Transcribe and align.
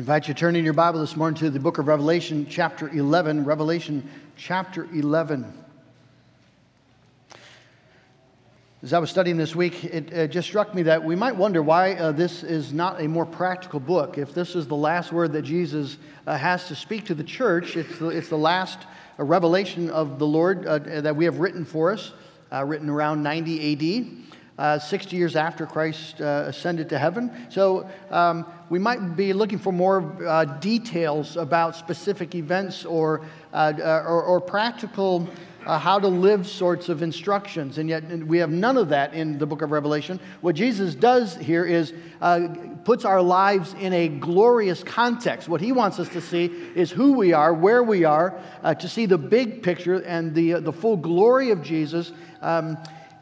invite 0.00 0.28
you 0.28 0.32
to 0.32 0.40
turn 0.40 0.56
in 0.56 0.64
your 0.64 0.72
Bible 0.72 0.98
this 0.98 1.14
morning 1.14 1.38
to 1.38 1.50
the 1.50 1.60
book 1.60 1.76
of 1.76 1.86
Revelation, 1.86 2.46
chapter 2.48 2.88
11. 2.88 3.44
Revelation, 3.44 4.08
chapter 4.34 4.88
11. 4.94 5.44
As 8.82 8.94
I 8.94 8.98
was 8.98 9.10
studying 9.10 9.36
this 9.36 9.54
week, 9.54 9.84
it 9.84 10.10
uh, 10.14 10.26
just 10.26 10.48
struck 10.48 10.74
me 10.74 10.84
that 10.84 11.04
we 11.04 11.16
might 11.16 11.36
wonder 11.36 11.62
why 11.62 11.96
uh, 11.96 12.12
this 12.12 12.42
is 12.42 12.72
not 12.72 13.02
a 13.02 13.08
more 13.08 13.26
practical 13.26 13.78
book. 13.78 14.16
If 14.16 14.32
this 14.32 14.56
is 14.56 14.66
the 14.66 14.74
last 14.74 15.12
word 15.12 15.34
that 15.34 15.42
Jesus 15.42 15.98
uh, 16.26 16.34
has 16.34 16.66
to 16.68 16.74
speak 16.74 17.04
to 17.04 17.14
the 17.14 17.22
church, 17.22 17.76
it's 17.76 17.98
the, 17.98 18.08
it's 18.08 18.30
the 18.30 18.38
last 18.38 18.78
uh, 19.18 19.24
revelation 19.24 19.90
of 19.90 20.18
the 20.18 20.26
Lord 20.26 20.64
uh, 20.64 20.78
that 20.78 21.14
we 21.14 21.26
have 21.26 21.40
written 21.40 21.66
for 21.66 21.92
us, 21.92 22.12
written 22.50 22.88
around 22.88 23.22
90 23.22 23.72
AD 23.74 24.29
uh, 24.60 24.78
60 24.78 25.16
years 25.16 25.36
after 25.36 25.64
Christ 25.64 26.20
uh, 26.20 26.44
ascended 26.46 26.90
to 26.90 26.98
heaven. 26.98 27.32
So 27.48 27.88
um, 28.10 28.44
we 28.68 28.78
might 28.78 29.16
be 29.16 29.32
looking 29.32 29.58
for 29.58 29.72
more 29.72 30.22
uh, 30.22 30.44
details 30.44 31.38
about 31.38 31.76
specific 31.76 32.34
events 32.34 32.84
or, 32.84 33.22
uh, 33.54 33.72
uh, 33.78 34.04
or, 34.06 34.22
or, 34.22 34.38
practical 34.38 35.26
uh, 35.64 35.78
how 35.78 35.98
to 35.98 36.08
live 36.08 36.46
sorts 36.46 36.90
of 36.90 37.02
instructions. 37.02 37.78
And 37.78 37.88
yet 37.88 38.06
we 38.26 38.36
have 38.36 38.50
none 38.50 38.76
of 38.76 38.90
that 38.90 39.14
in 39.14 39.38
the 39.38 39.46
book 39.46 39.62
of 39.62 39.70
Revelation. 39.70 40.20
What 40.42 40.56
Jesus 40.56 40.94
does 40.94 41.36
here 41.36 41.64
is 41.64 41.94
puts 42.84 43.06
our 43.06 43.22
lives 43.22 43.74
in 43.80 43.94
a 43.94 44.08
glorious 44.08 44.82
context. 44.82 45.48
What 45.48 45.62
he 45.62 45.72
wants 45.72 45.98
us 45.98 46.08
to 46.10 46.20
see 46.20 46.46
is 46.74 46.90
who 46.90 47.12
we 47.12 47.32
are, 47.32 47.54
where 47.54 47.82
we 47.82 48.04
are, 48.04 48.38
to 48.62 48.88
see 48.88 49.06
the 49.06 49.18
big 49.18 49.62
picture 49.62 50.02
and 50.02 50.34
the, 50.34 50.60
the 50.60 50.72
full 50.72 50.98
glory 50.98 51.50
of 51.50 51.62
Jesus. 51.62 52.12
Um, 52.42 52.76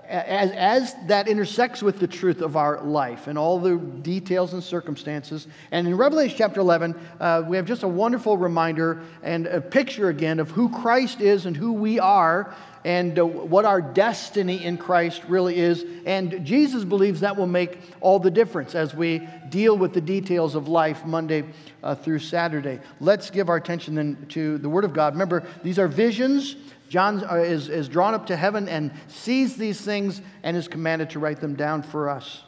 as, 0.09 0.51
as 0.53 0.95
that 1.07 1.29
intersects 1.29 1.83
with 1.83 1.99
the 1.99 2.07
truth 2.07 2.41
of 2.41 2.57
our 2.57 2.83
life 2.83 3.27
and 3.27 3.39
all 3.39 3.59
the 3.59 3.77
details 3.77 4.55
and 4.55 4.63
circumstances. 4.63 5.47
And 5.71 5.87
in 5.87 5.97
Revelation 5.97 6.37
chapter 6.39 6.61
11, 6.61 6.99
uh, 7.21 7.43
we 7.47 7.57
have 7.57 7.67
just 7.67 7.83
a 7.83 7.89
wonderful 7.89 8.39
reminder 8.39 9.03
and 9.23 9.47
a 9.47 9.61
picture 9.61 10.09
again 10.09 10.41
of 10.41 10.51
who 10.51 10.71
Christ 10.71 11.21
is 11.21 11.47
and 11.47 11.57
who 11.57 11.73
we 11.73 11.99
are 11.99 12.55
and 12.85 13.19
uh, 13.19 13.25
what 13.25 13.65
our 13.65 13.81
destiny 13.81 14.65
in 14.65 14.79
Christ 14.79 15.23
really 15.29 15.57
is. 15.57 15.85
And 16.07 16.45
Jesus 16.45 16.85
believes 16.85 17.21
that 17.21 17.37
will 17.37 17.47
make 17.47 17.79
all 18.01 18.19
the 18.19 18.31
difference 18.31 18.75
as 18.75 18.95
we 18.95 19.27
deal 19.49 19.77
with 19.77 19.93
the 19.93 20.01
details 20.01 20.55
of 20.55 20.69
life 20.69 21.05
Monday 21.05 21.45
uh, 21.83 21.95
through 21.95 22.21
Saturday. 22.21 22.81
Let's 23.01 23.31
give 23.31 23.49
our 23.49 23.57
attention 23.57 23.95
then 23.95 24.27
to 24.31 24.59
the 24.59 24.69
Word 24.69 24.85
of 24.85 24.93
God. 24.93 25.15
Remember, 25.15 25.45
these 25.63 25.79
are 25.79 25.89
visions 25.89 26.57
John 26.89 27.23
uh, 27.25 27.37
is, 27.37 27.69
is 27.69 27.89
drawn 27.89 28.15
up 28.15 28.27
to 28.27 28.37
heaven 28.37 28.69
and 28.69 28.91
sees 29.09 29.57
these 29.57 29.81
things 29.81 30.23
and 30.43 30.57
is 30.57 30.69
commanded 30.69 31.11
to 31.11 31.19
write 31.19 31.41
them 31.41 31.55
down 31.55 31.83
for 31.83 32.09
us. 32.09 32.43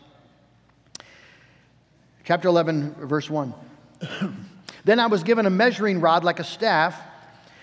Chapter 2.24 2.48
11, 2.48 2.94
verse 3.06 3.28
1. 3.28 3.54
then 4.84 4.98
I 4.98 5.06
was 5.06 5.22
given 5.22 5.46
a 5.46 5.50
measuring 5.50 6.00
rod 6.00 6.24
like 6.24 6.38
a 6.38 6.44
staff, 6.44 6.98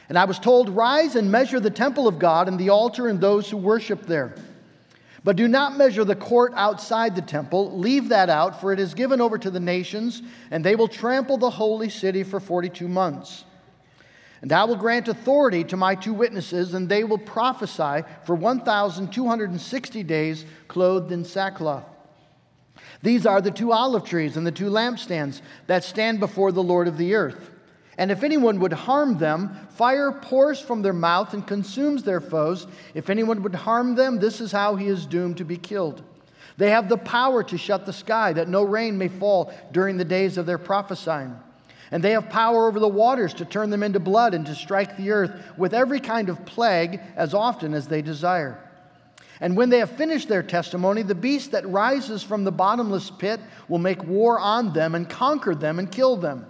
and 0.10 0.18
I 0.18 0.26
was 0.26 0.40
told, 0.40 0.70
Rise 0.70 1.16
and 1.16 1.32
measure 1.32 1.60
the 1.60 1.70
temple 1.70 2.08
of 2.08 2.20
God 2.20 2.48
and 2.48 2.60
the 2.60 2.70
altar 2.70 3.08
and 3.08 3.20
those 3.20 3.50
who 3.50 3.58
worship 3.58 4.06
there. 4.06 4.36
But 5.24 5.36
do 5.36 5.48
not 5.48 5.78
measure 5.78 6.06
the 6.06 6.16
court 6.16 6.54
outside 6.56 7.16
the 7.16 7.22
temple. 7.22 7.78
Leave 7.78 8.10
that 8.10 8.30
out, 8.30 8.62
for 8.62 8.72
it 8.72 8.80
is 8.80 8.94
given 8.94 9.20
over 9.20 9.38
to 9.38 9.52
the 9.52 9.60
nations, 9.60 10.22
and 10.52 10.64
they 10.64 10.76
will 10.76 10.88
trample 10.88 11.38
the 11.38 11.50
holy 11.50 11.90
city 11.90 12.24
for 12.24 12.40
42 12.40 12.88
months. 12.88 13.44
And 14.42 14.54
I 14.54 14.64
will 14.64 14.76
grant 14.76 15.08
authority 15.08 15.64
to 15.66 15.76
my 15.76 15.96
two 15.96 16.14
witnesses, 16.14 16.74
and 16.74 16.88
they 16.88 17.04
will 17.04 17.18
prophesy 17.18 18.08
for 18.24 18.36
1,260 18.36 20.04
days, 20.04 20.46
clothed 20.68 21.12
in 21.12 21.26
sackcloth. 21.26 21.84
These 23.02 23.26
are 23.26 23.42
the 23.42 23.52
two 23.52 23.74
olive 23.74 24.06
trees 24.06 24.38
and 24.38 24.48
the 24.48 24.52
two 24.52 24.70
lampstands 24.70 25.42
that 25.66 25.84
stand 25.84 26.20
before 26.20 26.52
the 26.52 26.64
Lord 26.64 26.88
of 26.88 26.98
the 26.98 27.16
earth. 27.16 27.52
And 27.98 28.12
if 28.12 28.24
anyone 28.24 28.60
would 28.60 28.74
harm 28.74 29.18
them, 29.18 29.56
fire 29.70 30.12
pours 30.12 30.60
from 30.60 30.82
their 30.82 30.94
mouth 30.94 31.34
and 31.34 31.46
consumes 31.46 32.04
their 32.04 32.22
foes. 32.22 32.68
If 32.94 33.10
anyone 33.10 33.42
would 33.42 33.56
harm 33.56 33.96
them, 33.96 34.20
this 34.20 34.40
is 34.40 34.52
how 34.52 34.76
he 34.76 34.88
is 34.88 35.06
doomed 35.06 35.38
to 35.38 35.46
be 35.46 35.58
killed. 35.58 36.04
They 36.58 36.70
have 36.70 36.90
the 36.90 36.98
power 36.98 37.44
to 37.44 37.58
shut 37.58 37.86
the 37.86 37.94
sky, 37.94 38.34
that 38.34 38.50
no 38.50 38.64
rain 38.64 38.98
may 38.98 39.08
fall 39.08 39.54
during 39.72 39.98
the 39.98 40.06
days 40.06 40.38
of 40.38 40.46
their 40.46 40.58
prophesying. 40.58 41.36
And 41.92 42.04
they 42.04 42.12
have 42.12 42.30
power 42.30 42.68
over 42.68 42.80
the 42.80 42.88
waters 42.88 43.34
to 43.36 43.46
turn 43.46 43.70
them 43.70 43.84
into 43.84 44.00
blood 44.00 44.34
and 44.34 44.46
to 44.46 44.56
strike 44.56 44.98
the 44.98 45.12
earth 45.12 45.32
with 45.58 45.74
every 45.74 46.00
kind 46.00 46.30
of 46.30 46.46
plague 46.46 47.00
as 47.16 47.34
often 47.34 47.74
as 47.74 47.88
they 47.88 48.02
desire. 48.02 48.60
And 49.40 49.56
when 49.56 49.70
they 49.70 49.80
have 49.80 49.92
finished 49.92 50.28
their 50.28 50.44
testimony, 50.44 51.04
the 51.04 51.16
beast 51.16 51.52
that 51.52 51.68
rises 51.70 52.24
from 52.24 52.44
the 52.44 52.52
bottomless 52.52 53.12
pit 53.12 53.40
will 53.68 53.78
make 53.78 54.04
war 54.04 54.40
on 54.40 54.74
them 54.74 54.96
and 54.96 55.08
conquer 55.08 55.56
them 55.56 55.80
and 55.80 55.92
kill 55.92 56.18
them. 56.18 56.46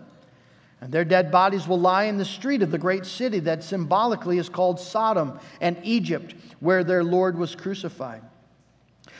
And 0.79 0.91
their 0.91 1.05
dead 1.05 1.31
bodies 1.31 1.67
will 1.67 1.79
lie 1.79 2.03
in 2.03 2.17
the 2.17 2.25
street 2.25 2.61
of 2.61 2.69
the 2.69 2.77
great 2.77 3.05
city 3.05 3.39
that 3.39 3.63
symbolically 3.63 4.37
is 4.37 4.49
called 4.49 4.79
Sodom 4.79 5.39
and 5.59 5.77
Egypt, 5.83 6.35
where 6.59 6.83
their 6.83 7.03
Lord 7.03 7.37
was 7.37 7.55
crucified. 7.55 8.21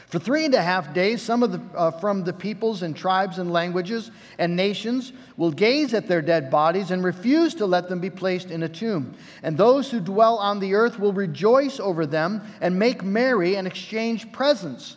For 0.06 0.19
three 0.19 0.45
and 0.45 0.53
a 0.53 0.62
half 0.62 0.94
days, 0.94 1.22
some 1.22 1.44
of 1.44 1.51
the, 1.51 1.78
uh, 1.78 1.91
from 1.91 2.23
the 2.23 2.31
peoples 2.31 2.81
and 2.81 2.95
tribes 2.95 3.40
and 3.40 3.51
languages 3.51 4.09
and 4.38 4.56
nations 4.56 5.12
will 5.35 5.51
gaze 5.51 5.94
at 5.94 6.07
their 6.07 6.22
dead 6.22 6.50
bodies 6.50 6.91
and 6.91 7.03
refuse 7.03 7.53
to 7.56 7.66
let 7.66 7.89
them 7.89 8.00
be 8.00 8.09
placed 8.09 8.50
in 8.50 8.63
a 8.63 8.69
tomb. 8.69 9.16
And 9.44 9.57
those 9.57 9.91
who 9.91 10.00
dwell 10.00 10.38
on 10.38 10.59
the 10.59 10.75
earth 10.75 10.97
will 10.97 11.12
rejoice 11.12 11.79
over 11.81 12.06
them 12.06 12.41
and 12.62 12.79
make 12.79 13.03
merry 13.03 13.57
and 13.57 13.68
exchange 13.68 14.31
presents, 14.31 14.95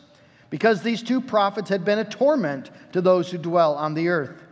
because 0.48 0.82
these 0.82 1.02
two 1.02 1.20
prophets 1.20 1.70
had 1.70 1.84
been 1.84 1.98
a 1.98 2.04
torment 2.04 2.70
to 2.92 3.00
those 3.00 3.32
who 3.32 3.38
dwell 3.38 3.74
on 3.74 3.94
the 3.94 4.08
earth. 4.08 4.44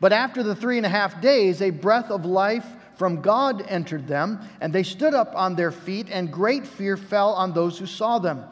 But 0.00 0.12
after 0.12 0.42
the 0.42 0.54
three 0.54 0.78
and 0.78 0.86
a 0.86 0.90
half 0.90 1.20
days, 1.20 1.60
a 1.60 1.70
breath 1.70 2.10
of 2.10 2.24
life 2.24 2.66
from 2.96 3.20
God 3.20 3.64
entered 3.68 4.06
them, 4.06 4.40
and 4.60 4.72
they 4.72 4.82
stood 4.82 5.14
up 5.14 5.34
on 5.36 5.54
their 5.54 5.70
feet, 5.70 6.08
and 6.10 6.32
great 6.32 6.66
fear 6.66 6.96
fell 6.96 7.34
on 7.34 7.52
those 7.52 7.78
who 7.78 7.86
saw 7.86 8.18
them. 8.18 8.44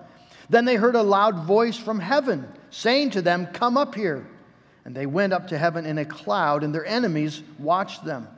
Then 0.51 0.65
they 0.65 0.77
heard 0.77 0.95
a 0.95 1.03
loud 1.03 1.45
voice 1.45 1.77
from 1.77 2.01
heaven 2.01 2.49
saying 2.71 3.11
to 3.11 3.23
them, 3.23 3.47
Come 3.47 3.77
up 3.77 3.95
here. 3.95 4.27
And 4.85 4.95
they 4.95 5.07
went 5.07 5.35
up 5.35 5.49
to 5.49 5.59
heaven 5.59 5.85
in 5.85 5.99
a 5.99 6.05
cloud, 6.05 6.65
and 6.65 6.75
their 6.75 6.87
enemies 6.87 7.43
watched 7.59 8.05
them. 8.05 8.29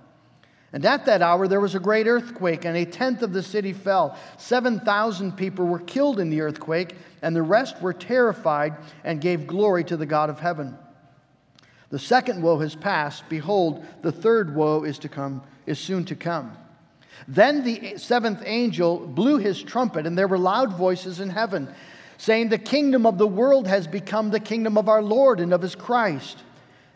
And 0.72 0.84
at 0.84 1.06
that 1.06 1.22
hour 1.22 1.48
there 1.48 1.60
was 1.60 1.74
a 1.74 1.80
great 1.80 2.06
earthquake, 2.06 2.64
and 2.64 2.76
a 2.76 2.84
tenth 2.84 3.22
of 3.22 3.32
the 3.32 3.42
city 3.42 3.72
fell. 3.72 4.16
7,000 4.38 5.36
people 5.36 5.66
were 5.66 5.80
killed 5.80 6.20
in 6.20 6.30
the 6.30 6.40
earthquake, 6.40 6.96
and 7.22 7.34
the 7.34 7.42
rest 7.42 7.80
were 7.80 7.92
terrified 7.92 8.76
and 9.04 9.20
gave 9.20 9.46
glory 9.46 9.84
to 9.84 9.96
the 9.96 10.06
God 10.06 10.30
of 10.30 10.40
heaven. 10.40 10.76
The 11.90 11.98
second 11.98 12.42
woe 12.42 12.58
has 12.58 12.74
passed. 12.74 13.28
Behold, 13.28 13.84
the 14.02 14.12
third 14.12 14.54
woe 14.54 14.84
is 14.84 14.98
to 15.00 15.08
come, 15.08 15.42
is 15.66 15.78
soon 15.78 16.04
to 16.06 16.14
come. 16.14 16.56
Then 17.28 17.64
the 17.64 17.98
seventh 17.98 18.42
angel 18.44 18.98
blew 18.98 19.38
his 19.38 19.62
trumpet, 19.62 20.06
and 20.06 20.16
there 20.16 20.28
were 20.28 20.38
loud 20.38 20.72
voices 20.72 21.20
in 21.20 21.30
heaven 21.30 21.68
saying, 22.16 22.48
The 22.48 22.58
kingdom 22.58 23.06
of 23.06 23.18
the 23.18 23.26
world 23.26 23.66
has 23.66 23.86
become 23.86 24.30
the 24.30 24.40
kingdom 24.40 24.78
of 24.78 24.88
our 24.88 25.02
Lord 25.02 25.40
and 25.40 25.52
of 25.52 25.62
his 25.62 25.74
Christ, 25.74 26.38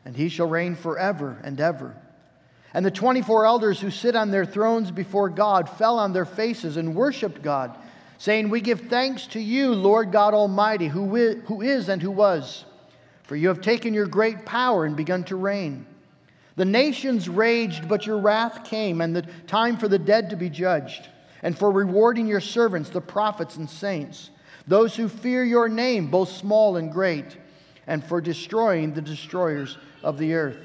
and 0.05 0.17
he 0.17 0.29
shall 0.29 0.47
reign 0.47 0.77
forever 0.77 1.39
and 1.43 1.61
ever. 1.61 1.95
And 2.73 2.85
the 2.85 2.91
24 2.91 3.47
elders 3.47 3.81
who 3.81 3.91
sit 3.91 4.17
on 4.17 4.31
their 4.31 4.45
thrones 4.45 4.91
before 4.91 5.29
God 5.29 5.69
fell 5.69 5.99
on 5.99 6.13
their 6.13 6.25
faces 6.25 6.77
and 6.77 6.95
worshiped 6.95 7.43
God, 7.43 7.77
saying, 8.19 8.49
We 8.49 8.61
give 8.61 8.83
thanks 8.83 9.27
to 9.29 9.41
you, 9.41 9.75
Lord 9.75 10.13
God 10.13 10.35
Almighty, 10.35 10.89
who 10.89 11.15
is 11.63 11.89
and 11.89 12.03
who 12.03 12.11
was. 12.11 12.65
For 13.25 13.37
you 13.37 13.49
have 13.49 13.61
taken 13.61 13.95
your 13.95 14.07
great 14.07 14.45
power 14.45 14.85
and 14.85 14.97
begun 14.97 15.25
to 15.25 15.37
reign. 15.37 15.87
The 16.57 16.65
nations 16.65 17.29
raged, 17.29 17.89
but 17.89 18.07
your 18.07 18.19
wrath 18.19 18.65
came, 18.65 19.01
and 19.01 19.17
the 19.17 19.23
time 19.47 19.77
for 19.77 19.89
the 19.89 19.99
dead 19.99 20.31
to 20.31 20.37
be 20.37 20.49
judged, 20.49 21.09
and 21.43 21.59
for 21.59 21.71
rewarding 21.71 22.27
your 22.27 22.41
servants, 22.41 22.91
the 22.91 23.01
prophets 23.01 23.57
and 23.57 23.69
saints 23.69 24.31
those 24.67 24.97
who 24.97 25.09
fear 25.09 25.45
your 25.45 25.69
name, 25.69 26.11
both 26.11 26.31
small 26.31 26.77
and 26.77 26.91
great, 26.91 27.37
and 27.87 28.03
for 28.03 28.21
destroying 28.21 28.95
the 28.95 29.03
destroyers 29.03 29.77
of 30.03 30.19
the 30.19 30.35
earth. 30.35 30.57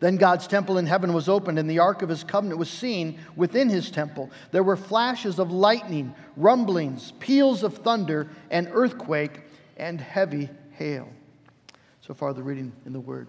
Then 0.00 0.16
God's 0.16 0.46
temple 0.46 0.78
in 0.78 0.86
heaven 0.86 1.12
was 1.12 1.28
opened, 1.28 1.58
and 1.58 1.70
the 1.70 1.78
ark 1.78 2.02
of 2.02 2.08
his 2.08 2.24
covenant 2.24 2.58
was 2.58 2.68
seen 2.68 3.18
within 3.36 3.68
his 3.70 3.90
temple. 3.90 4.30
There 4.50 4.64
were 4.64 4.76
flashes 4.76 5.38
of 5.38 5.52
lightning, 5.52 6.14
rumblings, 6.36 7.12
peals 7.20 7.62
of 7.62 7.78
thunder, 7.78 8.28
an 8.50 8.68
earthquake, 8.72 9.42
and 9.76 10.00
heavy 10.00 10.50
hail. 10.72 11.08
So 12.06 12.12
far, 12.12 12.34
the 12.34 12.42
reading 12.42 12.70
in 12.84 12.92
the 12.92 13.00
word. 13.00 13.28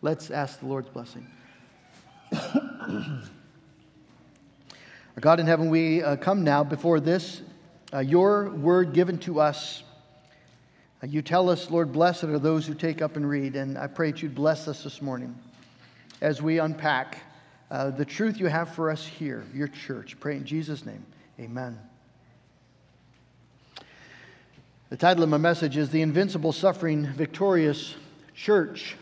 Let's 0.00 0.30
ask 0.30 0.60
the 0.60 0.66
Lord's 0.66 0.88
blessing. 0.88 1.26
Our 2.32 3.20
God 5.18 5.40
in 5.40 5.46
heaven, 5.48 5.70
we 5.70 6.00
uh, 6.00 6.14
come 6.14 6.44
now 6.44 6.62
before 6.62 7.00
this 7.00 7.42
uh, 7.92 7.98
your 7.98 8.50
word 8.50 8.92
given 8.92 9.18
to 9.18 9.40
us. 9.40 9.82
Uh, 11.02 11.08
you 11.08 11.20
tell 11.20 11.50
us, 11.50 11.68
Lord, 11.68 11.90
blessed 11.92 12.22
are 12.22 12.38
those 12.38 12.64
who 12.64 12.74
take 12.74 13.02
up 13.02 13.16
and 13.16 13.28
read. 13.28 13.56
And 13.56 13.76
I 13.76 13.88
pray 13.88 14.12
that 14.12 14.22
you'd 14.22 14.36
bless 14.36 14.68
us 14.68 14.84
this 14.84 15.02
morning 15.02 15.36
as 16.20 16.40
we 16.40 16.60
unpack 16.60 17.18
uh, 17.72 17.90
the 17.90 18.04
truth 18.04 18.38
you 18.38 18.46
have 18.46 18.72
for 18.72 18.88
us 18.88 19.04
here, 19.04 19.44
your 19.52 19.66
church. 19.66 20.16
Pray 20.20 20.36
in 20.36 20.44
Jesus' 20.44 20.86
name. 20.86 21.04
Amen. 21.40 21.89
The 24.90 24.96
title 24.96 25.22
of 25.22 25.28
my 25.28 25.36
message 25.36 25.76
is 25.76 25.90
The 25.90 26.02
Invincible 26.02 26.50
Suffering 26.52 27.06
Victorious 27.12 27.94
Church. 28.34 28.96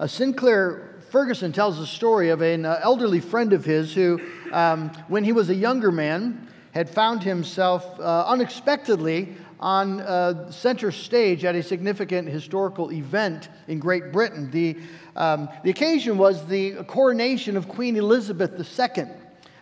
Uh, 0.00 0.06
Sinclair 0.06 1.02
Ferguson 1.10 1.52
tells 1.52 1.78
the 1.78 1.86
story 1.86 2.30
of 2.30 2.40
an 2.40 2.64
uh, 2.64 2.80
elderly 2.82 3.20
friend 3.20 3.52
of 3.52 3.62
his 3.62 3.92
who, 3.92 4.22
um, 4.52 4.88
when 5.08 5.24
he 5.24 5.32
was 5.32 5.50
a 5.50 5.54
younger 5.54 5.92
man, 5.92 6.48
had 6.72 6.88
found 6.88 7.22
himself 7.22 8.00
uh, 8.00 8.24
unexpectedly 8.26 9.36
on 9.60 10.00
uh, 10.00 10.50
center 10.50 10.90
stage 10.90 11.44
at 11.44 11.54
a 11.54 11.62
significant 11.62 12.26
historical 12.26 12.90
event 12.90 13.50
in 13.66 13.78
Great 13.78 14.10
Britain. 14.10 14.50
The, 14.50 14.78
um, 15.14 15.50
the 15.62 15.68
occasion 15.68 16.16
was 16.16 16.46
the 16.46 16.84
coronation 16.84 17.58
of 17.58 17.68
Queen 17.68 17.96
Elizabeth 17.96 18.52
II. 18.58 19.04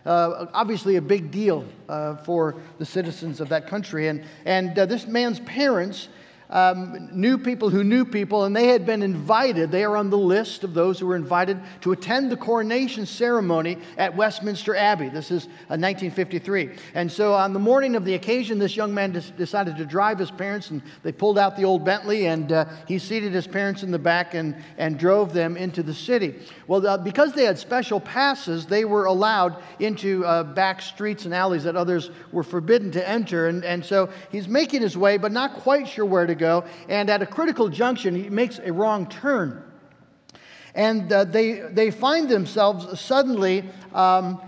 Uh, 0.07 0.47
obviously, 0.53 0.95
a 0.95 1.01
big 1.01 1.31
deal 1.31 1.65
uh, 1.89 2.15
for 2.15 2.55
the 2.79 2.85
citizens 2.85 3.41
of 3.41 3.49
that 3.49 3.67
country. 3.67 4.07
And, 4.07 4.23
and 4.45 4.79
uh, 4.79 4.85
this 4.85 5.05
man's 5.05 5.41
parents 5.41 6.07
um, 6.49 7.09
knew 7.11 7.37
people 7.37 7.69
who 7.69 7.83
knew 7.83 8.05
people, 8.05 8.45
and 8.45 8.55
they 8.55 8.67
had 8.67 8.85
been 8.85 9.03
invited. 9.03 9.69
They 9.69 9.83
are 9.83 9.97
on 9.97 10.09
the 10.09 10.17
list 10.17 10.63
of 10.63 10.73
those 10.73 10.97
who 10.99 11.07
were 11.07 11.15
invited 11.15 11.59
to 11.81 11.91
attend 11.91 12.31
the 12.31 12.37
coronation 12.37 13.05
ceremony 13.05 13.77
at 13.97 14.15
Westminster 14.15 14.75
Abbey. 14.75 15.09
This 15.09 15.29
is 15.29 15.45
uh, 15.45 15.75
1953. 15.75 16.71
And 16.93 17.11
so, 17.11 17.33
on 17.33 17.51
the 17.51 17.59
morning 17.59 17.95
of 17.95 18.05
the 18.05 18.13
occasion, 18.13 18.59
this 18.59 18.77
young 18.77 18.93
man 18.93 19.11
decided 19.37 19.75
to 19.77 19.85
drive 19.85 20.19
his 20.19 20.31
parents, 20.31 20.69
and 20.69 20.81
they 21.03 21.11
pulled 21.11 21.37
out 21.37 21.57
the 21.57 21.65
old 21.65 21.83
Bentley, 21.83 22.27
and 22.27 22.51
uh, 22.51 22.65
he 22.87 22.97
seated 22.97 23.33
his 23.33 23.47
parents 23.47 23.83
in 23.83 23.91
the 23.91 23.99
back 23.99 24.33
and, 24.33 24.55
and 24.77 24.97
drove 24.97 25.33
them 25.33 25.57
into 25.57 25.83
the 25.83 25.93
city. 25.93 26.35
Well, 26.67 26.85
uh, 26.87 26.97
because 26.97 27.33
they 27.33 27.43
had 27.43 27.59
special 27.59 27.99
passes, 27.99 28.65
they 28.65 28.85
were 28.85 29.05
allowed 29.05 29.61
into 29.79 30.25
uh, 30.25 30.43
back 30.43 30.81
streets 30.81 31.25
and 31.25 31.33
alleys 31.33 31.65
that 31.65 31.75
others 31.75 32.09
were 32.31 32.43
forbidden 32.43 32.91
to 32.91 33.07
enter. 33.07 33.47
And, 33.47 33.65
and 33.65 33.83
so, 33.83 34.09
he's 34.31 34.47
making 34.47 34.81
his 34.81 34.97
way, 34.97 35.17
but 35.17 35.33
not 35.33 35.55
quite 35.55 35.89
sure 35.89 36.05
where 36.05 36.25
to 36.25 36.36
go. 36.37 36.65
And 36.87 37.09
at 37.09 37.21
a 37.21 37.25
critical 37.25 37.69
junction, 37.69 38.15
he 38.15 38.29
makes 38.29 38.59
a 38.59 38.71
wrong 38.71 39.07
turn. 39.07 39.63
And 40.73 41.11
uh, 41.11 41.23
they, 41.23 41.53
they 41.53 41.91
find 41.91 42.29
themselves 42.29 42.99
suddenly 42.99 43.63
um, 43.93 44.39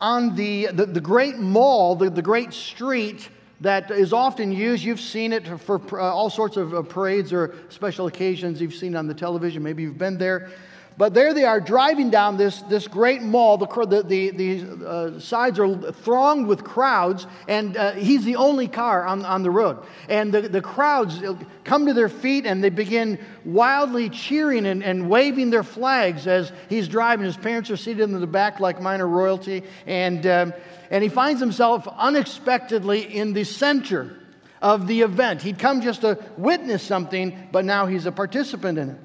on 0.00 0.34
the, 0.34 0.68
the, 0.72 0.86
the, 0.86 1.00
great 1.00 1.36
mall, 1.38 1.94
the, 1.94 2.08
the 2.08 2.22
great 2.22 2.54
street 2.54 3.28
that 3.60 3.90
is 3.90 4.12
often 4.12 4.52
used. 4.52 4.82
You've 4.82 5.00
seen 5.00 5.32
it 5.32 5.46
for 5.60 5.80
uh, 6.00 6.04
all 6.04 6.30
sorts 6.30 6.56
of 6.56 6.72
uh, 6.72 6.82
parades 6.82 7.32
or 7.32 7.54
special 7.68 8.06
occasions. 8.06 8.60
You've 8.60 8.74
seen 8.74 8.96
on 8.96 9.08
the 9.08 9.14
television. 9.14 9.62
Maybe 9.62 9.82
you've 9.82 9.98
been 9.98 10.16
there. 10.16 10.50
But 10.98 11.14
there 11.14 11.32
they 11.32 11.44
are 11.44 11.60
driving 11.60 12.10
down 12.10 12.38
this, 12.38 12.60
this 12.62 12.88
great 12.88 13.22
mall. 13.22 13.56
The, 13.56 14.02
the, 14.02 14.30
the 14.30 14.84
uh, 14.84 15.20
sides 15.20 15.60
are 15.60 15.92
thronged 15.92 16.48
with 16.48 16.64
crowds, 16.64 17.24
and 17.46 17.76
uh, 17.76 17.92
he's 17.92 18.24
the 18.24 18.34
only 18.34 18.66
car 18.66 19.06
on, 19.06 19.24
on 19.24 19.44
the 19.44 19.50
road. 19.50 19.78
And 20.08 20.34
the, 20.34 20.40
the 20.42 20.60
crowds 20.60 21.22
come 21.62 21.86
to 21.86 21.94
their 21.94 22.08
feet 22.08 22.46
and 22.46 22.64
they 22.64 22.70
begin 22.70 23.24
wildly 23.44 24.10
cheering 24.10 24.66
and, 24.66 24.82
and 24.82 25.08
waving 25.08 25.50
their 25.50 25.62
flags 25.62 26.26
as 26.26 26.50
he's 26.68 26.88
driving. 26.88 27.24
His 27.24 27.36
parents 27.36 27.70
are 27.70 27.76
seated 27.76 28.02
in 28.02 28.18
the 28.18 28.26
back 28.26 28.58
like 28.58 28.82
minor 28.82 29.06
royalty. 29.06 29.62
And, 29.86 30.26
um, 30.26 30.52
and 30.90 31.04
he 31.04 31.08
finds 31.08 31.40
himself 31.40 31.86
unexpectedly 31.86 33.02
in 33.02 33.34
the 33.34 33.44
center 33.44 34.18
of 34.60 34.88
the 34.88 35.02
event. 35.02 35.42
He'd 35.42 35.60
come 35.60 35.80
just 35.80 36.00
to 36.00 36.18
witness 36.36 36.82
something, 36.82 37.50
but 37.52 37.64
now 37.64 37.86
he's 37.86 38.06
a 38.06 38.10
participant 38.10 38.78
in 38.78 38.90
it. 38.90 38.98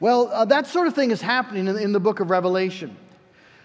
Well, 0.00 0.28
uh, 0.28 0.44
that 0.44 0.68
sort 0.68 0.86
of 0.86 0.94
thing 0.94 1.10
is 1.10 1.20
happening 1.20 1.66
in, 1.66 1.76
in 1.76 1.92
the 1.92 1.98
book 1.98 2.20
of 2.20 2.30
Revelation. 2.30 2.96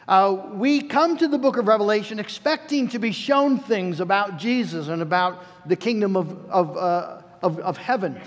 Uh, 0.08 0.50
we 0.54 0.82
come 0.82 1.16
to 1.18 1.28
the 1.28 1.38
book 1.38 1.58
of 1.58 1.68
Revelation 1.68 2.18
expecting 2.18 2.88
to 2.90 2.98
be 2.98 3.12
shown 3.12 3.60
things 3.60 4.00
about 4.00 4.38
Jesus 4.38 4.88
and 4.88 5.04
about 5.04 5.44
the 5.70 5.76
kingdom 5.76 6.18
of, 6.18 6.50
of, 6.50 6.76
uh, 6.76 7.22
of, 7.44 7.60
of 7.60 7.78
heaven. 7.78 8.20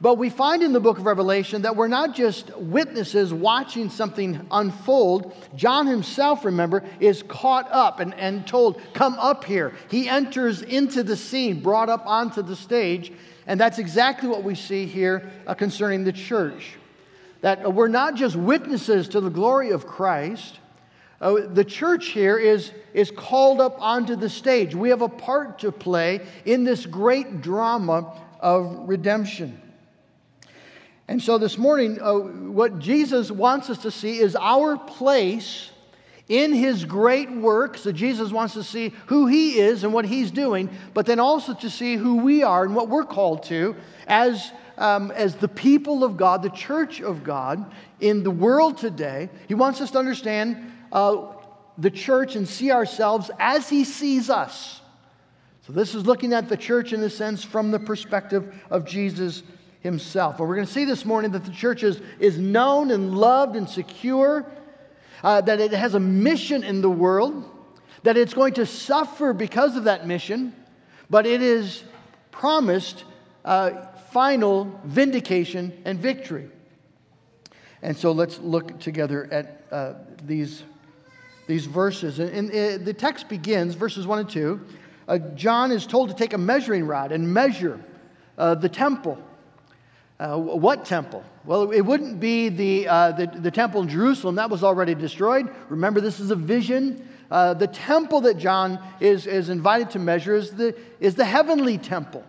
But 0.00 0.18
we 0.18 0.30
find 0.30 0.64
in 0.64 0.72
the 0.72 0.80
book 0.80 0.98
of 0.98 1.06
Revelation 1.06 1.62
that 1.62 1.76
we're 1.76 1.88
not 1.88 2.14
just 2.14 2.56
witnesses 2.56 3.32
watching 3.32 3.88
something 3.88 4.44
unfold. 4.50 5.32
John 5.54 5.86
himself, 5.86 6.44
remember, 6.44 6.84
is 6.98 7.22
caught 7.22 7.68
up 7.70 8.00
and, 8.00 8.14
and 8.14 8.46
told, 8.46 8.80
Come 8.94 9.14
up 9.14 9.44
here. 9.44 9.74
He 9.90 10.08
enters 10.08 10.62
into 10.62 11.04
the 11.04 11.16
scene, 11.16 11.60
brought 11.60 11.88
up 11.88 12.04
onto 12.04 12.42
the 12.42 12.56
stage. 12.56 13.12
And 13.46 13.60
that's 13.60 13.78
exactly 13.78 14.28
what 14.28 14.42
we 14.42 14.56
see 14.56 14.86
here 14.86 15.30
uh, 15.46 15.54
concerning 15.54 16.02
the 16.02 16.12
church 16.12 16.77
that 17.40 17.72
we're 17.72 17.88
not 17.88 18.14
just 18.14 18.36
witnesses 18.36 19.08
to 19.08 19.20
the 19.20 19.30
glory 19.30 19.70
of 19.70 19.86
Christ. 19.86 20.58
Uh, 21.20 21.40
the 21.48 21.64
church 21.64 22.08
here 22.08 22.38
is, 22.38 22.72
is 22.94 23.10
called 23.10 23.60
up 23.60 23.80
onto 23.80 24.16
the 24.16 24.28
stage. 24.28 24.74
We 24.74 24.90
have 24.90 25.02
a 25.02 25.08
part 25.08 25.60
to 25.60 25.72
play 25.72 26.26
in 26.44 26.64
this 26.64 26.86
great 26.86 27.40
drama 27.40 28.20
of 28.40 28.88
redemption. 28.88 29.60
And 31.08 31.22
so 31.22 31.38
this 31.38 31.56
morning, 31.56 32.00
uh, 32.00 32.14
what 32.14 32.78
Jesus 32.78 33.30
wants 33.30 33.70
us 33.70 33.78
to 33.78 33.90
see 33.90 34.18
is 34.18 34.36
our 34.36 34.76
place 34.76 35.70
in 36.28 36.52
his 36.52 36.84
great 36.84 37.30
work. 37.30 37.78
So 37.78 37.90
Jesus 37.90 38.30
wants 38.30 38.54
to 38.54 38.62
see 38.62 38.92
who 39.06 39.26
he 39.26 39.58
is 39.58 39.84
and 39.84 39.92
what 39.92 40.04
he's 40.04 40.30
doing, 40.30 40.68
but 40.94 41.06
then 41.06 41.18
also 41.18 41.54
to 41.54 41.70
see 41.70 41.96
who 41.96 42.16
we 42.16 42.42
are 42.42 42.64
and 42.64 42.76
what 42.76 42.88
we're 42.88 43.04
called 43.04 43.44
to 43.44 43.74
as 44.06 44.52
um, 44.78 45.10
as 45.10 45.34
the 45.34 45.48
people 45.48 46.04
of 46.04 46.16
God, 46.16 46.42
the 46.42 46.50
church 46.50 47.00
of 47.00 47.24
God 47.24 47.70
in 48.00 48.22
the 48.22 48.30
world 48.30 48.78
today. 48.78 49.28
He 49.48 49.54
wants 49.54 49.80
us 49.80 49.90
to 49.90 49.98
understand 49.98 50.72
uh, 50.92 51.26
the 51.76 51.90
church 51.90 52.36
and 52.36 52.48
see 52.48 52.70
ourselves 52.70 53.30
as 53.38 53.68
He 53.68 53.84
sees 53.84 54.30
us. 54.30 54.80
So, 55.66 55.72
this 55.72 55.94
is 55.94 56.06
looking 56.06 56.32
at 56.32 56.48
the 56.48 56.56
church 56.56 56.92
in 56.92 57.02
a 57.02 57.10
sense 57.10 57.44
from 57.44 57.70
the 57.70 57.78
perspective 57.78 58.54
of 58.70 58.86
Jesus 58.86 59.42
Himself. 59.80 60.38
And 60.38 60.48
we're 60.48 60.54
going 60.54 60.66
to 60.66 60.72
see 60.72 60.84
this 60.84 61.04
morning 61.04 61.32
that 61.32 61.44
the 61.44 61.52
church 61.52 61.82
is, 61.82 62.00
is 62.18 62.38
known 62.38 62.90
and 62.90 63.18
loved 63.18 63.56
and 63.56 63.68
secure, 63.68 64.46
uh, 65.22 65.40
that 65.42 65.60
it 65.60 65.72
has 65.72 65.94
a 65.94 66.00
mission 66.00 66.64
in 66.64 66.80
the 66.80 66.90
world, 66.90 67.44
that 68.04 68.16
it's 68.16 68.32
going 68.32 68.54
to 68.54 68.64
suffer 68.64 69.32
because 69.32 69.76
of 69.76 69.84
that 69.84 70.06
mission, 70.06 70.54
but 71.10 71.26
it 71.26 71.42
is 71.42 71.82
promised 72.30 73.04
uh, 73.44 73.70
final 74.10 74.80
vindication 74.84 75.82
and 75.84 75.98
victory. 75.98 76.48
And 77.82 77.96
so 77.96 78.12
let's 78.12 78.38
look 78.38 78.80
together 78.80 79.28
at 79.30 79.62
uh, 79.70 79.94
these, 80.24 80.64
these 81.46 81.66
verses. 81.66 82.18
And, 82.18 82.50
and 82.50 82.80
uh, 82.80 82.84
the 82.84 82.94
text 82.94 83.28
begins, 83.28 83.74
verses 83.74 84.06
1 84.06 84.18
and 84.20 84.28
2. 84.28 84.60
Uh, 85.06 85.18
John 85.34 85.72
is 85.72 85.86
told 85.86 86.08
to 86.08 86.14
take 86.14 86.32
a 86.32 86.38
measuring 86.38 86.86
rod 86.86 87.12
and 87.12 87.32
measure 87.32 87.80
uh, 88.36 88.54
the 88.54 88.68
temple. 88.68 89.18
Uh, 90.18 90.36
what 90.36 90.84
temple? 90.84 91.22
Well, 91.44 91.70
it 91.70 91.82
wouldn't 91.82 92.18
be 92.18 92.48
the, 92.48 92.88
uh, 92.88 93.12
the, 93.12 93.26
the, 93.26 93.50
temple 93.50 93.82
in 93.82 93.88
Jerusalem, 93.88 94.34
that 94.34 94.50
was 94.50 94.64
already 94.64 94.94
destroyed. 94.94 95.48
Remember, 95.68 96.00
this 96.00 96.18
is 96.18 96.32
a 96.32 96.36
vision. 96.36 97.08
the 97.30 97.70
temple 97.72 98.22
that 98.22 98.36
John 98.36 98.80
is, 98.98 99.28
is 99.28 99.48
invited 99.48 99.90
to 99.90 100.00
measure 100.00 100.34
is 100.34 100.50
the, 100.50 100.74
is 100.98 101.14
the 101.14 101.24
heavenly 101.24 101.78
temple. 101.78 102.24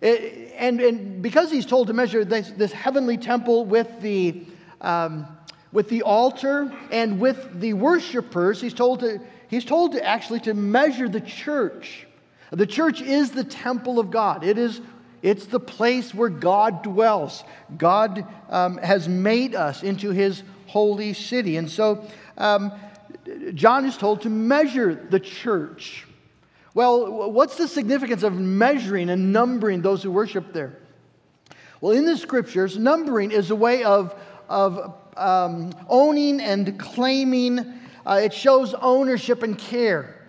It, 0.00 0.52
and, 0.56 0.80
and 0.80 1.22
because 1.22 1.50
he's 1.50 1.66
told 1.66 1.88
to 1.88 1.92
measure 1.92 2.24
this, 2.24 2.50
this 2.50 2.72
heavenly 2.72 3.16
temple 3.16 3.64
with 3.64 4.00
the, 4.00 4.44
um, 4.80 5.26
with 5.72 5.88
the 5.88 6.02
altar 6.02 6.72
and 6.90 7.20
with 7.20 7.60
the 7.60 7.72
worshipers, 7.72 8.60
he's 8.60 8.74
told, 8.74 9.00
to, 9.00 9.20
he's 9.48 9.64
told 9.64 9.92
to 9.92 10.04
actually 10.04 10.40
to 10.40 10.54
measure 10.54 11.08
the 11.08 11.20
church. 11.20 12.06
The 12.50 12.66
church 12.66 13.00
is 13.00 13.32
the 13.32 13.44
temple 13.44 13.98
of 13.98 14.10
God. 14.10 14.44
It 14.44 14.58
is 14.58 14.80
it's 15.22 15.46
the 15.46 15.58
place 15.58 16.14
where 16.14 16.28
God 16.28 16.82
dwells. 16.82 17.42
God 17.76 18.24
um, 18.48 18.78
has 18.78 19.08
made 19.08 19.56
us 19.56 19.82
into 19.82 20.10
his 20.10 20.44
holy 20.66 21.14
city. 21.14 21.56
And 21.56 21.68
so 21.68 22.06
um, 22.38 22.72
John 23.54 23.86
is 23.86 23.96
told 23.96 24.22
to 24.22 24.30
measure 24.30 24.94
the 24.94 25.18
church. 25.18 26.06
Well, 26.76 27.30
what's 27.30 27.56
the 27.56 27.68
significance 27.68 28.22
of 28.22 28.34
measuring 28.34 29.08
and 29.08 29.32
numbering 29.32 29.80
those 29.80 30.02
who 30.02 30.10
worship 30.10 30.52
there? 30.52 30.76
Well, 31.80 31.92
in 31.92 32.04
the 32.04 32.18
scriptures, 32.18 32.76
numbering 32.76 33.30
is 33.30 33.50
a 33.50 33.56
way 33.56 33.82
of, 33.82 34.14
of 34.50 34.94
um, 35.16 35.72
owning 35.88 36.38
and 36.38 36.78
claiming, 36.78 37.60
uh, 38.04 38.20
it 38.22 38.34
shows 38.34 38.74
ownership 38.74 39.42
and 39.42 39.56
care. 39.56 40.22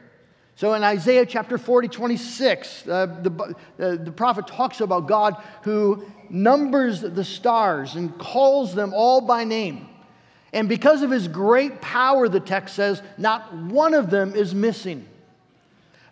So 0.55 0.73
in 0.73 0.85
Isaiah 0.85 1.25
chapter 1.25 1.57
40, 1.57 1.89
26, 1.89 2.87
uh, 2.87 3.05
the, 3.23 3.55
uh, 3.77 3.95
the 4.05 4.13
prophet 4.13 4.47
talks 4.47 4.79
about 4.79 5.05
God 5.05 5.35
who 5.63 6.05
numbers 6.29 7.01
the 7.01 7.25
stars 7.25 7.95
and 7.95 8.17
calls 8.17 8.73
them 8.73 8.93
all 8.93 9.19
by 9.19 9.43
name. 9.43 9.89
And 10.53 10.69
because 10.69 11.01
of 11.01 11.11
his 11.11 11.27
great 11.27 11.81
power, 11.81 12.29
the 12.29 12.39
text 12.39 12.73
says, 12.73 13.01
not 13.17 13.53
one 13.53 13.93
of 13.93 14.09
them 14.09 14.33
is 14.33 14.55
missing. 14.55 15.05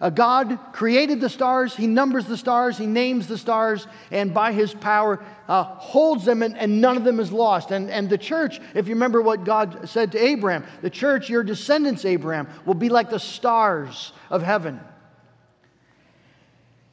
Uh, 0.02 0.10
God 0.10 0.60
created 0.74 1.22
the 1.22 1.30
stars, 1.30 1.76
He 1.76 1.88
numbers 1.88 2.26
the 2.26 2.36
stars, 2.36 2.78
He 2.78 2.86
names 2.86 3.28
the 3.28 3.38
stars, 3.38 3.88
and 4.12 4.34
by 4.34 4.52
His 4.52 4.74
power 4.74 5.24
uh, 5.48 5.64
holds 5.64 6.26
them, 6.26 6.44
and, 6.44 6.58
and, 6.58 6.82
none 6.82 6.98
of 6.98 7.06
them 7.06 7.20
is 7.20 7.32
lost. 7.32 7.72
And, 7.72 7.90
and 7.90 8.10
the 8.10 8.18
church, 8.18 8.60
if 8.74 8.88
you 8.88 8.96
remember 8.96 9.22
what 9.22 9.46
God 9.46 9.88
said 9.88 10.12
to 10.12 10.24
Abraham, 10.24 10.66
the 10.82 10.90
church, 10.90 11.30
your 11.30 11.44
descendants, 11.44 12.04
Abraham, 12.04 12.50
will 12.66 12.74
be 12.74 12.90
like 12.90 13.10
the 13.10 13.20
stars 13.20 14.12
of 14.30 14.42
heaven. 14.42 14.82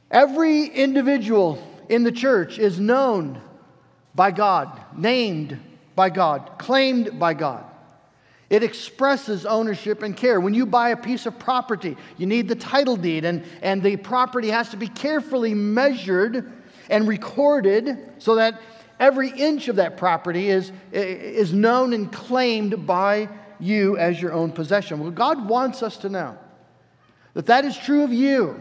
Every 0.09 0.65
individual 0.65 1.61
in 1.89 2.03
the 2.03 2.11
church 2.11 2.57
is 2.57 2.79
known 2.79 3.41
by 4.15 4.31
God, 4.31 4.79
named 4.95 5.59
by 5.95 6.09
God, 6.09 6.51
claimed 6.57 7.19
by 7.19 7.33
God. 7.33 7.65
It 8.49 8.63
expresses 8.63 9.45
ownership 9.45 10.03
and 10.03 10.15
care. 10.15 10.39
When 10.39 10.53
you 10.53 10.65
buy 10.65 10.89
a 10.89 10.97
piece 10.97 11.25
of 11.25 11.39
property, 11.39 11.97
you 12.17 12.25
need 12.25 12.47
the 12.47 12.55
title 12.55 12.97
deed, 12.97 13.25
and, 13.25 13.43
and 13.61 13.81
the 13.81 13.95
property 13.97 14.49
has 14.49 14.69
to 14.69 14.77
be 14.77 14.87
carefully 14.87 15.53
measured 15.53 16.51
and 16.89 17.07
recorded 17.07 17.97
so 18.19 18.35
that 18.35 18.61
every 18.99 19.29
inch 19.29 19.67
of 19.69 19.77
that 19.77 19.97
property 19.97 20.49
is, 20.49 20.71
is 20.91 21.53
known 21.53 21.93
and 21.93 22.11
claimed 22.11 22.85
by 22.85 23.29
you 23.59 23.97
as 23.97 24.21
your 24.21 24.33
own 24.33 24.51
possession. 24.51 24.99
Well, 24.99 25.11
God 25.11 25.47
wants 25.47 25.81
us 25.81 25.97
to 25.97 26.09
know 26.09 26.37
that 27.33 27.47
that 27.47 27.65
is 27.65 27.77
true 27.77 28.03
of 28.03 28.13
you. 28.13 28.59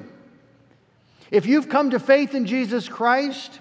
If 1.30 1.46
you've 1.46 1.68
come 1.68 1.90
to 1.90 1.98
faith 1.98 2.34
in 2.34 2.46
Jesus 2.46 2.88
Christ 2.88 3.58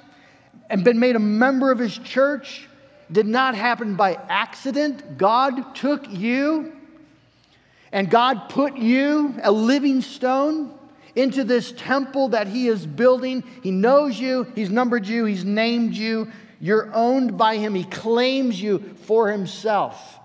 and 0.69 0.83
been 0.83 0.99
made 0.99 1.15
a 1.15 1.19
member 1.19 1.71
of 1.71 1.79
His 1.79 1.97
church, 1.97 2.67
did 3.11 3.27
not 3.27 3.55
happen 3.55 3.95
by 3.95 4.15
accident. 4.29 5.17
God 5.17 5.75
took 5.75 6.09
you 6.09 6.73
and 7.91 8.09
God 8.09 8.49
put 8.49 8.77
you, 8.77 9.35
a 9.43 9.51
living 9.51 10.01
stone, 10.01 10.73
into 11.15 11.43
this 11.43 11.73
temple 11.73 12.29
that 12.29 12.47
He 12.47 12.67
is 12.67 12.85
building. 12.85 13.43
He 13.63 13.71
knows 13.71 14.19
you, 14.19 14.43
He's 14.55 14.69
numbered 14.69 15.05
you, 15.05 15.25
He's 15.25 15.43
named 15.43 15.93
you. 15.93 16.31
You're 16.59 16.93
owned 16.93 17.37
by 17.37 17.57
Him, 17.57 17.75
He 17.75 17.83
claims 17.83 18.61
you 18.61 18.79
for 19.03 19.29
Himself. 19.29 20.19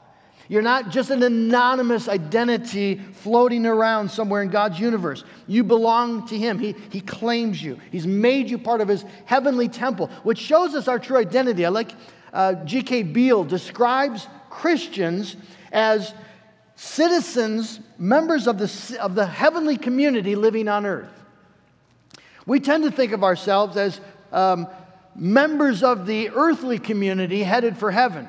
You're 0.48 0.62
not 0.62 0.90
just 0.90 1.10
an 1.10 1.24
anonymous 1.24 2.08
identity 2.08 3.00
floating 3.14 3.66
around 3.66 4.12
somewhere 4.12 4.42
in 4.42 4.50
God's 4.50 4.78
universe. 4.78 5.24
You 5.48 5.64
belong 5.64 6.28
to 6.28 6.38
Him. 6.38 6.60
He, 6.60 6.76
he 6.90 7.00
claims 7.00 7.60
you. 7.60 7.80
He's 7.90 8.06
made 8.06 8.48
you 8.48 8.56
part 8.56 8.80
of 8.80 8.86
His 8.86 9.04
heavenly 9.24 9.68
temple, 9.68 10.06
which 10.22 10.38
shows 10.38 10.76
us 10.76 10.86
our 10.86 11.00
true 11.00 11.16
identity. 11.16 11.66
I 11.66 11.70
like 11.70 11.90
uh, 12.36 12.64
G.K. 12.66 13.02
Beale 13.04 13.44
describes 13.44 14.28
Christians 14.50 15.36
as 15.72 16.12
citizens, 16.74 17.80
members 17.96 18.46
of 18.46 18.58
the, 18.58 18.98
of 19.00 19.14
the 19.14 19.26
heavenly 19.26 19.78
community 19.78 20.36
living 20.36 20.68
on 20.68 20.84
earth. 20.84 21.24
We 22.44 22.60
tend 22.60 22.84
to 22.84 22.90
think 22.90 23.12
of 23.12 23.24
ourselves 23.24 23.78
as 23.78 24.02
um, 24.32 24.68
members 25.14 25.82
of 25.82 26.06
the 26.06 26.28
earthly 26.28 26.78
community 26.78 27.42
headed 27.42 27.78
for 27.78 27.90
heaven. 27.90 28.28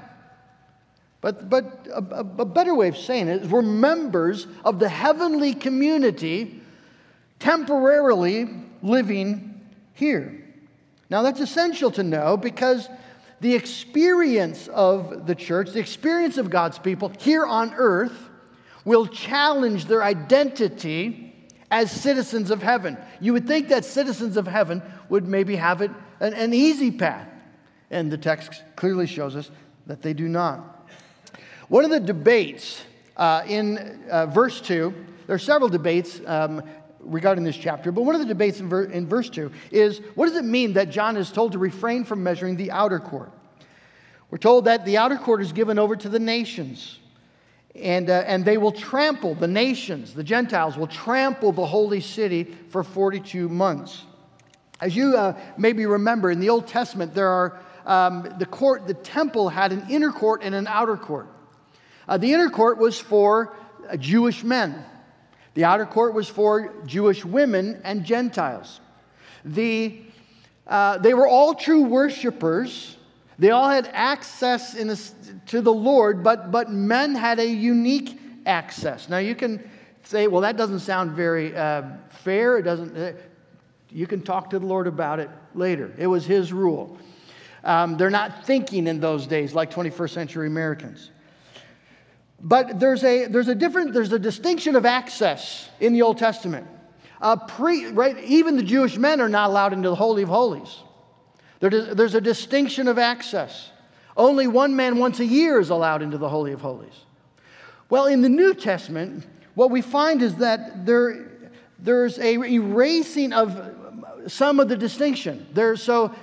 But, 1.20 1.50
but 1.50 1.88
a, 1.94 1.98
a, 1.98 2.46
better 2.46 2.74
way 2.74 2.88
of 2.88 2.98
saying 2.98 3.28
it 3.28 3.44
is 3.44 3.50
we're 3.50 3.62
members 3.62 4.48
of 4.64 4.80
the 4.80 4.88
heavenly 4.88 5.54
community 5.54 6.62
temporarily 7.40 8.48
living 8.82 9.60
here. 9.94 10.42
Now, 11.10 11.24
that's 11.24 11.42
essential 11.42 11.92
to 11.92 12.04
know 12.04 12.38
because 12.38 12.88
the 13.40 13.54
experience 13.54 14.68
of 14.70 15.28
the 15.28 15.36
church, 15.36 15.72
the 15.72 15.80
experience 15.80 16.38
of 16.38 16.50
God's 16.50 16.80
people 16.80 17.12
here 17.20 17.46
on 17.46 17.74
earth, 17.76 18.30
will 18.86 19.06
challenge 19.06 19.86
their 19.86 20.04
identity 20.04 21.34
as 21.70 21.92
citizens 21.92 22.50
of 22.50 22.64
heaven. 22.64 22.98
You 23.20 23.34
would 23.34 23.46
think 23.46 23.68
that 23.68 23.84
citizens 23.84 24.38
of 24.38 24.48
heaven 24.48 24.82
would 25.10 25.28
maybe 25.28 25.56
have 25.58 25.82
it 25.82 25.92
an, 26.20 26.34
an 26.34 26.54
easy 26.54 26.92
path. 26.92 27.28
And 27.92 28.12
the 28.12 28.18
text 28.18 28.64
clearly 28.76 29.08
shows 29.08 29.36
us 29.36 29.52
that 29.86 30.02
they 30.02 30.14
do 30.14 30.28
not. 30.28 30.90
One 31.68 31.84
of 31.84 31.92
the 31.92 32.00
debates 32.00 32.82
uh, 33.18 33.44
in 33.46 34.06
uh, 34.10 34.28
verse 34.28 34.62
2, 34.62 34.94
there 35.28 35.36
are 35.36 35.40
several 35.40 35.70
debates 35.70 36.22
um, 36.26 36.64
regarding 37.08 37.44
this 37.44 37.58
chapter, 37.58 37.92
but 37.92 38.04
one 38.04 38.16
of 38.16 38.22
the 38.22 38.28
debates 38.28 38.60
in, 38.60 38.70
ver- 38.70 38.86
in 38.86 39.08
verse 39.08 39.30
2 39.30 39.52
is 39.72 40.00
what 40.16 40.28
does 40.28 40.36
it 40.36 40.46
mean 40.46 40.74
that 40.74 40.90
John 40.90 41.18
is 41.18 41.32
told 41.32 41.54
to 41.54 41.58
refrain 41.58 42.04
from 42.04 42.24
measuring 42.24 42.56
the 42.56 42.72
outer 42.72 43.00
court? 43.00 43.32
We're 44.30 44.38
told 44.38 44.66
that 44.66 44.86
the 44.86 44.98
outer 44.98 45.18
court 45.18 45.42
is 45.42 45.54
given 45.54 45.80
over 45.80 45.96
to 45.96 46.10
the 46.10 46.20
nations, 46.20 47.00
and, 47.76 48.10
uh, 48.10 48.24
and 48.28 48.44
they 48.44 48.58
will 48.58 48.74
trample, 48.74 49.36
the 49.36 49.48
nations, 49.48 50.14
the 50.14 50.24
Gentiles 50.24 50.78
will 50.78 50.88
trample 50.88 51.52
the 51.52 51.66
holy 51.66 52.02
city 52.02 52.44
for 52.70 52.84
42 52.84 53.48
months. 53.48 54.04
As 54.82 54.96
you 54.96 55.16
uh, 55.16 55.40
maybe 55.58 55.86
remember, 55.86 56.30
in 56.30 56.40
the 56.40 56.50
Old 56.50 56.68
Testament, 56.68 57.14
there 57.14 57.30
are 57.30 57.60
um, 57.86 58.36
the 58.38 58.46
court, 58.46 58.86
the 58.86 58.94
temple 58.94 59.50
had 59.50 59.72
an 59.72 59.88
inner 59.90 60.12
court 60.12 60.42
and 60.44 60.54
an 60.54 60.68
outer 60.68 60.98
court. 60.98 61.28
Uh, 62.08 62.18
the 62.18 62.34
inner 62.34 62.50
court 62.50 62.78
was 62.78 63.00
for 63.00 63.56
uh, 63.90 63.96
Jewish 63.96 64.44
men. 64.44 64.84
The 65.58 65.66
outer 65.66 65.88
court 65.88 66.14
was 66.14 66.30
for 66.30 66.72
Jewish 66.86 67.26
women 67.26 67.82
and 67.84 68.04
Gentiles. 68.06 68.80
The, 69.44 70.04
uh, 70.68 71.00
they 71.00 71.16
were 71.16 71.28
all 71.28 71.56
true 71.56 71.82
worshipers. 71.82 72.96
They 73.40 73.50
all 73.50 73.68
had 73.68 73.90
access 73.92 74.74
to 75.48 75.62
the 75.62 75.74
Lord, 75.74 76.24
but, 76.24 76.52
but 76.52 76.70
men 76.70 77.16
had 77.16 77.40
a 77.40 77.48
unique 77.48 78.20
access. 78.46 79.10
Now 79.10 79.18
you 79.18 79.34
can 79.34 79.68
say, 80.04 80.28
well, 80.28 80.42
that 80.42 80.58
doesn't 80.58 80.82
sound 80.82 81.14
very 81.14 81.56
uh, 81.56 81.86
fair. 82.10 82.60
It 82.60 82.62
doesn't. 82.62 82.96
Uh, 82.96 83.14
you 83.90 84.06
can 84.06 84.22
talk 84.22 84.52
to 84.52 84.60
the 84.60 84.66
Lord 84.68 84.86
about 84.86 85.20
it 85.20 85.32
later. 85.56 85.92
It 85.98 86.06
was 86.06 86.24
His 86.24 86.54
rule. 86.54 87.00
Um, 87.64 87.98
they're 87.98 88.12
not 88.12 88.46
thinking 88.46 88.86
in 88.86 89.00
those 89.00 89.26
days 89.26 89.56
like 89.56 89.72
21st 89.72 90.12
century 90.12 90.46
Americans. 90.46 91.10
But 92.40 92.80
there's 92.80 93.04
a, 93.04 93.26
there's 93.26 93.48
a 93.48 93.56
different, 93.56 93.94
there's 93.94 94.14
a 94.14 94.20
distinction 94.20 94.76
of 94.76 94.86
access 94.86 95.70
in 95.80 95.94
the 95.94 96.04
Old 96.04 96.18
Testament. 96.18 96.68
Pre, 97.48 97.88
right, 97.88 98.18
even 98.24 98.58
the 98.58 98.64
Jewish 98.64 98.96
men 98.98 99.22
are 99.22 99.30
not 99.30 99.50
allowed 99.50 99.74
into 99.74 99.90
the 99.90 99.96
Holy 99.96 100.24
of 100.24 100.30
Holies. 100.30 100.84
There, 101.60 101.70
there's 101.70 102.14
a 102.14 102.22
distinction 102.22 102.88
of 102.88 103.00
access. 103.00 103.72
Only 104.16 104.48
one 104.48 104.76
man 104.76 105.00
once 105.00 105.20
a 105.20 105.26
year 105.26 105.60
is 105.60 105.72
allowed 105.72 106.04
into 106.04 106.18
the 106.20 106.30
Holy 106.30 106.52
of 106.52 106.62
Holies. 106.62 106.94
Well, 107.90 108.06
in 108.06 108.22
the 108.22 108.30
New 108.30 108.54
Testament, 108.54 109.26
what 109.56 109.72
we 109.72 109.82
find 109.82 110.22
is 110.22 110.36
that 110.36 110.86
there, 110.86 111.32
there's 111.80 112.20
a 112.20 112.34
erasing 112.34 113.34
of 113.34 113.74
some 114.28 114.60
of 114.60 114.70
the 114.70 114.76
distinction. 114.76 115.48
So 115.78 116.14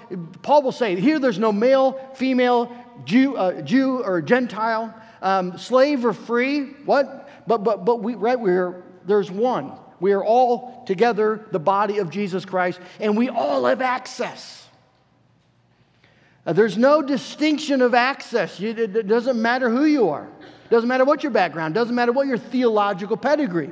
Paul 0.42 0.62
will 0.62 0.72
say, 0.72 0.94
here 1.00 1.18
there's 1.18 1.38
no 1.38 1.50
male, 1.50 2.12
female, 2.14 2.70
Jew, 3.04 3.36
uh, 3.36 3.62
Jew 3.62 4.04
or 4.04 4.22
Gentile 4.22 4.94
um, 5.24 5.58
slave 5.58 6.04
or 6.04 6.12
free, 6.12 6.64
what? 6.84 7.28
But, 7.48 7.64
but, 7.64 7.84
but 7.84 8.02
we, 8.02 8.14
right, 8.14 8.38
we're, 8.38 8.84
there's 9.06 9.30
one. 9.30 9.72
We 9.98 10.12
are 10.12 10.22
all 10.22 10.84
together 10.86 11.46
the 11.50 11.58
body 11.58 11.98
of 11.98 12.10
Jesus 12.10 12.44
Christ, 12.44 12.78
and 13.00 13.16
we 13.16 13.30
all 13.30 13.64
have 13.64 13.80
access. 13.80 14.68
Uh, 16.46 16.52
there's 16.52 16.76
no 16.76 17.00
distinction 17.00 17.80
of 17.80 17.94
access. 17.94 18.60
You, 18.60 18.70
it, 18.70 18.94
it 18.94 19.08
doesn't 19.08 19.40
matter 19.40 19.70
who 19.70 19.86
you 19.86 20.10
are. 20.10 20.28
It 20.40 20.70
doesn't 20.70 20.88
matter 20.88 21.06
what 21.06 21.22
your 21.22 21.32
background. 21.32 21.74
Doesn't 21.74 21.94
matter 21.94 22.12
what 22.12 22.26
your 22.26 22.38
theological 22.38 23.16
pedigree. 23.16 23.70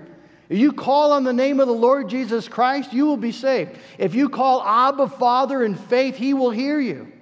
If 0.49 0.59
you 0.59 0.73
call 0.73 1.12
on 1.12 1.25
the 1.25 1.32
name 1.35 1.61
of 1.61 1.66
the 1.66 1.75
Lord 1.75 2.09
Jesus 2.09 2.49
Christ, 2.49 2.94
you 2.94 3.04
will 3.04 3.18
be 3.18 3.32
saved. 3.32 3.78
If 3.99 4.14
you 4.14 4.30
call 4.30 4.62
Abba 4.62 5.09
Father 5.09 5.62
in 5.62 5.75
faith, 5.75 6.16
He 6.16 6.32
will 6.32 6.50
hear 6.50 6.80
you. 6.80 7.12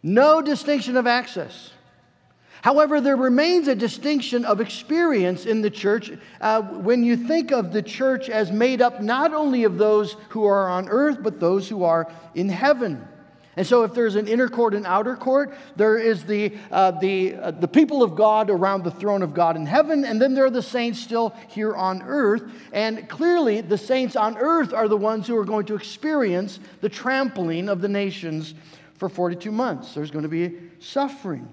No 0.00 0.42
distinction 0.42 0.96
of 0.96 1.08
access. 1.08 1.73
However, 2.64 2.98
there 2.98 3.14
remains 3.14 3.68
a 3.68 3.74
distinction 3.74 4.46
of 4.46 4.58
experience 4.58 5.44
in 5.44 5.60
the 5.60 5.68
church 5.68 6.10
uh, 6.40 6.62
when 6.62 7.04
you 7.04 7.14
think 7.14 7.52
of 7.52 7.74
the 7.74 7.82
church 7.82 8.30
as 8.30 8.50
made 8.50 8.80
up 8.80 9.02
not 9.02 9.34
only 9.34 9.64
of 9.64 9.76
those 9.76 10.16
who 10.30 10.46
are 10.46 10.70
on 10.70 10.88
earth, 10.88 11.18
but 11.22 11.38
those 11.38 11.68
who 11.68 11.84
are 11.84 12.10
in 12.34 12.48
heaven. 12.48 13.06
And 13.58 13.66
so, 13.66 13.82
if 13.82 13.92
there's 13.92 14.16
an 14.16 14.26
inner 14.26 14.48
court 14.48 14.72
and 14.72 14.86
outer 14.86 15.14
court, 15.14 15.54
there 15.76 15.98
is 15.98 16.24
the, 16.24 16.56
uh, 16.70 16.92
the, 16.92 17.34
uh, 17.34 17.50
the 17.50 17.68
people 17.68 18.02
of 18.02 18.16
God 18.16 18.48
around 18.48 18.82
the 18.82 18.90
throne 18.90 19.22
of 19.22 19.34
God 19.34 19.56
in 19.56 19.66
heaven, 19.66 20.06
and 20.06 20.18
then 20.18 20.32
there 20.32 20.46
are 20.46 20.50
the 20.50 20.62
saints 20.62 20.98
still 20.98 21.34
here 21.48 21.74
on 21.74 22.00
earth. 22.00 22.50
And 22.72 23.10
clearly, 23.10 23.60
the 23.60 23.76
saints 23.76 24.16
on 24.16 24.38
earth 24.38 24.72
are 24.72 24.88
the 24.88 24.96
ones 24.96 25.26
who 25.26 25.36
are 25.36 25.44
going 25.44 25.66
to 25.66 25.74
experience 25.74 26.60
the 26.80 26.88
trampling 26.88 27.68
of 27.68 27.82
the 27.82 27.88
nations 27.88 28.54
for 28.94 29.10
42 29.10 29.52
months. 29.52 29.92
There's 29.92 30.10
going 30.10 30.22
to 30.22 30.30
be 30.30 30.56
suffering. 30.78 31.46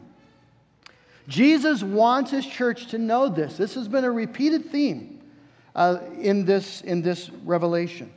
Jesus 1.28 1.84
wants 1.84 2.32
his 2.32 2.46
church 2.46 2.88
to 2.88 2.98
know 2.98 3.30
this. 3.30 3.58
This 3.58 3.76
has 3.76 3.88
been 3.88 4.04
a 4.04 4.12
repeated 4.12 4.72
theme 4.72 5.22
uh, 5.76 6.00
in, 6.20 6.46
this, 6.46 6.82
in 6.82 7.02
this 7.02 7.30
revelation. 7.46 8.12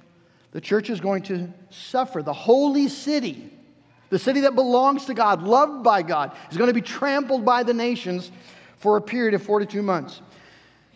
The 0.52 0.60
church 0.60 0.90
is 0.90 1.00
going 1.00 1.22
to 1.24 1.52
suffer. 1.70 2.22
The 2.22 2.32
holy 2.32 2.88
city, 2.88 3.52
the 4.10 4.18
city 4.18 4.40
that 4.40 4.54
belongs 4.54 5.06
to 5.06 5.14
God, 5.14 5.42
loved 5.42 5.82
by 5.82 6.02
God, 6.02 6.36
is 6.50 6.56
going 6.56 6.68
to 6.68 6.74
be 6.74 6.80
trampled 6.80 7.44
by 7.44 7.62
the 7.62 7.74
nations 7.74 8.30
for 8.78 8.96
a 8.96 9.02
period 9.02 9.34
of 9.34 9.42
42 9.42 9.82
months. 9.82 10.20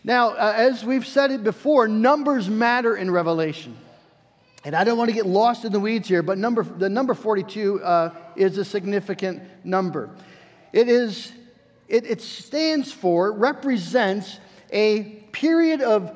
Now, 0.04 0.30
uh, 0.30 0.54
as 0.56 0.84
we've 0.84 1.06
said 1.06 1.32
it 1.32 1.42
before, 1.42 1.88
numbers 1.88 2.48
matter 2.48 2.96
in 2.96 3.10
Revelation. 3.10 3.76
And 4.64 4.74
I 4.74 4.84
don't 4.84 4.98
want 4.98 5.10
to 5.10 5.14
get 5.14 5.26
lost 5.26 5.64
in 5.64 5.72
the 5.72 5.80
weeds 5.80 6.08
here, 6.08 6.22
but 6.22 6.38
number, 6.38 6.62
the 6.62 6.88
number 6.88 7.14
42 7.14 7.82
uh, 7.82 8.14
is 8.36 8.58
a 8.58 8.64
significant 8.64 9.42
number. 9.64 10.10
It 10.72 10.88
is 10.88 11.32
it, 11.88 12.06
it 12.06 12.20
stands 12.20 12.92
for, 12.92 13.32
represents 13.32 14.38
a 14.70 15.02
period 15.32 15.80
of 15.80 16.14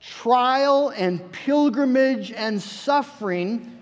trial 0.00 0.90
and 0.96 1.32
pilgrimage 1.32 2.32
and 2.32 2.60
suffering 2.60 3.78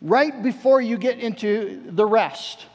right 0.00 0.42
before 0.42 0.80
you 0.80 0.96
get 0.96 1.18
into 1.18 1.82
the 1.90 2.06
rest. 2.06 2.66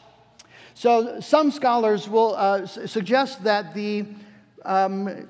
So 0.73 1.19
some 1.19 1.51
scholars 1.51 2.09
will 2.09 2.35
uh, 2.35 2.65
suggest 2.65 3.43
that 3.43 3.73
the 3.73 4.05
um, 4.65 5.27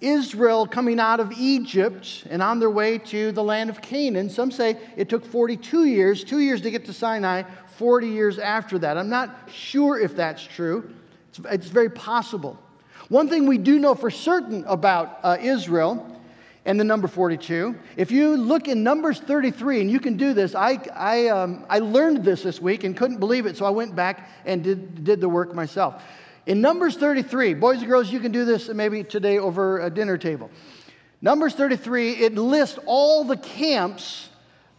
Israel 0.00 0.66
coming 0.66 1.00
out 1.00 1.20
of 1.20 1.32
Egypt 1.32 2.26
and 2.30 2.42
on 2.42 2.58
their 2.58 2.70
way 2.70 2.98
to 2.98 3.32
the 3.32 3.42
land 3.42 3.68
of 3.68 3.82
Canaan, 3.82 4.30
some 4.30 4.50
say 4.50 4.78
it 4.96 5.08
took 5.08 5.24
42 5.24 5.84
years, 5.84 6.24
two 6.24 6.38
years 6.40 6.60
to 6.62 6.70
get 6.70 6.84
to 6.86 6.92
Sinai, 6.92 7.42
40 7.76 8.08
years 8.08 8.38
after 8.38 8.78
that. 8.78 8.96
I'm 8.96 9.08
not 9.08 9.48
sure 9.52 9.98
if 9.98 10.16
that's 10.16 10.42
true. 10.42 10.94
It's, 11.38 11.52
it's 11.52 11.68
very 11.68 11.90
possible. 11.90 12.58
One 13.08 13.28
thing 13.28 13.46
we 13.46 13.58
do 13.58 13.78
know 13.78 13.94
for 13.94 14.10
certain 14.10 14.64
about 14.66 15.20
uh, 15.22 15.38
Israel 15.40 16.14
and 16.64 16.78
the 16.78 16.84
number 16.84 17.08
42. 17.08 17.74
If 17.96 18.10
you 18.10 18.36
look 18.36 18.68
in 18.68 18.82
Numbers 18.82 19.20
33, 19.20 19.80
and 19.80 19.90
you 19.90 20.00
can 20.00 20.16
do 20.16 20.34
this, 20.34 20.54
I, 20.54 20.78
I, 20.94 21.28
um, 21.28 21.64
I 21.70 21.78
learned 21.78 22.24
this 22.24 22.42
this 22.42 22.60
week 22.60 22.84
and 22.84 22.96
couldn't 22.96 23.18
believe 23.18 23.46
it, 23.46 23.56
so 23.56 23.64
I 23.64 23.70
went 23.70 23.96
back 23.96 24.28
and 24.44 24.62
did, 24.62 25.04
did 25.04 25.20
the 25.20 25.28
work 25.28 25.54
myself. 25.54 26.02
In 26.46 26.60
Numbers 26.60 26.96
33, 26.96 27.54
boys 27.54 27.78
and 27.78 27.86
girls, 27.86 28.12
you 28.12 28.20
can 28.20 28.32
do 28.32 28.44
this 28.44 28.68
maybe 28.68 29.02
today 29.04 29.38
over 29.38 29.80
a 29.80 29.90
dinner 29.90 30.18
table. 30.18 30.50
Numbers 31.22 31.54
33, 31.54 32.12
it 32.12 32.34
lists 32.34 32.78
all 32.86 33.24
the 33.24 33.36
camps 33.36 34.28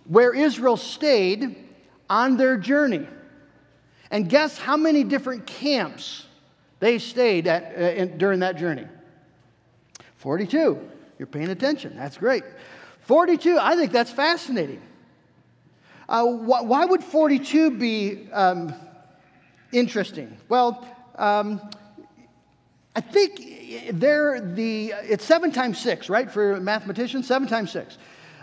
where 0.05 0.33
Israel 0.33 0.77
stayed 0.77 1.55
on 2.09 2.37
their 2.37 2.57
journey. 2.57 3.07
And 4.11 4.29
guess 4.29 4.57
how 4.57 4.77
many 4.77 5.03
different 5.03 5.45
camps 5.45 6.25
they 6.79 6.99
stayed 6.99 7.47
at 7.47 7.75
uh, 7.77 7.81
in, 7.81 8.17
during 8.17 8.39
that 8.39 8.57
journey? 8.57 8.87
42. 10.17 10.79
You're 11.17 11.27
paying 11.27 11.49
attention. 11.49 11.95
That's 11.95 12.17
great. 12.17 12.43
42, 13.01 13.57
I 13.59 13.75
think 13.75 13.91
that's 13.91 14.11
fascinating. 14.11 14.81
Uh, 16.07 16.25
wh- 16.25 16.65
why 16.65 16.85
would 16.85 17.03
42 17.03 17.71
be 17.71 18.31
um, 18.31 18.73
interesting? 19.71 20.37
Well, 20.47 20.87
um, 21.15 21.61
I 22.95 23.01
think 23.01 23.89
they're 23.93 24.41
the, 24.41 24.93
it's 25.03 25.25
seven 25.25 25.51
times 25.51 25.79
six, 25.79 26.09
right, 26.09 26.29
for 26.29 26.59
mathematicians? 26.59 27.27
Seven 27.27 27.47
times 27.47 27.71
six. 27.71 27.97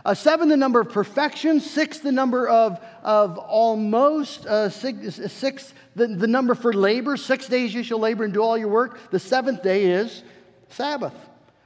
Uh, 0.07 0.15
seven, 0.15 0.49
the 0.49 0.57
number 0.57 0.79
of 0.79 0.89
perfection. 0.89 1.59
Six, 1.59 1.99
the 1.99 2.13
number 2.13 2.47
of, 2.49 2.79
of 3.03 3.39
almost. 3.39 4.47
Uh, 4.47 4.69
six, 4.69 5.17
six 5.33 5.75
the, 5.97 6.07
the 6.07 6.29
number 6.29 6.55
for 6.55 6.73
labor. 6.73 7.17
Six 7.17 7.49
days 7.49 7.75
you 7.75 7.83
shall 7.83 7.99
labor 7.99 8.23
and 8.23 8.33
do 8.33 8.41
all 8.41 8.57
your 8.57 8.69
work. 8.69 9.11
The 9.11 9.19
seventh 9.19 9.65
day 9.65 9.87
is 9.87 10.23
Sabbath, 10.69 11.13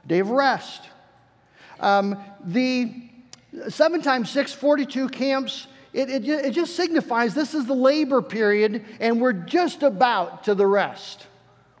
day 0.07 0.17
of 0.17 0.31
rest. 0.31 0.81
Um, 1.79 2.17
the 2.43 2.91
seven 3.69 4.01
times 4.01 4.31
six, 4.31 4.51
42 4.51 5.09
camps, 5.09 5.67
it, 5.93 6.09
it, 6.09 6.27
it 6.27 6.51
just 6.51 6.75
signifies 6.75 7.35
this 7.35 7.53
is 7.53 7.67
the 7.67 7.75
labor 7.75 8.23
period 8.23 8.83
and 8.99 9.21
we're 9.21 9.33
just 9.33 9.83
about 9.83 10.45
to 10.45 10.55
the 10.55 10.65
rest. 10.65 11.27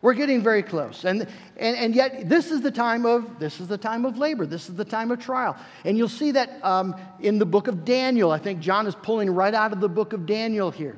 We're 0.01 0.15
getting 0.15 0.41
very 0.41 0.63
close. 0.63 1.05
And, 1.05 1.27
and, 1.57 1.77
and 1.77 1.95
yet, 1.95 2.27
this 2.27 2.49
is 2.49 2.61
the 2.61 2.71
time 2.71 3.05
of 3.05 3.39
this 3.39 3.59
is 3.59 3.67
the 3.67 3.77
time 3.77 4.03
of 4.05 4.17
labor. 4.17 4.47
This 4.47 4.67
is 4.67 4.75
the 4.75 4.85
time 4.85 5.11
of 5.11 5.19
trial. 5.19 5.55
And 5.85 5.97
you'll 5.97 6.09
see 6.09 6.31
that 6.31 6.63
um, 6.65 6.95
in 7.19 7.37
the 7.37 7.45
book 7.45 7.67
of 7.67 7.85
Daniel. 7.85 8.31
I 8.31 8.39
think 8.39 8.59
John 8.59 8.87
is 8.87 8.95
pulling 8.95 9.29
right 9.29 9.53
out 9.53 9.73
of 9.73 9.79
the 9.79 9.89
book 9.89 10.13
of 10.13 10.25
Daniel 10.25 10.71
here. 10.71 10.97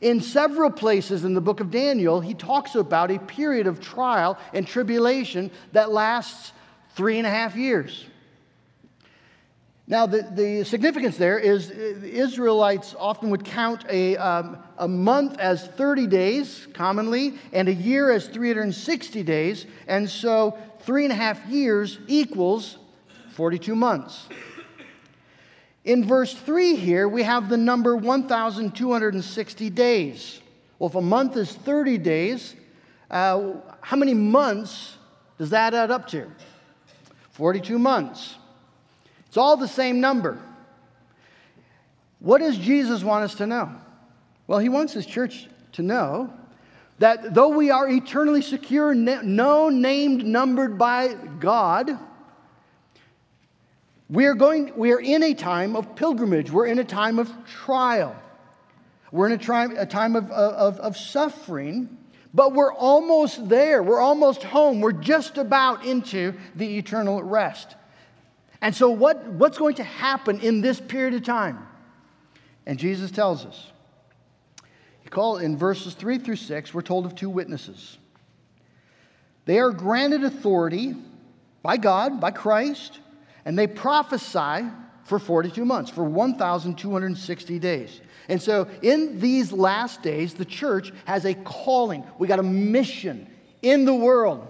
In 0.00 0.20
several 0.20 0.70
places 0.70 1.24
in 1.24 1.34
the 1.34 1.40
book 1.40 1.60
of 1.60 1.70
Daniel, 1.70 2.20
he 2.20 2.34
talks 2.34 2.74
about 2.74 3.10
a 3.10 3.18
period 3.18 3.66
of 3.66 3.80
trial 3.80 4.38
and 4.52 4.66
tribulation 4.66 5.50
that 5.72 5.90
lasts 5.90 6.52
three 6.94 7.18
and 7.18 7.26
a 7.26 7.30
half 7.30 7.56
years. 7.56 8.06
Now, 9.88 10.06
the, 10.06 10.22
the 10.22 10.64
significance 10.64 11.16
there 11.16 11.38
is 11.38 11.68
the 11.68 12.20
uh, 12.20 12.24
Israelites 12.24 12.96
often 12.98 13.30
would 13.30 13.44
count 13.44 13.84
a, 13.88 14.16
um, 14.16 14.58
a 14.78 14.88
month 14.88 15.38
as 15.38 15.68
30 15.68 16.08
days, 16.08 16.66
commonly, 16.74 17.34
and 17.52 17.68
a 17.68 17.72
year 17.72 18.10
as 18.10 18.26
360 18.26 19.22
days. 19.22 19.66
And 19.86 20.10
so, 20.10 20.58
three 20.80 21.04
and 21.04 21.12
a 21.12 21.16
half 21.16 21.46
years 21.46 22.00
equals 22.08 22.78
42 23.34 23.76
months. 23.76 24.28
In 25.84 26.04
verse 26.04 26.34
3 26.34 26.74
here, 26.74 27.06
we 27.08 27.22
have 27.22 27.48
the 27.48 27.56
number 27.56 27.96
1,260 27.96 29.70
days. 29.70 30.40
Well, 30.80 30.90
if 30.90 30.96
a 30.96 31.00
month 31.00 31.36
is 31.36 31.52
30 31.52 31.98
days, 31.98 32.56
uh, 33.08 33.52
how 33.82 33.96
many 33.96 34.14
months 34.14 34.96
does 35.38 35.50
that 35.50 35.74
add 35.74 35.92
up 35.92 36.08
to? 36.08 36.28
42 37.30 37.78
months. 37.78 38.34
It's 39.36 39.38
all 39.42 39.58
the 39.58 39.68
same 39.68 40.00
number. 40.00 40.38
What 42.20 42.38
does 42.38 42.56
Jesus 42.56 43.04
want 43.04 43.22
us 43.22 43.34
to 43.34 43.46
know? 43.46 43.70
Well, 44.46 44.58
he 44.60 44.70
wants 44.70 44.94
his 44.94 45.04
church 45.04 45.46
to 45.72 45.82
know 45.82 46.32
that 47.00 47.34
though 47.34 47.50
we 47.50 47.70
are 47.70 47.86
eternally 47.86 48.40
secure, 48.40 48.94
no 48.94 49.68
named, 49.68 50.24
numbered 50.24 50.78
by 50.78 51.12
God, 51.38 51.98
we 54.08 54.24
are, 54.24 54.32
going, 54.32 54.74
we 54.74 54.92
are 54.92 55.00
in 55.00 55.22
a 55.22 55.34
time 55.34 55.76
of 55.76 55.94
pilgrimage. 55.96 56.50
We're 56.50 56.68
in 56.68 56.78
a 56.78 56.84
time 56.84 57.18
of 57.18 57.30
trial. 57.44 58.16
We're 59.12 59.26
in 59.26 59.32
a 59.32 59.44
time, 59.44 59.76
a 59.76 59.84
time 59.84 60.16
of, 60.16 60.30
of, 60.30 60.80
of 60.80 60.96
suffering, 60.96 61.94
but 62.32 62.54
we're 62.54 62.72
almost 62.72 63.50
there. 63.50 63.82
We're 63.82 64.00
almost 64.00 64.44
home. 64.44 64.80
We're 64.80 64.92
just 64.92 65.36
about 65.36 65.84
into 65.84 66.32
the 66.54 66.78
eternal 66.78 67.22
rest. 67.22 67.76
And 68.60 68.74
so, 68.74 68.90
what, 68.90 69.24
what's 69.26 69.58
going 69.58 69.76
to 69.76 69.84
happen 69.84 70.40
in 70.40 70.60
this 70.60 70.80
period 70.80 71.14
of 71.14 71.24
time? 71.24 71.66
And 72.66 72.78
Jesus 72.78 73.10
tells 73.10 73.44
us. 73.44 73.72
He 75.00 75.08
called 75.08 75.42
in 75.42 75.56
verses 75.56 75.94
3 75.94 76.18
through 76.18 76.36
6, 76.36 76.74
we're 76.74 76.82
told 76.82 77.06
of 77.06 77.14
two 77.14 77.30
witnesses. 77.30 77.98
They 79.44 79.60
are 79.60 79.70
granted 79.70 80.24
authority 80.24 80.96
by 81.62 81.76
God, 81.76 82.20
by 82.20 82.32
Christ, 82.32 82.98
and 83.44 83.56
they 83.56 83.68
prophesy 83.68 84.68
for 85.04 85.20
42 85.20 85.64
months, 85.64 85.90
for 85.90 86.02
1,260 86.02 87.58
days. 87.60 88.00
And 88.28 88.42
so, 88.42 88.68
in 88.82 89.20
these 89.20 89.52
last 89.52 90.02
days, 90.02 90.34
the 90.34 90.44
church 90.44 90.92
has 91.04 91.24
a 91.24 91.34
calling. 91.34 92.04
We 92.18 92.26
got 92.26 92.40
a 92.40 92.44
mission 92.44 93.28
in 93.62 93.84
the 93.84 93.94
world. 93.94 94.48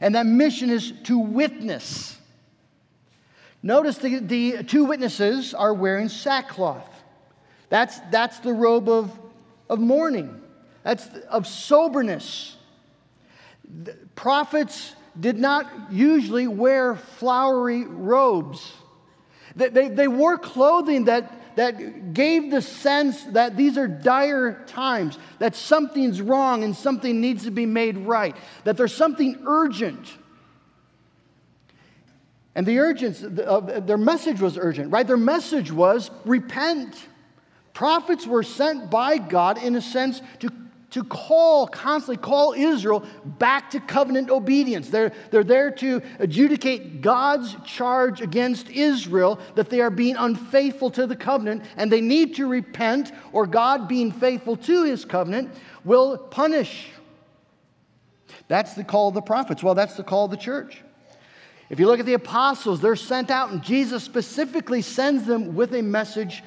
And 0.00 0.14
that 0.14 0.26
mission 0.26 0.70
is 0.70 0.92
to 1.04 1.18
witness 1.18 2.16
Notice 3.64 3.96
the, 3.96 4.18
the 4.18 4.62
two 4.62 4.84
witnesses 4.84 5.54
are 5.54 5.72
wearing 5.72 6.10
sackcloth. 6.10 6.86
That's, 7.70 7.98
that's 8.10 8.38
the 8.40 8.52
robe 8.52 8.90
of, 8.90 9.18
of 9.70 9.80
mourning, 9.80 10.42
that's 10.82 11.08
of 11.30 11.46
soberness. 11.46 12.58
The 13.66 13.96
prophets 14.14 14.94
did 15.18 15.38
not 15.38 15.90
usually 15.90 16.46
wear 16.46 16.94
flowery 16.94 17.86
robes, 17.86 18.70
they, 19.56 19.70
they, 19.70 19.88
they 19.88 20.08
wore 20.08 20.36
clothing 20.36 21.04
that, 21.04 21.56
that 21.56 22.12
gave 22.12 22.50
the 22.50 22.60
sense 22.60 23.24
that 23.24 23.56
these 23.56 23.78
are 23.78 23.88
dire 23.88 24.62
times, 24.66 25.18
that 25.38 25.56
something's 25.56 26.20
wrong 26.20 26.64
and 26.64 26.76
something 26.76 27.18
needs 27.18 27.44
to 27.44 27.50
be 27.50 27.64
made 27.64 27.96
right, 27.96 28.36
that 28.64 28.76
there's 28.76 28.94
something 28.94 29.42
urgent. 29.46 30.06
And 32.54 32.64
the 32.64 32.78
urgency, 32.78 33.26
of 33.42 33.68
uh, 33.68 33.80
their 33.80 33.98
message 33.98 34.40
was 34.40 34.56
urgent, 34.56 34.92
right? 34.92 35.06
Their 35.06 35.16
message 35.16 35.72
was 35.72 36.10
repent. 36.24 37.08
Prophets 37.72 38.26
were 38.26 38.44
sent 38.44 38.90
by 38.90 39.18
God, 39.18 39.60
in 39.60 39.74
a 39.74 39.82
sense, 39.82 40.22
to, 40.38 40.50
to 40.90 41.02
call, 41.02 41.66
constantly 41.66 42.16
call 42.16 42.52
Israel 42.52 43.04
back 43.24 43.70
to 43.70 43.80
covenant 43.80 44.30
obedience. 44.30 44.88
They're, 44.88 45.10
they're 45.32 45.42
there 45.42 45.72
to 45.72 46.00
adjudicate 46.20 47.00
God's 47.00 47.56
charge 47.64 48.20
against 48.20 48.70
Israel 48.70 49.40
that 49.56 49.68
they 49.68 49.80
are 49.80 49.90
being 49.90 50.14
unfaithful 50.14 50.90
to 50.92 51.08
the 51.08 51.16
covenant 51.16 51.64
and 51.76 51.90
they 51.90 52.00
need 52.00 52.36
to 52.36 52.46
repent, 52.46 53.10
or 53.32 53.48
God, 53.48 53.88
being 53.88 54.12
faithful 54.12 54.56
to 54.58 54.84
his 54.84 55.04
covenant, 55.04 55.52
will 55.84 56.16
punish. 56.16 56.90
That's 58.46 58.74
the 58.74 58.84
call 58.84 59.08
of 59.08 59.14
the 59.14 59.22
prophets. 59.22 59.60
Well, 59.60 59.74
that's 59.74 59.96
the 59.96 60.04
call 60.04 60.26
of 60.26 60.30
the 60.30 60.36
church. 60.36 60.84
If 61.74 61.80
you 61.80 61.88
look 61.88 61.98
at 61.98 62.06
the 62.06 62.14
apostles, 62.14 62.80
they're 62.80 62.94
sent 62.94 63.32
out, 63.32 63.50
and 63.50 63.60
Jesus 63.60 64.04
specifically 64.04 64.80
sends 64.80 65.26
them 65.26 65.56
with 65.56 65.74
a 65.74 65.82
message 65.82 66.44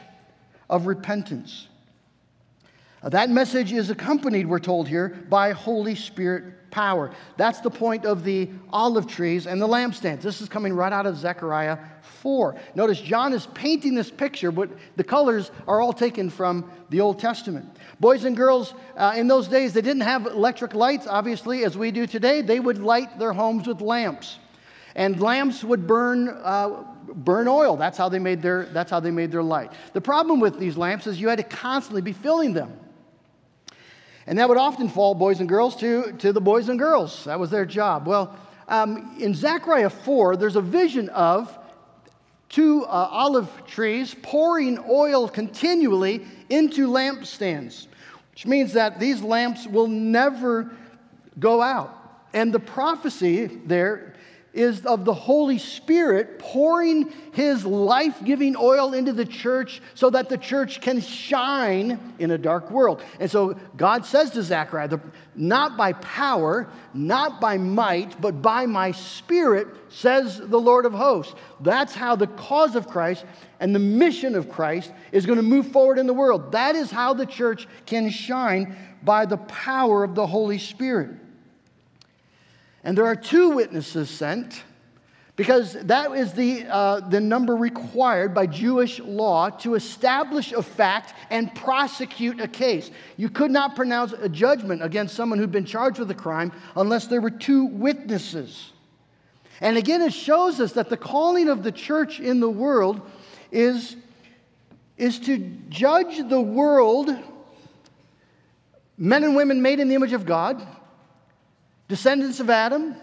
of 0.70 0.88
repentance. 0.88 1.68
that 3.04 3.30
message 3.30 3.74
is 3.74 3.90
accompanied, 3.90 4.48
we're 4.48 4.60
told 4.60 4.88
here, 4.88 5.10
by 5.30 5.52
Holy 5.52 5.96
Spirit 5.96 6.72
power. 6.72 7.12
That's 7.36 7.60
the 7.60 7.70
point 7.70 8.06
of 8.06 8.24
the 8.24 8.50
olive 8.72 9.06
trees 9.06 9.48
and 9.48 9.62
the 9.62 9.68
lampstands. 9.68 10.22
This 10.22 10.40
is 10.40 10.48
coming 10.48 10.72
right 10.72 10.94
out 10.94 11.06
of 11.06 11.18
Zechariah 11.18 11.78
4. 12.22 12.56
Notice 12.76 13.02
John 13.02 13.34
is 13.34 13.48
painting 13.48 13.96
this 13.96 14.10
picture, 14.10 14.54
but 14.54 14.70
the 14.96 15.04
colors 15.04 15.52
are 15.68 15.82
all 15.82 15.92
taken 15.92 16.30
from 16.30 16.72
the 16.90 17.02
Old 17.02 17.20
Testament. 17.20 17.66
Boys 18.00 18.24
and 18.24 18.38
girls, 18.38 18.74
uh, 18.96 19.14
in 19.18 19.28
those 19.28 19.50
days, 19.50 19.74
they 19.74 19.82
didn't 19.82 20.04
have 20.04 20.26
electric 20.26 20.74
lights, 20.74 21.06
obviously, 21.06 21.66
as 21.66 21.78
we 21.78 21.92
do 21.92 22.08
today. 22.08 22.42
They 22.42 22.62
would 22.62 22.78
light 22.78 23.20
their 23.20 23.34
homes 23.34 23.68
with 23.68 23.82
lamps. 23.82 24.38
And 24.98 25.22
lamps 25.22 25.64
would 25.64 25.86
burn, 25.86 26.28
uh, 26.28 26.84
burn 27.14 27.48
oil. 27.48 27.78
That's 27.78 28.00
how, 28.00 28.10
they 28.10 28.18
made 28.18 28.42
their, 28.42 28.66
that's 28.66 28.90
how 28.90 29.00
they 29.00 29.12
made 29.12 29.32
their 29.32 29.44
light. 29.44 29.72
The 29.94 30.02
problem 30.02 30.40
with 30.40 30.60
these 30.60 30.76
lamps 30.76 31.06
is 31.06 31.22
you 31.22 31.30
had 31.30 31.38
to 31.38 31.44
constantly 31.44 32.02
be 32.02 32.14
filling 32.14 32.54
them. 32.54 32.74
And 34.26 34.40
that 34.40 34.50
would 34.50 34.58
often 34.58 34.90
fall, 34.90 35.14
boys 35.14 35.40
and 35.40 35.48
girls, 35.48 35.76
to, 35.78 36.14
to 36.14 36.34
the 36.34 36.42
boys 36.42 36.68
and 36.68 36.80
girls. 36.80 37.26
That 37.26 37.40
was 37.40 37.52
their 37.52 37.66
job. 37.66 38.08
Well, 38.08 38.36
um, 38.68 39.16
in 39.20 39.36
Zechariah 39.36 39.92
4, 39.92 40.36
there's 40.36 40.56
a 40.56 40.62
vision 40.62 41.10
of 41.10 41.56
two 42.50 42.84
uh, 42.86 42.88
olive 43.12 43.50
trees 43.68 44.16
pouring 44.24 44.84
oil 44.90 45.30
continually 45.30 46.26
into 46.50 46.88
lampstands, 46.88 47.86
which 48.32 48.48
means 48.48 48.74
that 48.74 49.00
these 49.00 49.22
lamps 49.22 49.68
will 49.68 49.88
never 49.88 50.72
go 51.38 51.62
out. 51.62 51.94
And 52.34 52.52
the 52.52 52.60
prophecy 52.60 53.46
there 53.46 54.16
is 54.58 54.86
of 54.86 55.06
the 55.06 55.14
Holy 55.14 55.60
Spirit 55.60 56.40
pouring 56.40 57.14
his 57.32 57.66
life 57.66 58.24
giving 58.24 58.56
oil 58.58 58.94
into 58.94 59.14
the 59.14 59.26
church 59.26 59.82
so 59.94 60.10
that 60.10 60.30
the 60.30 60.38
church 60.38 60.82
can 60.82 61.00
shine 61.00 62.16
in 62.18 62.32
a 62.32 62.38
dark 62.38 62.72
world. 62.72 63.04
And 63.20 63.30
so 63.30 63.58
God 63.78 64.06
says 64.06 64.32
to 64.32 64.42
Zechariah, 64.42 65.00
not 65.36 65.78
by 65.78 65.94
power, 65.94 66.68
not 66.94 67.40
by 67.40 67.58
might, 67.58 68.20
but 68.20 68.42
by 68.42 68.66
my 68.66 68.92
spirit, 68.92 69.68
says 69.90 70.40
the 70.40 70.60
Lord 70.60 70.86
of 70.86 70.94
hosts. 70.94 71.36
That's 71.62 71.94
how 71.94 72.16
the 72.16 72.28
cause 72.28 72.76
of 72.76 72.88
Christ 72.88 73.26
and 73.60 73.76
the 73.76 73.80
mission 73.80 74.36
of 74.36 74.50
Christ 74.50 74.92
is 75.12 75.26
going 75.28 75.38
to 75.38 75.44
move 75.44 75.72
forward 75.72 76.00
in 76.00 76.08
the 76.08 76.14
world. 76.14 76.52
That 76.52 76.76
is 76.76 76.90
how 76.90 77.14
the 77.14 77.26
church 77.28 77.68
can 77.86 78.10
shine 78.10 78.76
by 79.04 79.26
the 79.28 79.38
power 79.38 80.04
of 80.04 80.16
the 80.16 80.26
Holy 80.26 80.58
Spirit. 80.58 81.12
And 82.84 82.98
there 82.98 83.06
are 83.06 83.16
two 83.16 83.50
witnesses 83.50 84.10
sent 84.10 84.64
because 85.38 85.74
that 85.74 86.12
is 86.14 86.34
the, 86.34 86.66
uh, 86.68 87.00
the 87.00 87.22
number 87.22 87.56
required 87.56 88.34
by 88.34 88.48
Jewish 88.48 89.00
law 89.00 89.52
to 89.52 89.76
establish 89.76 90.52
a 90.52 90.64
fact 90.64 91.14
and 91.30 91.54
prosecute 91.54 92.42
a 92.42 92.48
case. 92.48 92.90
You 93.18 93.30
could 93.30 93.52
not 93.52 93.76
pronounce 93.76 94.14
a 94.14 94.28
judgment 94.28 94.84
against 94.84 95.16
someone 95.16 95.38
who'd 95.38 95.52
been 95.52 95.64
charged 95.64 96.00
with 96.00 96.10
a 96.10 96.16
crime 96.16 96.52
unless 96.76 97.06
there 97.06 97.22
were 97.22 97.30
two 97.30 97.66
witnesses. 97.66 98.72
And 99.62 99.78
again, 99.78 100.02
it 100.02 100.14
shows 100.14 100.60
us 100.60 100.74
that 100.74 100.90
the 100.90 100.98
calling 100.98 101.50
of 101.50 101.62
the 101.62 101.72
church 101.72 102.20
in 102.20 102.40
the 102.40 102.50
world 102.50 103.02
is, 103.52 103.96
is 104.98 105.20
to 105.20 105.38
judge 105.70 106.28
the 106.30 106.42
world, 106.42 107.16
men 108.98 109.24
and 109.24 109.36
women 109.36 109.62
made 109.62 109.80
in 109.80 109.88
the 109.88 109.96
image 109.96 110.14
of 110.14 110.26
God, 110.26 110.66
descendants 111.88 112.40
of 112.40 112.50
Adam, 112.50 112.96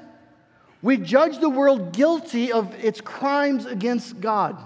we 0.82 0.96
judge 0.98 1.38
the 1.38 1.48
world 1.48 1.92
guilty 1.92 2.52
of 2.52 2.74
its 2.84 3.00
crimes 3.00 3.64
against 3.64 4.20
God. 4.20 4.58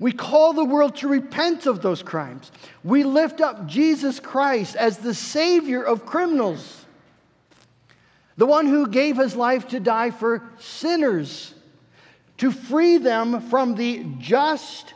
We 0.00 0.10
call 0.10 0.52
the 0.52 0.64
world 0.64 0.96
to 0.96 1.08
repent 1.08 1.66
of 1.66 1.80
those 1.80 2.02
crimes. 2.02 2.50
We 2.82 3.04
lift 3.04 3.40
up 3.40 3.66
Jesus 3.66 4.18
Christ 4.18 4.74
as 4.74 4.98
the 4.98 5.14
Savior 5.14 5.82
of 5.82 6.04
criminals, 6.04 6.84
the 8.36 8.46
one 8.46 8.66
who 8.66 8.88
gave 8.88 9.16
his 9.16 9.36
life 9.36 9.68
to 9.68 9.78
die 9.78 10.10
for 10.10 10.42
sinners, 10.58 11.54
to 12.38 12.50
free 12.50 12.98
them 12.98 13.42
from 13.42 13.76
the 13.76 14.04
just 14.18 14.92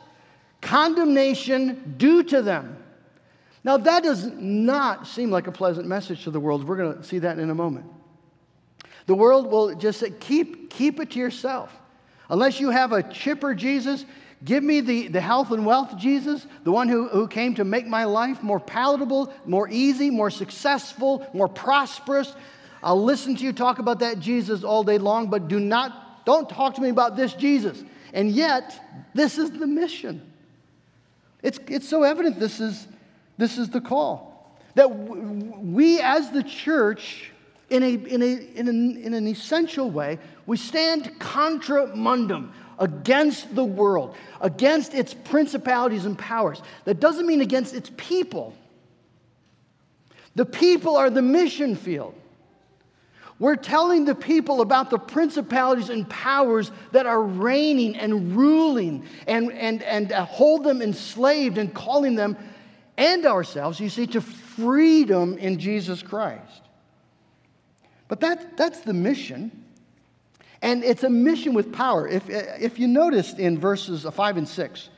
condemnation 0.60 1.94
due 1.96 2.24
to 2.24 2.42
them. 2.42 2.77
Now, 3.68 3.76
that 3.76 4.02
does 4.02 4.24
not 4.24 5.06
seem 5.06 5.30
like 5.30 5.46
a 5.46 5.52
pleasant 5.52 5.86
message 5.86 6.24
to 6.24 6.30
the 6.30 6.40
world. 6.40 6.66
We're 6.66 6.78
going 6.78 6.96
to 6.96 7.04
see 7.04 7.18
that 7.18 7.38
in 7.38 7.50
a 7.50 7.54
moment. 7.54 7.84
The 9.04 9.14
world 9.14 9.50
will 9.50 9.74
just 9.74 10.00
say, 10.00 10.08
keep, 10.08 10.70
keep 10.70 10.98
it 11.00 11.10
to 11.10 11.18
yourself. 11.18 11.70
Unless 12.30 12.60
you 12.60 12.70
have 12.70 12.92
a 12.92 13.02
chipper 13.02 13.54
Jesus, 13.54 14.06
give 14.42 14.64
me 14.64 14.80
the, 14.80 15.08
the 15.08 15.20
health 15.20 15.50
and 15.50 15.66
wealth 15.66 15.98
Jesus, 15.98 16.46
the 16.64 16.72
one 16.72 16.88
who, 16.88 17.08
who 17.08 17.28
came 17.28 17.54
to 17.56 17.64
make 17.64 17.86
my 17.86 18.04
life 18.04 18.42
more 18.42 18.58
palatable, 18.58 19.34
more 19.44 19.68
easy, 19.68 20.08
more 20.08 20.30
successful, 20.30 21.28
more 21.34 21.46
prosperous. 21.46 22.34
I'll 22.82 23.04
listen 23.04 23.36
to 23.36 23.44
you 23.44 23.52
talk 23.52 23.80
about 23.80 23.98
that 23.98 24.18
Jesus 24.18 24.64
all 24.64 24.82
day 24.82 24.96
long, 24.96 25.28
but 25.28 25.46
do 25.46 25.60
not, 25.60 26.24
don't 26.24 26.48
talk 26.48 26.74
to 26.76 26.80
me 26.80 26.88
about 26.88 27.16
this 27.16 27.34
Jesus. 27.34 27.84
And 28.14 28.30
yet, 28.30 28.82
this 29.12 29.36
is 29.36 29.50
the 29.50 29.66
mission. 29.66 30.22
It's, 31.42 31.60
it's 31.66 31.86
so 31.86 32.02
evident 32.02 32.40
this 32.40 32.60
is 32.60 32.86
this 33.38 33.56
is 33.56 33.70
the 33.70 33.80
call. 33.80 34.54
That 34.74 34.88
we 34.88 36.00
as 36.00 36.30
the 36.30 36.42
church, 36.42 37.32
in, 37.70 37.82
a, 37.82 37.94
in, 37.94 38.22
a, 38.22 38.26
in, 38.54 38.68
an, 38.68 38.96
in 38.98 39.14
an 39.14 39.26
essential 39.26 39.90
way, 39.90 40.18
we 40.46 40.56
stand 40.56 41.18
contra 41.18 41.96
mundum, 41.96 42.52
against 42.78 43.54
the 43.54 43.64
world, 43.64 44.14
against 44.40 44.94
its 44.94 45.12
principalities 45.14 46.04
and 46.04 46.18
powers. 46.18 46.62
That 46.84 47.00
doesn't 47.00 47.26
mean 47.26 47.40
against 47.40 47.74
its 47.74 47.90
people. 47.96 48.54
The 50.34 50.44
people 50.44 50.96
are 50.96 51.10
the 51.10 51.22
mission 51.22 51.74
field. 51.74 52.14
We're 53.40 53.56
telling 53.56 54.04
the 54.04 54.16
people 54.16 54.60
about 54.60 54.90
the 54.90 54.98
principalities 54.98 55.90
and 55.90 56.08
powers 56.08 56.72
that 56.90 57.06
are 57.06 57.22
reigning 57.22 57.96
and 57.96 58.36
ruling 58.36 59.04
and, 59.28 59.52
and, 59.52 59.82
and 59.82 60.10
hold 60.10 60.64
them 60.64 60.82
enslaved 60.82 61.56
and 61.56 61.72
calling 61.72 62.16
them 62.16 62.36
and 62.98 63.24
ourselves, 63.24 63.78
you 63.78 63.88
see, 63.88 64.08
to 64.08 64.20
freedom 64.20 65.38
in 65.38 65.58
Jesus 65.58 66.02
Christ. 66.02 66.62
But 68.08 68.20
that, 68.20 68.56
that's 68.56 68.80
the 68.80 68.92
mission. 68.92 69.64
And 70.60 70.82
it's 70.82 71.04
a 71.04 71.10
mission 71.10 71.54
with 71.54 71.72
power. 71.72 72.08
If, 72.08 72.28
if 72.28 72.78
you 72.78 72.88
noticed 72.88 73.38
in 73.38 73.56
verses 73.58 74.04
5 74.04 74.36
and 74.36 74.48
6, 74.48 74.90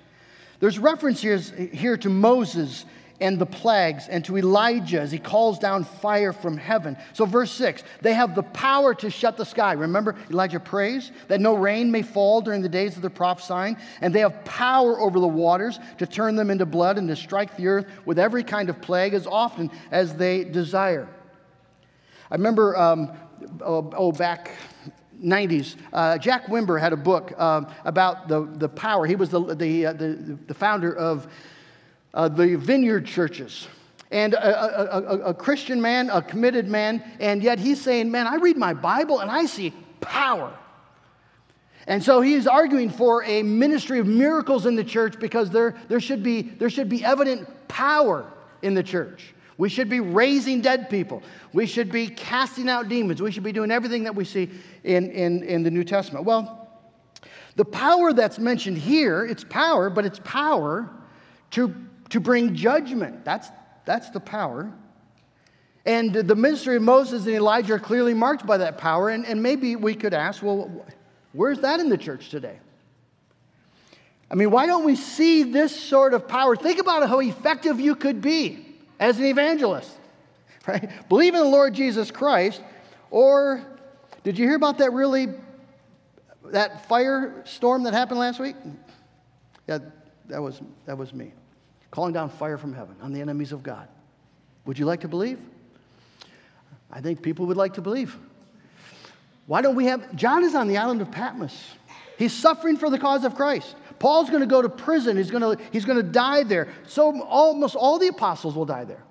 there's 0.61 0.79
reference 0.79 1.21
here, 1.21 1.37
here 1.39 1.99
to 1.99 2.09
Moses 2.09 2.87
and 3.21 3.39
the 3.39 3.47
plagues 3.47 4.09
and 4.09 4.25
to 4.25 4.39
Elijah 4.39 5.01
as 5.01 5.13
he 5.13 5.19
calls 5.19 5.59
down 5.59 5.85
fire 5.85 6.33
from 6.33 6.57
heaven. 6.57 6.97
So, 7.13 7.25
verse 7.27 7.51
6 7.53 7.83
they 8.01 8.15
have 8.15 8.35
the 8.35 8.43
power 8.43 8.95
to 8.95 9.11
shut 9.11 9.37
the 9.37 9.45
sky. 9.45 9.73
Remember, 9.73 10.17
Elijah 10.31 10.61
prays 10.61 11.13
that 11.29 11.41
no 11.41 11.55
rain 11.55 11.91
may 11.91 12.03
fall 12.03 12.41
during 12.41 12.63
the 12.63 12.69
days 12.69 12.97
of 12.97 13.03
their 13.03 13.11
prophesying, 13.11 13.77
and 14.01 14.15
they 14.15 14.21
have 14.21 14.45
power 14.45 15.01
over 15.01 15.21
the 15.21 15.29
waters 15.29 15.79
to 15.99 16.07
turn 16.07 16.37
them 16.37 16.51
into 16.51 16.67
blood 16.67 16.99
and 16.99 17.09
to 17.09 17.17
strike 17.17 17.57
the 17.57 17.67
earth 17.67 17.87
with 18.05 18.19
every 18.19 18.43
kind 18.43 18.71
of 18.71 18.81
plague 18.81 19.15
as 19.15 19.27
often 19.27 19.71
as 19.91 20.15
they 20.15 20.45
desire. 20.45 21.09
I 22.31 22.37
remember, 22.37 22.77
um, 22.77 23.13
oh, 23.61 23.91
oh, 23.97 24.13
back 24.13 24.53
90s, 25.23 25.77
uh, 25.93 26.17
Jack 26.19 26.47
Wimber 26.47 26.81
had 26.81 26.93
a 26.93 26.97
book 26.97 27.39
um, 27.39 27.67
about 27.85 28.29
the, 28.29 28.45
the 28.45 28.69
power. 28.69 29.07
He 29.07 29.17
was 29.17 29.31
the, 29.31 29.55
the, 29.55 29.87
uh, 29.87 29.93
the, 29.93 30.39
the 30.47 30.55
founder 30.55 30.95
of 30.95 31.29
uh, 32.15 32.29
the 32.29 32.57
vineyard 32.57 33.07
churches. 33.07 33.69
And 34.11 34.35
a, 34.35 34.97
a, 34.97 35.01
a, 35.01 35.19
a 35.27 35.35
Christian 35.35 35.81
man, 35.81 36.11
a 36.11 36.21
committed 36.21 36.67
man, 36.67 37.05
and 37.21 37.43
yet 37.43 37.61
he's 37.61 37.81
saying, 37.81 38.11
Man, 38.11 38.27
I 38.27 38.37
read 38.37 38.57
my 38.57 38.75
Bible 38.75 39.21
and 39.21 39.31
I 39.31 39.47
see 39.47 39.73
power. 40.01 40.53
And 41.87 42.03
so 42.03 42.21
he's 42.21 42.47
arguing 42.47 42.91
for 42.91 43.25
a 43.25 43.43
ministry 43.43 43.99
of 43.99 44.07
miracles 44.07 44.67
in 44.67 44.77
the 44.77 44.85
church 44.85 45.19
because 45.19 45.51
there, 45.51 45.77
there, 45.89 46.01
should 46.01 46.23
be, 46.23 46.43
there 46.43 46.71
should 46.71 46.89
be 46.89 47.05
evident 47.05 47.49
power 47.69 48.31
in 48.63 48.75
the 48.75 48.83
church. 48.83 49.35
We 49.57 49.69
should 49.69 49.89
be 49.89 50.01
raising 50.01 50.61
dead 50.61 50.89
people. 50.89 51.23
We 51.53 51.67
should 51.67 51.91
be 51.91 52.09
casting 52.09 52.69
out 52.69 52.89
demons. 52.89 53.21
We 53.21 53.31
should 53.31 53.43
be 53.43 53.53
doing 53.53 53.71
everything 53.71 54.05
that 54.05 54.15
we 54.15 54.25
see 54.25 54.51
in, 54.85 55.11
in, 55.11 55.43
in 55.43 55.63
the 55.63 55.71
New 55.71 55.85
Testament. 55.85 56.25
Well, 56.25 56.69
the 57.57 57.65
power 57.65 58.13
that's 58.13 58.39
mentioned 58.39 58.79
here, 58.79 59.25
it's 59.25 59.45
power, 59.45 59.91
but 59.91 60.07
it's 60.07 60.21
power 60.25 60.89
to 61.51 61.75
to 62.11 62.21
bring 62.21 62.55
judgment. 62.55 63.25
That's, 63.25 63.49
that's 63.85 64.11
the 64.11 64.21
power. 64.21 64.71
And 65.87 66.13
the 66.13 66.37
ministry 66.37 66.77
of 66.77 66.83
Moses 66.83 67.25
and 67.25 67.35
Elijah 67.35 67.75
are 67.75 67.79
clearly 67.79 68.15
marked 68.15 68.47
by 68.47 68.59
that 68.59 68.79
power. 68.79 69.09
And, 69.09 69.25
and 69.25 69.43
maybe 69.43 69.77
we 69.77 69.95
could 69.95 70.13
ask, 70.13 70.43
well, 70.43 70.85
where's 71.33 71.61
that 71.61 71.81
in 71.81 71.89
the 71.89 71.97
church 71.97 72.29
today? 72.29 72.59
I 74.31 74.35
mean, 74.35 74.51
why 74.51 74.67
don't 74.67 74.85
we 74.85 74.95
see 74.95 75.43
this 75.43 75.75
sort 75.75 76.15
of 76.15 76.29
power? 76.29 76.55
Think 76.55 76.79
about 76.79 77.09
how 77.09 77.21
effective 77.21 77.81
you 77.81 77.97
could 77.97 78.21
be 78.21 78.67
as 79.01 79.19
an 79.19 79.25
evangelist, 79.25 79.91
right? 80.67 81.09
Believe 81.09 81.35
in 81.35 81.41
the 81.41 81.49
Lord 81.49 81.75
Jesus 81.75 82.11
Christ. 82.11 82.61
Or 83.11 83.65
did 84.23 84.39
you 84.39 84.47
hear 84.47 84.57
about 84.57 84.79
that 84.79 84.93
really, 84.93 85.29
that 86.45 86.89
firestorm 86.89 87.85
that 87.85 87.95
happened 87.95 88.21
last 88.21 88.39
week? 88.39 88.55
Yeah, 89.67 89.79
that 90.29 90.43
was, 90.43 90.61
that 90.87 90.97
was 90.97 91.13
me 91.13 91.33
calling 91.91 92.13
down 92.13 92.31
fire 92.31 92.59
from 92.59 92.73
heaven 92.73 92.97
on 93.01 93.13
the 93.13 93.21
enemies 93.21 93.53
of 93.53 93.63
God. 93.63 93.89
Would 94.67 94.79
you 94.79 94.87
like 94.87 95.01
to 95.01 95.09
believe? 95.09 95.39
I 96.91 97.01
think 97.01 97.23
people 97.23 97.47
would 97.47 97.57
like 97.57 97.75
to 97.75 97.81
believe. 97.81 98.17
Why 99.47 99.63
don't 99.63 99.75
we 99.75 99.87
have 99.87 100.15
John 100.15 100.45
is 100.45 100.55
on 100.55 100.69
the 100.69 100.77
island 100.77 101.01
of 101.01 101.11
Patmos. 101.11 101.57
He's 102.19 102.33
suffering 102.33 102.77
for 102.77 102.91
the 102.91 102.99
cause 102.99 103.25
of 103.25 103.35
Christ. 103.35 103.75
Paul's 103.99 104.29
going 104.29 104.41
to 104.41 104.47
go 104.47 104.63
to 104.63 104.69
prison. 104.69 105.17
He's 105.17 105.31
going 105.31 105.57
to, 105.57 105.63
he's 105.73 105.85
going 105.85 105.97
to 105.97 106.03
die 106.03 106.43
there. 106.43 106.69
So 106.87 107.23
almost 107.23 107.77
all 107.77 107.99
the 107.99 108.09
apostles 108.09 108.55
will 108.55 108.67
die 108.67 108.85
there. 108.85 109.03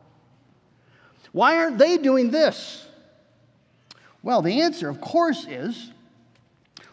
Why 1.31 1.57
aren't 1.57 1.77
they 1.77 1.97
doing 1.97 2.31
this? 2.31 2.87
Well, 4.23 4.41
the 4.41 4.61
answer, 4.61 4.89
of 4.89 4.99
course, 4.99 5.45
is 5.47 5.91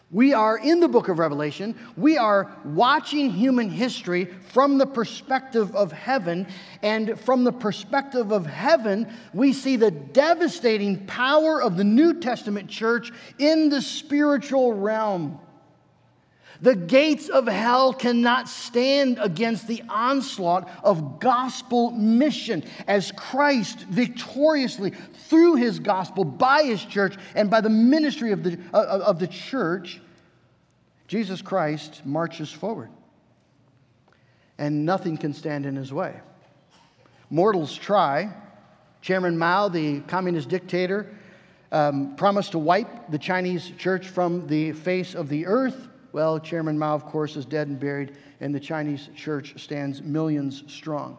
We 0.09 0.33
are 0.33 0.57
in 0.57 0.79
the 0.79 0.87
book 0.87 1.09
of 1.09 1.19
Revelation. 1.19 1.75
We 1.97 2.17
are 2.17 2.49
watching 2.63 3.29
human 3.29 3.69
history 3.69 4.25
from 4.53 4.77
the 4.77 4.85
perspective 4.85 5.75
of 5.75 5.91
heaven. 5.91 6.47
And 6.81 7.19
from 7.19 7.43
the 7.43 7.51
perspective 7.51 8.31
of 8.31 8.45
heaven, 8.45 9.13
we 9.33 9.51
see 9.51 9.75
the 9.75 9.91
devastating 9.91 11.05
power 11.07 11.61
of 11.61 11.75
the 11.75 11.83
New 11.83 12.21
Testament 12.21 12.69
church 12.69 13.11
in 13.37 13.67
the 13.67 13.81
spiritual 13.81 14.73
realm. 14.73 15.39
The 16.61 16.75
gates 16.75 17.29
of 17.29 17.47
hell 17.47 17.93
cannot 17.93 18.49
stand 18.49 19.19
against 19.21 19.67
the 19.67 19.83
onslaught 19.89 20.69
of 20.83 21.19
gospel 21.19 21.91
mission 21.91 22.63
as 22.87 23.11
Christ 23.11 23.81
victoriously, 23.81 24.93
through 25.27 25.55
his 25.55 25.79
gospel, 25.79 26.23
by 26.23 26.63
his 26.63 26.83
church, 26.83 27.15
and 27.35 27.49
by 27.49 27.61
the 27.61 27.69
ministry 27.69 28.31
of 28.31 28.43
the, 28.43 28.57
uh, 28.73 29.01
of 29.05 29.19
the 29.19 29.27
church, 29.27 30.01
Jesus 31.07 31.41
Christ 31.41 32.01
marches 32.05 32.51
forward. 32.51 32.89
And 34.57 34.85
nothing 34.85 35.17
can 35.17 35.33
stand 35.33 35.65
in 35.65 35.75
his 35.75 35.93
way. 35.93 36.19
Mortals 37.29 37.75
try. 37.75 38.33
Chairman 39.01 39.37
Mao, 39.37 39.67
the 39.67 39.99
communist 40.01 40.49
dictator, 40.49 41.07
um, 41.71 42.15
promised 42.15 42.53
to 42.53 42.59
wipe 42.59 43.11
the 43.11 43.19
Chinese 43.19 43.71
church 43.77 44.07
from 44.07 44.47
the 44.47 44.71
face 44.71 45.13
of 45.13 45.29
the 45.29 45.45
earth. 45.45 45.87
Well, 46.17 46.39
Chairman 46.39 46.79
Mao, 46.79 46.95
of 46.95 47.05
course, 47.05 47.35
is 47.35 47.45
dead 47.45 47.67
and 47.67 47.79
buried, 47.79 48.17
and 48.41 48.53
the 48.53 48.59
Chinese 48.59 49.07
church 49.15 49.53
stands 49.61 50.01
millions 50.01 50.63
strong. 50.65 51.15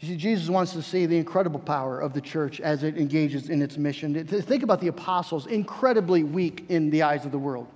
You 0.00 0.08
see, 0.08 0.16
Jesus 0.16 0.48
wants 0.48 0.72
to 0.72 0.80
see 0.80 1.04
the 1.04 1.18
incredible 1.18 1.60
power 1.60 2.00
of 2.00 2.14
the 2.14 2.22
church 2.22 2.62
as 2.62 2.82
it 2.82 2.96
engages 2.96 3.50
in 3.50 3.60
its 3.60 3.76
mission. 3.76 4.26
Think 4.26 4.62
about 4.62 4.80
the 4.80 4.88
apostles, 4.88 5.46
incredibly 5.48 6.24
weak 6.24 6.64
in 6.70 6.88
the 6.88 7.02
eyes 7.02 7.26
of 7.26 7.30
the 7.30 7.38
world. 7.38 7.66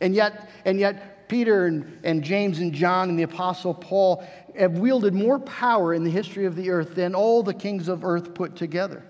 And 0.00 0.14
yet, 0.14 0.48
and 0.64 0.80
yet 0.80 1.28
Peter 1.28 1.66
and, 1.66 1.98
and 2.02 2.24
James 2.24 2.60
and 2.60 2.72
John 2.72 3.10
and 3.10 3.18
the 3.18 3.24
apostle 3.24 3.74
Paul 3.74 4.26
have 4.58 4.78
wielded 4.78 5.12
more 5.12 5.38
power 5.38 5.92
in 5.92 6.02
the 6.02 6.10
history 6.10 6.46
of 6.46 6.56
the 6.56 6.70
earth 6.70 6.94
than 6.94 7.14
all 7.14 7.42
the 7.42 7.52
kings 7.52 7.88
of 7.88 8.04
earth 8.04 8.32
put 8.32 8.56
together. 8.56 9.02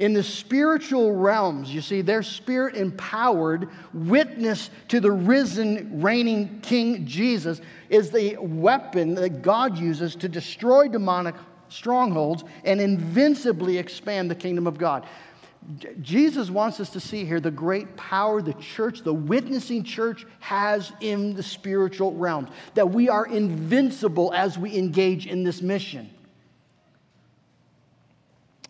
In 0.00 0.12
the 0.12 0.22
spiritual 0.24 1.12
realms, 1.12 1.72
you 1.72 1.80
see, 1.80 2.00
their 2.00 2.24
spirit 2.24 2.74
empowered 2.74 3.68
witness 3.92 4.70
to 4.88 4.98
the 4.98 5.12
risen, 5.12 6.02
reigning 6.02 6.60
King 6.62 7.06
Jesus 7.06 7.60
is 7.88 8.10
the 8.10 8.36
weapon 8.38 9.14
that 9.14 9.42
God 9.42 9.78
uses 9.78 10.16
to 10.16 10.28
destroy 10.28 10.88
demonic 10.88 11.36
strongholds 11.68 12.44
and 12.64 12.80
invincibly 12.80 13.78
expand 13.78 14.30
the 14.30 14.34
kingdom 14.34 14.66
of 14.66 14.78
God. 14.78 15.06
Jesus 16.02 16.50
wants 16.50 16.80
us 16.80 16.90
to 16.90 17.00
see 17.00 17.24
here 17.24 17.40
the 17.40 17.50
great 17.50 17.96
power 17.96 18.42
the 18.42 18.52
church, 18.54 19.00
the 19.02 19.14
witnessing 19.14 19.82
church, 19.82 20.26
has 20.40 20.92
in 21.00 21.34
the 21.34 21.42
spiritual 21.42 22.12
realms, 22.14 22.50
that 22.74 22.90
we 22.90 23.08
are 23.08 23.26
invincible 23.26 24.32
as 24.34 24.58
we 24.58 24.76
engage 24.76 25.26
in 25.26 25.42
this 25.42 25.62
mission. 25.62 26.10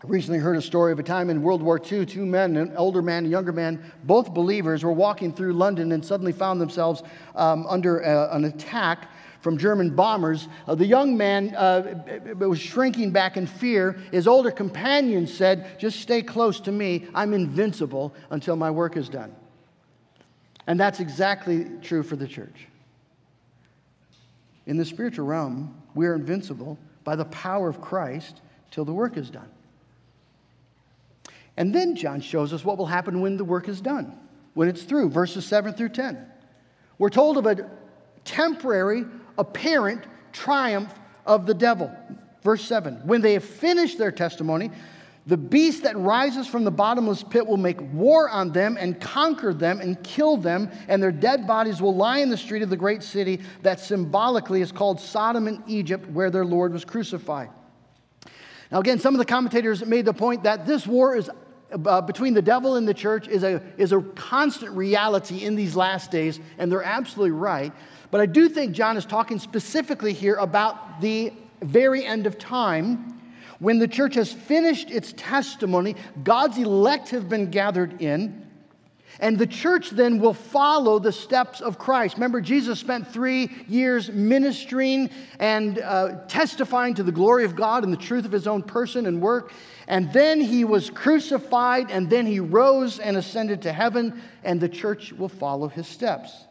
I 0.04 0.06
recently 0.06 0.38
heard 0.38 0.58
a 0.58 0.62
story 0.62 0.92
of 0.92 0.98
a 0.98 1.02
time 1.02 1.30
in 1.30 1.40
World 1.40 1.62
War 1.62 1.80
II, 1.80 2.04
two 2.04 2.26
men, 2.26 2.56
an 2.56 2.76
older 2.76 3.00
man, 3.00 3.18
and 3.18 3.28
a 3.28 3.30
younger 3.30 3.52
man, 3.52 3.82
both 4.02 4.34
believers, 4.34 4.84
were 4.84 4.92
walking 4.92 5.32
through 5.32 5.54
London 5.54 5.92
and 5.92 6.04
suddenly 6.04 6.32
found 6.32 6.60
themselves 6.60 7.02
um, 7.34 7.66
under 7.66 8.00
a, 8.00 8.10
uh, 8.10 8.36
an 8.36 8.44
attack 8.44 9.08
from 9.40 9.56
German 9.56 9.96
bombers. 9.96 10.48
Uh, 10.68 10.74
the 10.74 10.84
young 10.84 11.16
man 11.16 11.54
uh, 11.54 12.04
was 12.36 12.60
shrinking 12.60 13.12
back 13.12 13.38
in 13.38 13.46
fear. 13.46 13.92
His 14.12 14.28
older 14.28 14.50
companion 14.50 15.26
said, 15.26 15.78
Just 15.80 16.00
stay 16.00 16.20
close 16.20 16.60
to 16.60 16.72
me. 16.72 17.06
I'm 17.14 17.32
invincible 17.32 18.14
until 18.28 18.56
my 18.56 18.70
work 18.70 18.98
is 18.98 19.08
done. 19.08 19.34
And 20.66 20.78
that's 20.78 21.00
exactly 21.00 21.66
true 21.80 22.02
for 22.02 22.16
the 22.16 22.28
church. 22.28 22.66
In 24.66 24.76
the 24.76 24.84
spiritual 24.84 25.24
realm, 25.24 25.74
we 25.94 26.06
are 26.06 26.14
invincible 26.14 26.78
by 27.04 27.16
the 27.16 27.24
power 27.26 27.70
of 27.70 27.80
Christ 27.80 28.42
till 28.70 28.84
the 28.84 28.92
work 28.92 29.16
is 29.16 29.30
done. 29.30 29.48
And 31.56 31.74
then 31.74 31.94
John 31.94 32.20
shows 32.20 32.52
us 32.52 32.64
what 32.64 32.78
will 32.78 32.86
happen 32.86 33.20
when 33.20 33.36
the 33.36 33.44
work 33.44 33.68
is 33.68 33.80
done, 33.80 34.18
when 34.54 34.68
it's 34.68 34.82
through, 34.82 35.10
verses 35.10 35.46
7 35.46 35.74
through 35.74 35.90
10. 35.90 36.26
We're 36.98 37.10
told 37.10 37.38
of 37.38 37.46
a 37.46 37.70
temporary, 38.24 39.04
apparent 39.38 40.04
triumph 40.32 40.92
of 41.26 41.46
the 41.46 41.54
devil. 41.54 41.94
Verse 42.42 42.64
7 42.64 43.02
When 43.04 43.20
they 43.20 43.34
have 43.34 43.44
finished 43.44 43.98
their 43.98 44.12
testimony, 44.12 44.70
the 45.26 45.36
beast 45.38 45.84
that 45.84 45.96
rises 45.96 46.46
from 46.46 46.64
the 46.64 46.70
bottomless 46.70 47.22
pit 47.22 47.46
will 47.46 47.56
make 47.56 47.80
war 47.94 48.28
on 48.28 48.52
them 48.52 48.76
and 48.78 49.00
conquer 49.00 49.54
them 49.54 49.80
and 49.80 50.02
kill 50.02 50.36
them, 50.36 50.70
and 50.86 51.02
their 51.02 51.12
dead 51.12 51.46
bodies 51.46 51.80
will 51.80 51.96
lie 51.96 52.18
in 52.18 52.28
the 52.28 52.36
street 52.36 52.62
of 52.62 52.68
the 52.68 52.76
great 52.76 53.02
city 53.02 53.40
that 53.62 53.80
symbolically 53.80 54.60
is 54.60 54.70
called 54.70 55.00
Sodom 55.00 55.48
and 55.48 55.62
Egypt, 55.66 56.06
where 56.10 56.30
their 56.30 56.44
Lord 56.44 56.74
was 56.74 56.84
crucified. 56.84 57.48
Now, 58.70 58.80
again, 58.80 58.98
some 58.98 59.14
of 59.14 59.18
the 59.18 59.24
commentators 59.24 59.84
made 59.86 60.04
the 60.04 60.12
point 60.12 60.42
that 60.42 60.66
this 60.66 60.86
war 60.86 61.16
is 61.16 61.30
uh, 61.86 62.00
between 62.00 62.34
the 62.34 62.42
devil 62.42 62.76
and 62.76 62.86
the 62.86 62.94
church 62.94 63.28
is 63.28 63.42
a, 63.42 63.62
is 63.76 63.92
a 63.92 64.00
constant 64.00 64.72
reality 64.72 65.44
in 65.44 65.56
these 65.56 65.76
last 65.76 66.10
days, 66.10 66.40
and 66.58 66.70
they're 66.70 66.82
absolutely 66.82 67.32
right. 67.32 67.72
But 68.10 68.20
I 68.20 68.26
do 68.26 68.48
think 68.48 68.72
John 68.72 68.96
is 68.96 69.04
talking 69.04 69.38
specifically 69.38 70.12
here 70.12 70.36
about 70.36 71.00
the 71.00 71.32
very 71.62 72.04
end 72.04 72.26
of 72.26 72.38
time 72.38 73.14
when 73.58 73.78
the 73.78 73.88
church 73.88 74.14
has 74.16 74.32
finished 74.32 74.90
its 74.90 75.14
testimony, 75.16 75.96
God's 76.22 76.58
elect 76.58 77.10
have 77.10 77.28
been 77.28 77.50
gathered 77.50 78.00
in. 78.02 78.43
And 79.20 79.38
the 79.38 79.46
church 79.46 79.90
then 79.90 80.18
will 80.18 80.34
follow 80.34 80.98
the 80.98 81.12
steps 81.12 81.60
of 81.60 81.78
Christ. 81.78 82.16
Remember, 82.16 82.40
Jesus 82.40 82.78
spent 82.78 83.06
three 83.08 83.50
years 83.68 84.10
ministering 84.10 85.10
and 85.38 85.78
uh, 85.78 86.20
testifying 86.26 86.94
to 86.94 87.02
the 87.02 87.12
glory 87.12 87.44
of 87.44 87.54
God 87.54 87.84
and 87.84 87.92
the 87.92 87.96
truth 87.96 88.24
of 88.24 88.32
his 88.32 88.46
own 88.46 88.62
person 88.62 89.06
and 89.06 89.20
work. 89.20 89.52
And 89.86 90.12
then 90.12 90.40
he 90.40 90.64
was 90.64 90.90
crucified, 90.90 91.90
and 91.90 92.08
then 92.08 92.26
he 92.26 92.40
rose 92.40 92.98
and 92.98 93.16
ascended 93.16 93.62
to 93.62 93.72
heaven, 93.72 94.22
and 94.42 94.60
the 94.60 94.68
church 94.68 95.12
will 95.12 95.28
follow 95.28 95.68
his 95.68 95.86
steps. 95.86 96.46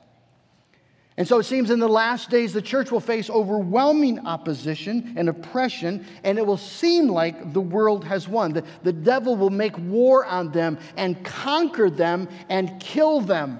And 1.16 1.28
so 1.28 1.38
it 1.38 1.44
seems 1.44 1.70
in 1.70 1.80
the 1.80 1.88
last 1.88 2.32
days 2.32 2.54
the 2.54 2.62
church 2.62 2.92
will 2.92 3.00
face 3.00 3.30
overwhelming 3.30 4.26
opposition 4.26 5.14
and 5.16 5.30
oppression, 5.30 6.06
and 6.24 6.40
it 6.40 6.46
will 6.46 6.58
seem 6.58 7.08
like 7.08 7.54
the 7.54 7.62
world 7.62 8.04
has 8.06 8.28
won. 8.28 8.54
The, 8.54 8.64
the 8.82 8.94
devil 8.94 9.36
will 9.36 9.52
make 9.52 9.78
war 9.78 10.26
on 10.26 10.52
them 10.52 10.80
and 10.98 11.24
conquer 11.24 11.92
them 11.92 12.28
and 12.50 12.80
kill 12.80 13.22
them. 13.22 13.60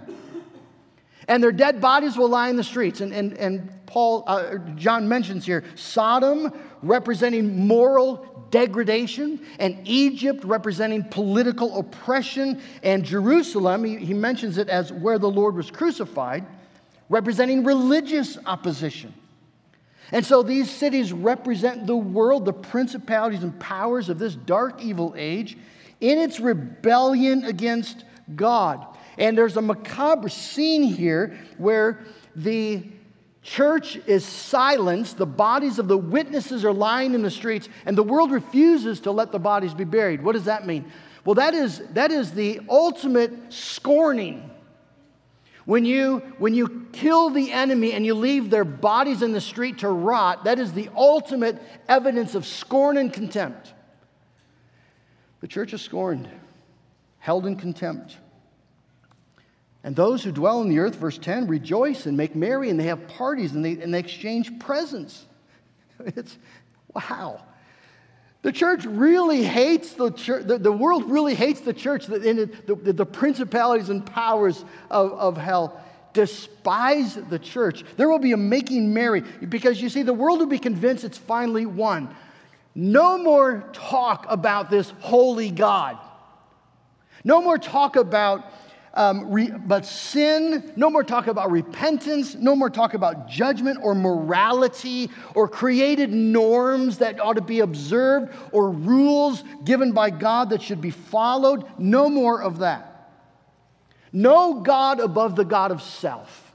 And 1.28 1.44
their 1.44 1.52
dead 1.52 1.80
bodies 1.80 2.18
will 2.18 2.28
lie 2.28 2.50
in 2.50 2.56
the 2.56 2.64
streets. 2.64 3.02
And, 3.02 3.14
and, 3.14 3.38
and 3.38 3.72
Paul, 3.86 4.24
uh, 4.26 4.58
John 4.76 5.08
mentions 5.08 5.46
here 5.46 5.64
Sodom 5.76 6.52
representing 6.82 7.68
moral 7.68 8.48
degradation, 8.50 9.44
and 9.58 9.80
Egypt 9.84 10.44
representing 10.44 11.04
political 11.04 11.80
oppression, 11.80 12.62
and 12.84 13.04
Jerusalem, 13.04 13.84
he, 13.84 13.98
he 13.98 14.14
mentions 14.14 14.60
it 14.60 14.70
as 14.70 14.92
where 14.92 15.18
the 15.18 15.30
Lord 15.30 15.56
was 15.56 15.72
crucified 15.72 16.46
representing 17.14 17.64
religious 17.64 18.40
opposition. 18.48 19.14
And 20.12 20.26
so 20.26 20.42
these 20.42 20.70
cities 20.70 21.14
represent 21.14 21.86
the 21.86 21.96
world, 21.96 22.46
the 22.46 22.54
principalities 22.54 23.44
and 23.44 23.58
powers 23.60 24.10
of 24.10 24.18
this 24.18 24.34
dark, 24.34 24.82
evil 24.82 25.14
age 25.16 25.56
in 26.02 26.18
its 26.18 26.40
rebellion 26.40 27.46
against 27.46 28.04
God. 28.36 28.86
And 29.20 29.38
there's 29.38 29.58
a 29.58 29.62
macabre 29.62 30.28
scene 30.28 30.84
here 30.84 31.38
where 31.58 32.04
the 32.36 32.84
church 33.44 33.98
is 34.08 34.26
silenced, 34.26 35.18
the 35.18 35.26
bodies 35.28 35.78
of 35.78 35.88
the 35.88 35.98
witnesses 35.98 36.66
are 36.66 36.74
lying 36.74 37.14
in 37.14 37.22
the 37.22 37.30
streets, 37.30 37.70
and 37.86 37.96
the 37.96 38.04
world 38.04 38.32
refuses 38.32 39.00
to 39.02 39.12
let 39.12 39.32
the 39.32 39.40
bodies 39.40 39.76
be 39.76 39.84
buried. 39.84 40.24
What 40.24 40.34
does 40.34 40.46
that 40.46 40.66
mean? 40.66 40.92
Well, 41.26 41.36
that 41.36 41.54
is, 41.54 41.80
that 41.92 42.12
is 42.12 42.32
the 42.32 42.62
ultimate 42.70 43.54
scorning 43.54 44.50
when 45.66 45.86
you, 45.86 46.20
when 46.38 46.54
you 46.54 46.88
kill 46.92 47.30
the 47.30 47.52
enemy 47.52 47.94
and 47.94 48.06
you 48.06 48.14
leave 48.14 48.50
their 48.50 48.66
bodies 48.66 49.22
in 49.22 49.32
the 49.32 49.42
street 49.42 49.80
to 49.80 49.90
rot, 49.90 50.44
that 50.44 50.60
is 50.60 50.74
the 50.74 50.90
ultimate 50.96 51.62
evidence 51.88 52.36
of 52.36 52.46
scorn 52.46 52.98
and 52.98 53.14
contempt. 53.14 53.74
The 55.40 55.48
church 55.48 55.74
is 55.74 55.82
scorned, 55.82 56.30
held 57.20 57.46
in 57.46 57.56
contempt. 57.56 58.18
And 59.84 59.96
those 59.96 60.24
who 60.24 60.32
dwell 60.32 60.62
in 60.62 60.70
the 60.70 60.80
earth, 60.80 60.96
verse 60.96 61.18
10, 61.18 61.48
rejoice 61.48 62.06
and 62.06 62.16
make 62.16 62.36
merry, 62.36 62.70
and 62.70 62.80
they 62.80 62.86
have 62.86 63.08
parties 63.08 63.54
and 63.54 63.64
they, 63.64 63.74
and 63.74 63.94
they 63.94 64.00
exchange 64.00 64.60
presents. 64.60 65.26
It's 66.06 66.38
wow. 66.94 67.42
The 68.44 68.52
church 68.52 68.86
really 68.86 69.42
hates 69.44 69.94
the 69.94 70.12
church, 70.12 70.46
the, 70.46 70.58
the 70.58 70.72
world 70.72 71.10
really 71.10 71.34
hates 71.34 71.62
the 71.62 71.74
church, 71.74 72.06
the, 72.08 72.20
the, 72.68 72.94
the 72.94 73.06
principalities 73.06 73.90
and 73.90 74.06
powers 74.06 74.64
of, 74.92 75.14
of 75.14 75.38
hell 75.38 75.82
despise 76.12 77.16
the 77.16 77.40
church. 77.40 77.84
There 77.98 78.08
will 78.08 78.20
be 78.20 78.34
a 78.34 78.38
making 78.38 78.94
merry 78.94 79.22
because 79.22 79.82
you 79.82 79.90
see, 79.90 80.04
the 80.04 80.14
world 80.14 80.40
will 80.40 80.46
be 80.46 80.60
convinced 80.60 81.04
it's 81.04 81.18
finally 81.18 81.66
won. 81.66 82.16
No 82.76 83.18
more 83.18 83.70
talk 83.74 84.26
about 84.30 84.70
this 84.70 84.92
holy 85.00 85.50
God. 85.50 85.98
No 87.24 87.42
more 87.42 87.58
talk 87.58 87.96
about 87.96 88.46
um, 88.96 89.32
re, 89.32 89.50
but 89.50 89.86
sin, 89.86 90.72
no 90.76 90.90
more 90.90 91.04
talk 91.04 91.28
about 91.28 91.50
repentance, 91.50 92.36
no 92.36 92.56
more 92.56 92.70
talk 92.70 92.94
about 92.94 93.28
judgment 93.28 93.80
or 93.82 93.96
morality 93.96 95.10
or 95.34 95.48
created 95.48 96.12
norms 96.12 97.00
that 97.00 97.20
ought 97.20 97.34
to 97.34 97.42
be 97.42 97.62
observed 97.62 98.34
or 98.52 98.70
rules 98.70 99.44
given 99.64 99.94
by 99.94 100.12
God 100.12 100.52
that 100.52 100.62
should 100.62 100.80
be 100.80 100.92
followed. 100.92 101.66
No 101.80 102.08
more 102.08 102.42
of 102.42 102.60
that. 102.60 103.10
No 104.12 104.62
God 104.62 105.00
above 105.00 105.36
the 105.36 105.46
God 105.46 105.72
of 105.72 105.82
self. 105.82 106.54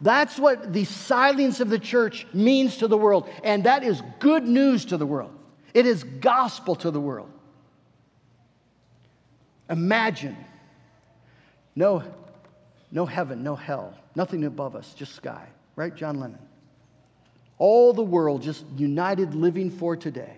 That's 0.00 0.36
what 0.36 0.72
the 0.72 0.84
silence 0.84 1.60
of 1.60 1.70
the 1.70 1.78
church 1.78 2.26
means 2.34 2.78
to 2.78 2.88
the 2.88 2.98
world. 2.98 3.28
And 3.44 3.64
that 3.64 3.84
is 3.84 4.02
good 4.18 4.44
news 4.44 4.86
to 4.86 4.96
the 4.96 5.06
world. 5.06 5.30
It 5.72 5.86
is 5.86 6.02
gospel 6.02 6.74
to 6.76 6.90
the 6.90 7.00
world. 7.00 7.30
Imagine 9.70 10.36
no, 11.76 12.02
no 12.90 13.06
heaven, 13.06 13.42
no 13.42 13.56
hell, 13.56 13.94
nothing 14.14 14.44
above 14.44 14.76
us, 14.76 14.94
just 14.94 15.14
sky. 15.14 15.46
Right, 15.76 15.94
John 15.94 16.20
Lennon? 16.20 16.38
All 17.58 17.92
the 17.92 18.02
world 18.02 18.42
just 18.42 18.64
united 18.76 19.34
living 19.34 19.70
for 19.70 19.96
today. 19.96 20.36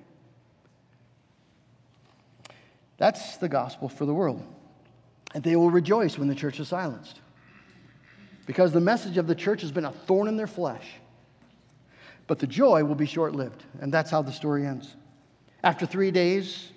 That's 2.98 3.36
the 3.36 3.48
gospel 3.48 3.88
for 3.88 4.06
the 4.06 4.14
world. 4.14 4.42
And 5.34 5.44
they 5.44 5.56
will 5.56 5.70
rejoice 5.70 6.16
when 6.16 6.28
the 6.28 6.34
church 6.34 6.60
is 6.60 6.68
silenced. 6.68 7.20
Because 8.46 8.72
the 8.72 8.80
message 8.80 9.18
of 9.18 9.26
the 9.26 9.34
church 9.34 9.60
has 9.60 9.72
been 9.72 9.84
a 9.84 9.92
thorn 9.92 10.28
in 10.28 10.36
their 10.36 10.46
flesh. 10.46 10.86
But 12.26 12.38
the 12.38 12.46
joy 12.46 12.84
will 12.84 12.94
be 12.94 13.06
short 13.06 13.34
lived. 13.34 13.64
And 13.80 13.92
that's 13.92 14.10
how 14.10 14.22
the 14.22 14.32
story 14.32 14.66
ends. 14.66 14.94
After 15.62 15.84
three 15.84 16.10
days, 16.10 16.70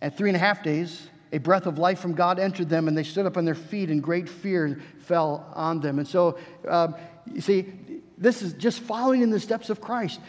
and 0.00 0.14
three 0.14 0.28
and 0.28 0.36
a 0.36 0.40
half 0.40 0.62
days, 0.62 1.08
a 1.34 1.38
breath 1.38 1.66
of 1.66 1.78
life 1.78 1.98
from 1.98 2.14
God 2.14 2.38
entered 2.38 2.68
them, 2.68 2.86
and 2.86 2.96
they 2.96 3.02
stood 3.02 3.26
up 3.26 3.36
on 3.36 3.44
their 3.44 3.56
feet, 3.56 3.90
and 3.90 4.00
great 4.00 4.28
fear 4.28 4.80
fell 5.00 5.50
on 5.54 5.80
them. 5.80 5.98
And 5.98 6.06
so, 6.06 6.38
um, 6.68 6.94
you 7.32 7.40
see, 7.40 7.72
this 8.16 8.40
is 8.40 8.52
just 8.52 8.78
following 8.78 9.20
in 9.20 9.30
the 9.30 9.40
steps 9.40 9.68
of 9.68 9.80
Christ. 9.80 10.20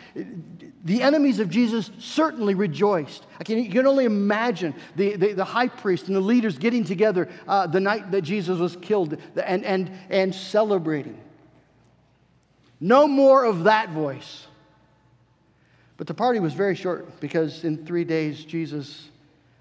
The 0.83 1.03
enemies 1.03 1.39
of 1.39 1.51
Jesus 1.51 1.91
certainly 1.99 2.55
rejoiced. 2.55 3.23
I 3.39 3.43
can, 3.43 3.63
you 3.63 3.69
can 3.69 3.85
only 3.85 4.05
imagine 4.05 4.73
the, 4.95 5.15
the, 5.15 5.33
the, 5.33 5.45
high 5.45 5.67
priest 5.67 6.07
and 6.07 6.15
the 6.15 6.21
leaders 6.21 6.57
getting 6.57 6.83
together 6.83 7.29
uh, 7.47 7.67
the 7.67 7.79
night 7.79 8.09
that 8.09 8.23
Jesus 8.23 8.57
was 8.57 8.75
killed 8.75 9.15
and, 9.35 9.63
and, 9.63 9.91
and 10.09 10.33
celebrating. 10.33 11.21
No 12.79 13.07
more 13.07 13.45
of 13.45 13.65
that 13.65 13.89
voice. 13.89 14.47
But 15.97 16.07
the 16.07 16.15
party 16.15 16.39
was 16.39 16.53
very 16.53 16.75
short 16.75 17.19
because 17.19 17.63
in 17.63 17.85
three 17.85 18.03
days, 18.03 18.43
Jesus 18.43 19.09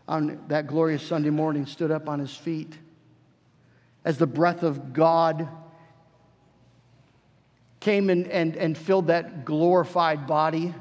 on 0.07 0.45
that 0.49 0.67
glorious 0.67 1.03
Sunday 1.03 1.31
morning 1.31 1.67
stood 1.67 1.91
up 1.91 2.09
on 2.09 2.19
his 2.19 2.35
feet 2.35 2.77
as 4.05 4.19
the 4.19 4.27
breath 4.27 4.63
of 4.63 4.93
God 4.93 5.49
came 7.81 8.11
and, 8.11 8.27
and, 8.29 8.57
and 8.57 8.77
filled 8.77 9.07
that 9.07 9.45
glorified 9.45 10.27
body. 10.27 10.75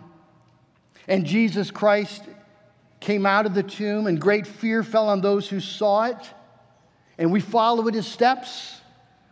And 1.07 1.25
Jesus 1.25 1.71
Christ 1.71 2.23
came 2.99 3.25
out 3.25 3.45
of 3.45 3.53
the 3.53 3.63
tomb, 3.63 4.07
and 4.07 4.19
great 4.19 4.47
fear 4.47 4.83
fell 4.83 5.09
on 5.09 5.21
those 5.21 5.49
who 5.49 5.59
saw 5.59 6.05
it. 6.05 6.29
And 7.17 7.31
we 7.31 7.41
follow 7.41 7.87
in 7.87 7.93
his 7.93 8.07
steps. 8.07 8.79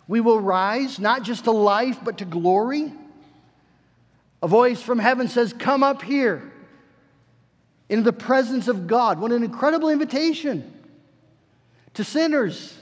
We 0.08 0.20
will 0.20 0.40
rise, 0.40 1.00
not 1.00 1.24
just 1.24 1.46
to 1.46 1.52
life, 1.52 1.98
but 2.04 2.18
to 2.18 2.26
glory. 2.26 2.92
A 4.42 4.48
voice 4.48 4.82
from 4.82 5.00
heaven 5.00 5.28
says, 5.28 5.54
Come 5.54 5.84
up 5.84 6.02
here 6.02 6.51
into 7.92 8.04
the 8.04 8.14
presence 8.14 8.70
of 8.70 8.88
God. 8.88 9.20
What 9.20 9.34
an 9.34 9.44
incredible 9.44 9.90
invitation 9.90 10.64
to 11.94 12.06
sinners. 12.06 12.74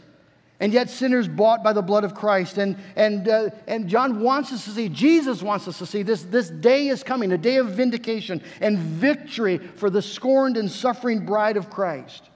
And 0.60 0.72
yet, 0.72 0.90
sinners 0.90 1.28
bought 1.28 1.64
by 1.64 1.74
the 1.74 1.82
blood 1.82 2.04
of 2.04 2.14
Christ. 2.14 2.60
And, 2.60 2.78
and, 2.96 3.28
uh, 3.28 3.50
and 3.66 3.88
John 3.88 4.20
wants 4.20 4.54
us 4.54 4.66
to 4.66 4.72
see, 4.72 4.88
Jesus 4.88 5.42
wants 5.42 5.68
us 5.68 5.80
to 5.80 5.88
see, 5.88 6.04
this, 6.04 6.24
this 6.24 6.50
day 6.50 6.90
is 6.90 7.02
coming, 7.02 7.32
a 7.32 7.40
day 7.40 7.56
of 7.56 7.70
vindication 7.70 8.44
and 8.62 8.78
victory 8.78 9.58
for 9.58 9.90
the 9.90 10.02
scorned 10.02 10.58
and 10.58 10.70
suffering 10.70 11.26
bride 11.26 11.58
of 11.58 11.72
Christ. 11.72 12.30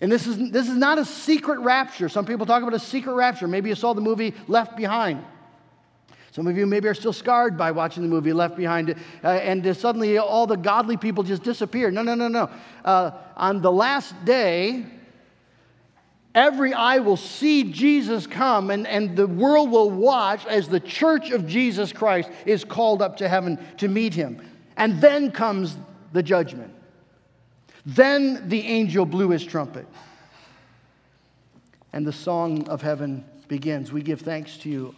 And 0.00 0.12
this 0.12 0.28
is, 0.28 0.50
this 0.52 0.68
is 0.68 0.76
not 0.76 0.98
a 0.98 1.04
secret 1.04 1.58
rapture. 1.60 2.08
Some 2.08 2.26
people 2.26 2.46
talk 2.46 2.62
about 2.62 2.74
a 2.74 2.78
secret 2.78 3.14
rapture. 3.14 3.48
Maybe 3.48 3.70
you 3.70 3.74
saw 3.74 3.92
the 3.92 4.00
movie 4.00 4.34
Left 4.46 4.76
Behind. 4.76 5.24
Some 6.34 6.48
of 6.48 6.56
you 6.56 6.66
maybe 6.66 6.88
are 6.88 6.94
still 6.94 7.12
scarred 7.12 7.56
by 7.56 7.70
watching 7.70 8.02
the 8.02 8.08
movie 8.08 8.32
Left 8.32 8.56
Behind, 8.56 8.90
uh, 9.22 9.28
and 9.28 9.64
uh, 9.64 9.72
suddenly 9.72 10.18
all 10.18 10.48
the 10.48 10.56
godly 10.56 10.96
people 10.96 11.22
just 11.22 11.44
disappear. 11.44 11.92
No, 11.92 12.02
no, 12.02 12.16
no, 12.16 12.26
no. 12.26 12.50
Uh, 12.84 13.12
on 13.36 13.62
the 13.62 13.70
last 13.70 14.12
day, 14.24 14.84
every 16.34 16.74
eye 16.74 16.98
will 16.98 17.16
see 17.16 17.70
Jesus 17.70 18.26
come, 18.26 18.72
and, 18.72 18.84
and 18.84 19.16
the 19.16 19.28
world 19.28 19.70
will 19.70 19.92
watch 19.92 20.44
as 20.46 20.68
the 20.68 20.80
church 20.80 21.30
of 21.30 21.46
Jesus 21.46 21.92
Christ 21.92 22.28
is 22.46 22.64
called 22.64 23.00
up 23.00 23.18
to 23.18 23.28
heaven 23.28 23.56
to 23.76 23.86
meet 23.86 24.12
him. 24.12 24.44
And 24.76 25.00
then 25.00 25.30
comes 25.30 25.76
the 26.12 26.22
judgment. 26.24 26.74
Then 27.86 28.48
the 28.48 28.66
angel 28.66 29.06
blew 29.06 29.28
his 29.28 29.44
trumpet. 29.44 29.86
And 31.92 32.04
the 32.04 32.12
song 32.12 32.68
of 32.68 32.82
heaven 32.82 33.24
begins. 33.46 33.92
We 33.92 34.02
give 34.02 34.22
thanks 34.22 34.56
to 34.58 34.68
you, 34.68 34.96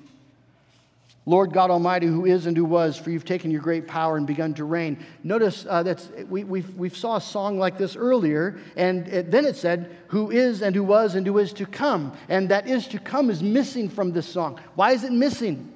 Lord 1.29 1.53
God 1.53 1.73
Almighty, 1.73 2.07
who 2.07 2.25
is 2.25 2.47
and 2.47 2.57
who 2.57 2.65
was, 2.65 2.97
for 2.97 3.11
you've 3.11 3.25
taken 3.25 3.51
your 3.51 3.61
great 3.61 3.89
power 3.89 4.17
and 4.17 4.29
begun 4.29 4.55
to 4.55 4.65
reign. 4.65 5.05
Notice 5.25 5.67
uh, 5.67 5.97
we, 6.29 6.45
we 6.45 6.61
we 6.61 6.89
saw 6.89 7.17
a 7.17 7.21
song 7.21 7.59
like 7.59 7.77
this 7.77 7.97
earlier, 7.97 8.61
and 8.77 9.09
it, 9.09 9.33
then 9.33 9.45
it 9.45 9.57
said, 9.57 9.97
who 10.07 10.31
is 10.31 10.63
and 10.63 10.75
who 10.75 10.85
was 10.85 11.17
and 11.17 11.27
who 11.27 11.39
is 11.39 11.53
to 11.55 11.67
come. 11.67 12.17
And 12.29 12.49
that 12.51 12.69
is 12.69 12.87
to 12.89 13.01
come 13.01 13.29
is 13.29 13.43
missing 13.43 13.89
from 13.89 14.13
this 14.13 14.29
song. 14.29 14.61
Why 14.77 14.93
is 14.93 15.03
it 15.03 15.11
missing? 15.11 15.73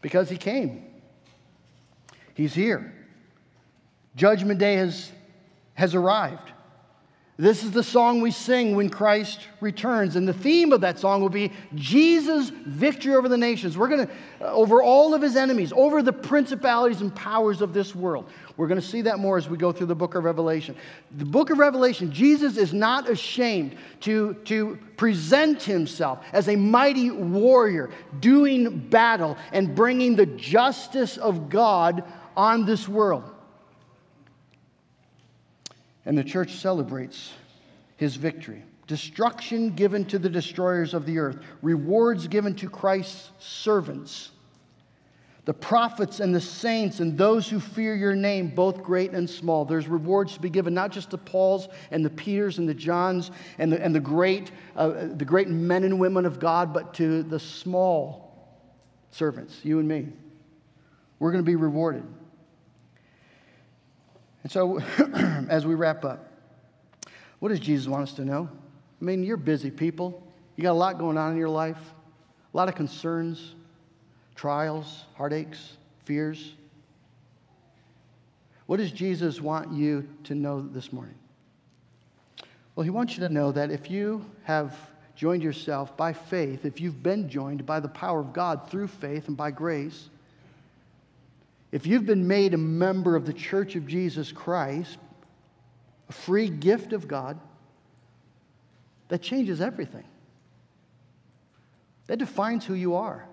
Because 0.00 0.30
he 0.30 0.36
came. 0.36 0.84
He's 2.34 2.54
here. 2.54 2.94
Judgment 4.14 4.60
day 4.60 4.74
has, 4.74 5.10
has 5.74 5.96
arrived. 5.96 6.52
This 7.40 7.62
is 7.62 7.70
the 7.70 7.84
song 7.84 8.20
we 8.20 8.32
sing 8.32 8.74
when 8.74 8.90
Christ 8.90 9.38
returns. 9.60 10.16
And 10.16 10.26
the 10.26 10.32
theme 10.32 10.72
of 10.72 10.80
that 10.80 10.98
song 10.98 11.20
will 11.20 11.28
be 11.28 11.52
Jesus' 11.76 12.50
victory 12.50 13.14
over 13.14 13.28
the 13.28 13.38
nations. 13.38 13.78
We're 13.78 13.86
going 13.86 14.08
to, 14.08 14.12
uh, 14.40 14.52
over 14.52 14.82
all 14.82 15.14
of 15.14 15.22
his 15.22 15.36
enemies, 15.36 15.72
over 15.72 16.02
the 16.02 16.12
principalities 16.12 17.00
and 17.00 17.14
powers 17.14 17.60
of 17.60 17.72
this 17.72 17.94
world. 17.94 18.28
We're 18.56 18.66
going 18.66 18.80
to 18.80 18.86
see 18.86 19.02
that 19.02 19.20
more 19.20 19.38
as 19.38 19.48
we 19.48 19.56
go 19.56 19.70
through 19.70 19.86
the 19.86 19.94
book 19.94 20.16
of 20.16 20.24
Revelation. 20.24 20.74
The 21.16 21.24
book 21.24 21.50
of 21.50 21.58
Revelation, 21.58 22.10
Jesus 22.10 22.56
is 22.56 22.74
not 22.74 23.08
ashamed 23.08 23.76
to, 24.00 24.34
to 24.46 24.76
present 24.96 25.62
himself 25.62 26.24
as 26.32 26.48
a 26.48 26.56
mighty 26.56 27.12
warrior 27.12 27.90
doing 28.18 28.80
battle 28.88 29.36
and 29.52 29.76
bringing 29.76 30.16
the 30.16 30.26
justice 30.26 31.16
of 31.18 31.48
God 31.48 32.02
on 32.36 32.66
this 32.66 32.88
world. 32.88 33.32
And 36.08 36.16
the 36.16 36.24
church 36.24 36.54
celebrates 36.54 37.32
his 37.96 38.16
victory. 38.16 38.64
Destruction 38.86 39.74
given 39.74 40.06
to 40.06 40.18
the 40.18 40.30
destroyers 40.30 40.94
of 40.94 41.04
the 41.04 41.18
earth, 41.18 41.36
rewards 41.60 42.26
given 42.26 42.54
to 42.54 42.70
Christ's 42.70 43.30
servants, 43.38 44.30
the 45.44 45.52
prophets 45.52 46.20
and 46.20 46.34
the 46.34 46.40
saints 46.40 47.00
and 47.00 47.18
those 47.18 47.46
who 47.46 47.60
fear 47.60 47.94
your 47.94 48.14
name, 48.14 48.48
both 48.48 48.82
great 48.82 49.10
and 49.10 49.28
small. 49.28 49.66
There's 49.66 49.86
rewards 49.86 50.32
to 50.32 50.40
be 50.40 50.48
given 50.48 50.72
not 50.72 50.92
just 50.92 51.10
to 51.10 51.18
Paul's 51.18 51.68
and 51.90 52.02
the 52.02 52.08
Peters 52.08 52.56
and 52.56 52.66
the 52.66 52.72
Johns 52.72 53.30
and 53.58 53.70
the, 53.70 53.84
and 53.84 53.94
the, 53.94 54.00
great, 54.00 54.50
uh, 54.76 55.08
the 55.14 55.26
great 55.26 55.48
men 55.48 55.84
and 55.84 56.00
women 56.00 56.24
of 56.24 56.40
God, 56.40 56.72
but 56.72 56.94
to 56.94 57.22
the 57.22 57.38
small 57.38 58.48
servants, 59.10 59.62
you 59.62 59.78
and 59.78 59.86
me. 59.86 60.08
We're 61.18 61.32
going 61.32 61.44
to 61.44 61.50
be 61.50 61.56
rewarded. 61.56 62.04
And 64.48 64.52
so, 64.54 64.78
as 65.50 65.66
we 65.66 65.74
wrap 65.74 66.06
up, 66.06 66.32
what 67.38 67.50
does 67.50 67.60
Jesus 67.60 67.86
want 67.86 68.04
us 68.04 68.14
to 68.14 68.24
know? 68.24 68.48
I 68.98 69.04
mean, 69.04 69.22
you're 69.22 69.36
busy 69.36 69.70
people. 69.70 70.26
You 70.56 70.62
got 70.62 70.72
a 70.72 70.72
lot 70.72 70.98
going 70.98 71.18
on 71.18 71.32
in 71.32 71.36
your 71.36 71.50
life, 71.50 71.76
a 72.54 72.56
lot 72.56 72.66
of 72.66 72.74
concerns, 72.74 73.54
trials, 74.36 75.04
heartaches, 75.16 75.76
fears. 76.06 76.54
What 78.64 78.78
does 78.78 78.90
Jesus 78.90 79.38
want 79.38 79.70
you 79.70 80.08
to 80.24 80.34
know 80.34 80.62
this 80.62 80.94
morning? 80.94 81.16
Well, 82.74 82.84
he 82.84 82.90
wants 82.90 83.18
you 83.18 83.20
to 83.24 83.28
know 83.28 83.52
that 83.52 83.70
if 83.70 83.90
you 83.90 84.24
have 84.44 84.74
joined 85.14 85.42
yourself 85.42 85.94
by 85.94 86.14
faith, 86.14 86.64
if 86.64 86.80
you've 86.80 87.02
been 87.02 87.28
joined 87.28 87.66
by 87.66 87.80
the 87.80 87.88
power 87.88 88.20
of 88.20 88.32
God 88.32 88.70
through 88.70 88.88
faith 88.88 89.28
and 89.28 89.36
by 89.36 89.50
grace, 89.50 90.08
if 91.70 91.86
you've 91.86 92.06
been 92.06 92.26
made 92.26 92.54
a 92.54 92.58
member 92.58 93.14
of 93.14 93.26
the 93.26 93.32
church 93.32 93.76
of 93.76 93.86
Jesus 93.86 94.32
Christ, 94.32 94.98
a 96.08 96.12
free 96.12 96.48
gift 96.48 96.92
of 96.92 97.06
God, 97.06 97.38
that 99.08 99.22
changes 99.22 99.60
everything. 99.60 100.04
That 102.06 102.18
defines 102.18 102.64
who 102.64 102.74
you 102.74 102.94
are. 102.94 103.26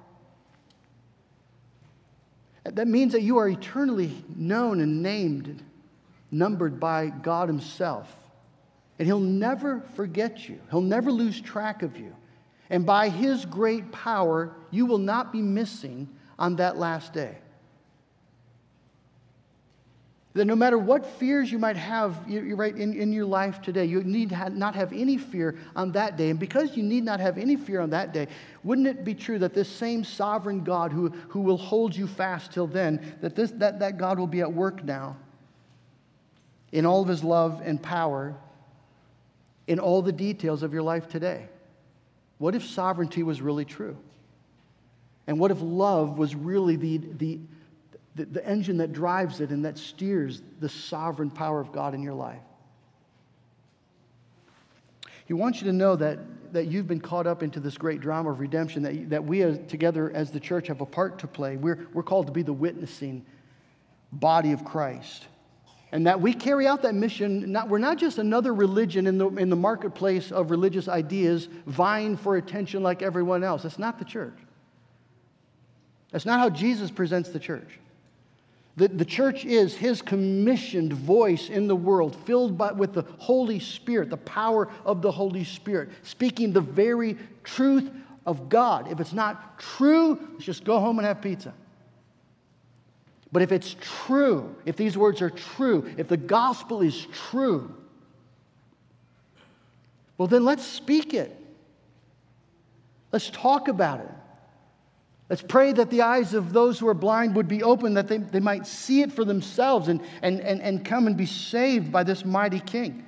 That 2.66 2.88
means 2.88 3.14
that 3.14 3.22
you 3.22 3.38
are 3.38 3.48
eternally 3.48 4.24
known 4.36 4.82
and 4.82 5.04
named, 5.04 5.62
numbered 6.32 6.80
by 6.80 7.08
God 7.08 7.48
Himself. 7.48 8.14
And 8.98 9.06
He'll 9.06 9.20
never 9.20 9.82
forget 9.96 10.50
you, 10.50 10.60
He'll 10.72 10.82
never 10.82 11.12
lose 11.12 11.40
track 11.40 11.84
of 11.84 11.98
you. 11.98 12.14
And 12.70 12.86
by 12.86 13.10
His 13.10 13.46
great 13.46 13.92
power, 13.92 14.56
you 14.72 14.86
will 14.86 14.98
not 14.98 15.32
be 15.32 15.42
missing 15.42 16.10
on 16.40 16.58
that 16.58 16.78
last 16.78 17.14
day. 17.14 17.38
That 20.36 20.44
no 20.44 20.56
matter 20.56 20.78
what 20.78 21.06
fears 21.06 21.50
you 21.50 21.58
might 21.58 21.78
have 21.78 22.18
you're 22.28 22.58
right, 22.58 22.76
in, 22.76 22.94
in 22.94 23.14
your 23.14 23.26
life 23.26 23.62
today, 23.62 23.86
you 23.86 24.04
need 24.04 24.32
not 24.52 24.76
have 24.76 24.92
any 24.92 25.18
fear 25.18 25.58
on 25.78 25.94
that 25.94 26.18
day. 26.18 26.30
And 26.30 26.38
because 26.38 26.76
you 26.76 26.84
need 26.84 27.06
not 27.06 27.22
have 27.22 27.38
any 27.38 27.56
fear 27.56 27.80
on 27.80 27.90
that 27.92 28.12
day, 28.12 28.28
wouldn't 28.62 28.86
it 28.86 29.06
be 29.06 29.16
true 29.16 29.40
that 29.40 29.54
this 29.54 29.70
same 29.70 30.04
sovereign 30.04 30.66
God 30.66 30.92
who, 30.92 31.08
who 31.30 31.40
will 31.40 31.58
hold 31.58 31.96
you 31.96 32.06
fast 32.06 32.52
till 32.52 32.68
then, 32.68 33.16
that, 33.22 33.34
this, 33.34 33.52
that, 33.52 33.80
that 33.80 33.98
God 33.98 34.20
will 34.20 34.28
be 34.28 34.42
at 34.42 34.52
work 34.52 34.84
now 34.84 35.16
in 36.74 36.86
all 36.86 37.02
of 37.02 37.08
his 37.08 37.24
love 37.24 37.62
and 37.64 37.82
power 37.82 38.36
in 39.68 39.80
all 39.80 40.02
the 40.02 40.12
details 40.12 40.64
of 40.64 40.74
your 40.74 40.84
life 40.84 41.08
today? 41.08 41.48
What 42.40 42.56
if 42.56 42.66
sovereignty 42.66 43.24
was 43.24 43.42
really 43.42 43.64
true? 43.64 43.96
And 45.28 45.40
what 45.40 45.52
if 45.52 45.62
love 45.62 46.18
was 46.18 46.36
really 46.36 46.76
the, 46.76 46.98
the, 46.98 47.40
the, 48.16 48.26
the 48.26 48.46
engine 48.48 48.78
that 48.78 48.94
drives 48.94 49.42
it 49.42 49.50
and 49.50 49.66
that 49.66 49.78
steers 49.78 50.42
the 50.60 50.70
sovereign 50.70 51.30
power 51.30 51.60
of 51.60 51.72
God 51.72 51.94
in 51.94 52.02
your 52.02 52.14
life. 52.14 52.42
He 55.26 55.34
wants 55.34 55.60
you 55.60 55.68
to 55.68 55.74
know 55.74 55.96
that, 55.96 56.20
that 56.54 56.68
you've 56.68 56.88
been 56.88 57.02
caught 57.02 57.26
up 57.26 57.42
into 57.42 57.60
this 57.60 57.78
great 57.78 58.00
drama 58.00 58.32
of 58.32 58.40
redemption, 58.40 58.84
that, 58.84 59.10
that 59.10 59.24
we 59.24 59.42
as, 59.42 59.60
together 59.68 60.12
as 60.14 60.32
the 60.32 60.40
church 60.40 60.68
have 60.68 60.82
a 60.82 60.86
part 60.86 61.20
to 61.20 61.28
play. 61.28 61.58
We're, 61.58 61.88
we're 61.94 62.04
called 62.04 62.28
to 62.28 62.32
be 62.32 62.44
the 62.44 62.54
witnessing 62.54 63.26
body 64.12 64.52
of 64.52 64.64
Christ. 64.64 65.28
And 65.92 66.06
that 66.08 66.22
we 66.22 66.34
carry 66.34 66.68
out 66.68 66.84
that 66.84 66.94
mission. 66.94 67.52
Not, 67.52 67.70
we're 67.70 67.80
not 67.80 67.98
just 67.98 68.20
another 68.20 68.54
religion 68.54 69.08
in 69.08 69.18
the, 69.18 69.28
in 69.30 69.50
the 69.50 69.56
marketplace 69.56 70.32
of 70.32 70.52
religious 70.52 70.88
ideas 70.88 71.48
vying 71.66 72.18
for 72.18 72.38
attention 72.38 72.84
like 72.84 73.02
everyone 73.02 73.44
else. 73.44 73.64
That's 73.64 73.80
not 73.80 73.98
the 73.98 74.06
church. 74.06 74.38
That's 76.12 76.26
not 76.26 76.40
how 76.40 76.50
Jesus 76.50 76.92
presents 76.92 77.30
the 77.30 77.40
church. 77.40 77.80
The, 78.78 78.90
the 78.90 79.06
church 79.06 79.46
is 79.46 79.74
his 79.74 80.02
commissioned 80.02 80.92
voice 80.92 81.50
in 81.50 81.68
the 81.68 81.76
world, 81.76 82.16
filled 82.26 82.58
by, 82.58 82.74
with 82.74 82.94
the 82.94 83.04
Holy 83.18 83.60
Spirit, 83.60 84.10
the 84.10 84.18
power 84.18 84.68
of 84.86 85.02
the 85.02 85.12
Holy 85.12 85.46
Spirit, 85.46 85.90
speaking 86.04 86.52
the 86.52 86.62
very 86.62 87.18
truth 87.44 87.90
of 88.26 88.50
God. 88.50 88.92
If 88.92 89.00
it's 89.00 89.14
not 89.14 89.60
true, 89.60 90.20
let's 90.34 90.44
just 90.44 90.66
go 90.66 90.80
home 90.80 91.00
and 91.00 91.08
have 91.08 91.22
pizza. 91.22 91.54
But 93.32 93.42
if 93.42 93.52
it's 93.52 93.76
true, 93.80 94.56
if 94.66 94.76
these 94.76 94.98
words 94.98 95.22
are 95.22 95.30
true, 95.30 95.90
if 95.98 96.08
the 96.08 96.18
gospel 96.18 96.82
is 96.82 97.08
true, 97.30 97.74
well, 100.18 100.28
then 100.28 100.46
let's 100.46 100.66
speak 100.66 101.14
it. 101.14 101.38
Let's 103.12 103.30
talk 103.30 103.68
about 103.68 104.02
it. 104.02 104.12
Let's 105.30 105.42
pray 105.42 105.72
that 105.74 105.90
the 105.90 106.04
eyes 106.04 106.34
of 106.34 106.54
those 106.54 106.78
who 106.78 106.88
are 106.88 106.94
blind 106.94 107.36
would 107.36 107.48
be 107.48 107.64
open, 107.64 107.96
that 107.96 108.08
they, 108.08 108.18
they 108.18 108.40
might 108.40 108.68
see 108.68 109.02
it 109.02 109.12
for 109.12 109.26
themselves 109.26 109.88
and, 109.88 110.02
and, 110.22 110.40
and, 110.40 110.62
and 110.62 110.86
come 110.86 111.08
and 111.08 111.18
be 111.18 111.26
saved 111.26 111.92
by 111.92 112.04
this 112.04 112.24
mighty 112.24 112.60
King. 112.60 113.04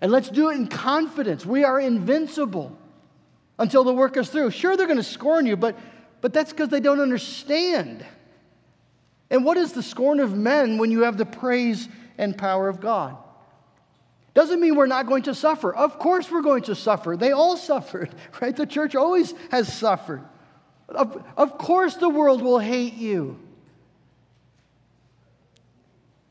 And 0.00 0.10
let's 0.10 0.28
do 0.28 0.50
it 0.50 0.56
in 0.56 0.66
confidence. 0.66 1.46
We 1.46 1.62
are 1.62 1.78
invincible 1.78 2.76
until 3.58 3.84
the 3.84 3.94
work 3.94 4.16
is 4.16 4.28
through. 4.28 4.50
Sure, 4.50 4.76
they're 4.76 4.86
going 4.86 4.96
to 4.96 5.02
scorn 5.04 5.46
you, 5.46 5.56
but, 5.56 5.78
but 6.20 6.32
that's 6.32 6.50
because 6.50 6.68
they 6.68 6.80
don't 6.80 7.00
understand. 7.00 8.04
And 9.30 9.44
what 9.44 9.56
is 9.56 9.72
the 9.72 9.82
scorn 9.82 10.18
of 10.18 10.36
men 10.36 10.78
when 10.78 10.90
you 10.90 11.02
have 11.02 11.16
the 11.16 11.26
praise 11.26 11.88
and 12.18 12.36
power 12.36 12.68
of 12.68 12.80
God? 12.80 13.16
Doesn't 14.34 14.60
mean 14.60 14.74
we're 14.74 14.86
not 14.86 15.06
going 15.06 15.24
to 15.24 15.34
suffer. 15.34 15.72
Of 15.72 15.98
course, 15.98 16.30
we're 16.30 16.42
going 16.42 16.62
to 16.64 16.74
suffer. 16.74 17.16
They 17.16 17.30
all 17.30 17.56
suffered, 17.68 18.10
right? 18.40 18.56
The 18.56 18.66
church 18.66 18.96
always 18.96 19.32
has 19.52 19.72
suffered. 19.72 20.22
Of, 20.90 21.22
of 21.36 21.58
course, 21.58 21.96
the 21.96 22.08
world 22.08 22.42
will 22.42 22.58
hate 22.58 22.94
you. 22.94 23.38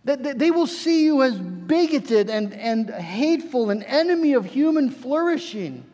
They 0.03 0.49
will 0.49 0.67
see 0.67 1.05
you 1.05 1.21
as 1.23 1.37
bigoted 1.37 2.29
and, 2.29 2.53
and 2.53 2.89
hateful, 2.89 3.69
an 3.69 3.83
enemy 3.83 4.33
of 4.33 4.45
human 4.45 4.89
flourishing. 4.89 5.85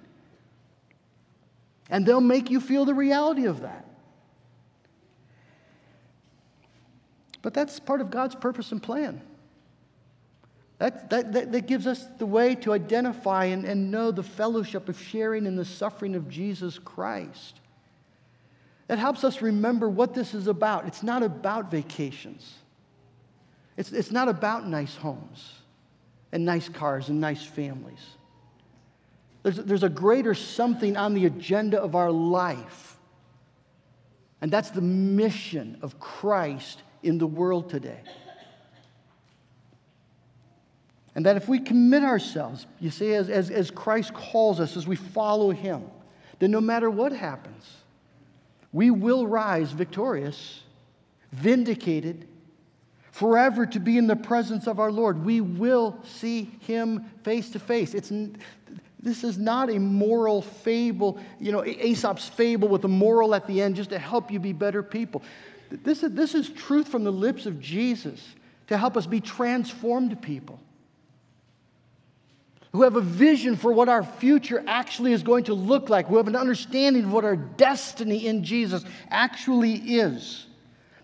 And 1.89 2.05
they'll 2.05 2.21
make 2.21 2.49
you 2.49 2.61
feel 2.61 2.85
the 2.85 2.93
reality 2.93 3.45
of 3.45 3.61
that. 3.61 3.85
But 7.41 7.53
that's 7.53 7.79
part 7.79 8.01
of 8.01 8.09
God's 8.09 8.35
purpose 8.35 8.71
and 8.71 8.81
plan. 8.81 9.21
That, 10.77 11.09
that, 11.09 11.33
that, 11.33 11.51
that, 11.51 11.67
gives 11.67 11.87
us 11.87 12.05
the 12.17 12.25
way 12.25 12.55
to 12.55 12.73
identify 12.73 13.45
and, 13.45 13.63
and 13.65 13.91
know 13.91 14.11
the 14.11 14.23
fellowship 14.23 14.89
of 14.89 14.99
sharing 14.99 15.45
in 15.45 15.55
the 15.55 15.63
suffering 15.63 16.15
of 16.15 16.29
Jesus 16.29 16.79
Christ. 16.79 17.59
That 18.87 18.99
helps 18.99 19.23
us 19.23 19.41
remember 19.41 19.89
what 19.89 20.13
this 20.13 20.33
is 20.33 20.47
about. 20.47 20.85
It's 20.85 21.03
not 21.03 21.23
about 21.23 21.71
vacations, 21.71 22.53
it's, 23.77 23.91
it's 23.91 24.11
not 24.11 24.27
about 24.29 24.67
nice 24.67 24.95
homes 24.95 25.53
and 26.31 26.45
nice 26.45 26.69
cars 26.69 27.09
and 27.09 27.19
nice 27.19 27.43
families. 27.43 27.99
There's, 29.43 29.57
there's 29.57 29.83
a 29.83 29.89
greater 29.89 30.33
something 30.33 30.97
on 30.97 31.13
the 31.13 31.25
agenda 31.25 31.79
of 31.79 31.95
our 31.95 32.11
life, 32.11 32.97
and 34.41 34.51
that's 34.51 34.71
the 34.71 34.81
mission 34.81 35.77
of 35.81 35.99
Christ 35.99 36.81
in 37.03 37.19
the 37.19 37.27
world 37.27 37.69
today. 37.69 38.01
And 41.13 41.25
that 41.25 41.37
if 41.37 41.47
we 41.47 41.59
commit 41.59 42.03
ourselves, 42.03 42.65
you 42.79 42.89
see, 42.89 43.13
as, 43.13 43.29
as, 43.29 43.49
as 43.49 43.71
Christ 43.71 44.13
calls 44.13 44.59
us, 44.59 44.75
as 44.75 44.85
we 44.85 44.97
follow 44.97 45.51
Him, 45.51 45.83
then 46.39 46.51
no 46.51 46.59
matter 46.59 46.89
what 46.89 47.13
happens, 47.13 47.65
we 48.75 48.91
will 48.91 49.25
rise 49.25 49.71
victorious, 49.71 50.61
vindicated, 51.31 52.27
forever 53.09 53.65
to 53.65 53.79
be 53.79 53.97
in 53.97 54.05
the 54.05 54.17
presence 54.17 54.67
of 54.67 54.81
our 54.81 54.91
Lord. 54.91 55.23
We 55.23 55.39
will 55.39 55.97
see 56.03 56.51
him 56.59 57.05
face 57.23 57.49
to 57.51 57.59
face. 57.59 57.93
It's 57.93 58.11
this 58.99 59.23
is 59.23 59.37
not 59.37 59.69
a 59.69 59.79
moral 59.79 60.41
fable, 60.41 61.17
you 61.39 61.53
know, 61.53 61.63
Aesop's 61.63 62.27
fable 62.27 62.67
with 62.67 62.83
a 62.83 62.89
moral 62.89 63.33
at 63.33 63.47
the 63.47 63.61
end 63.61 63.77
just 63.77 63.91
to 63.91 63.97
help 63.97 64.29
you 64.29 64.41
be 64.41 64.51
better 64.51 64.83
people. 64.83 65.23
This 65.71 66.03
is, 66.03 66.11
this 66.11 66.35
is 66.35 66.49
truth 66.49 66.89
from 66.89 67.05
the 67.05 67.13
lips 67.13 67.45
of 67.45 67.61
Jesus 67.61 68.35
to 68.67 68.77
help 68.77 68.97
us 68.97 69.05
be 69.05 69.21
transformed 69.21 70.21
people 70.21 70.59
who 72.75 72.83
have 72.83 72.97
a 72.97 73.01
vision 73.01 73.55
for 73.55 73.71
what 73.71 73.87
our 73.87 74.03
future 74.03 74.61
actually 74.67 75.13
is 75.13 75.23
going 75.23 75.45
to 75.45 75.53
look 75.53 75.89
like, 75.89 76.07
who 76.07 76.17
have 76.17 76.27
an 76.27 76.35
understanding 76.35 77.05
of 77.05 77.13
what 77.13 77.23
our 77.23 77.37
destiny 77.37 78.27
in 78.27 78.43
Jesus 78.43 78.83
actually 79.09 79.75
is. 79.75 80.45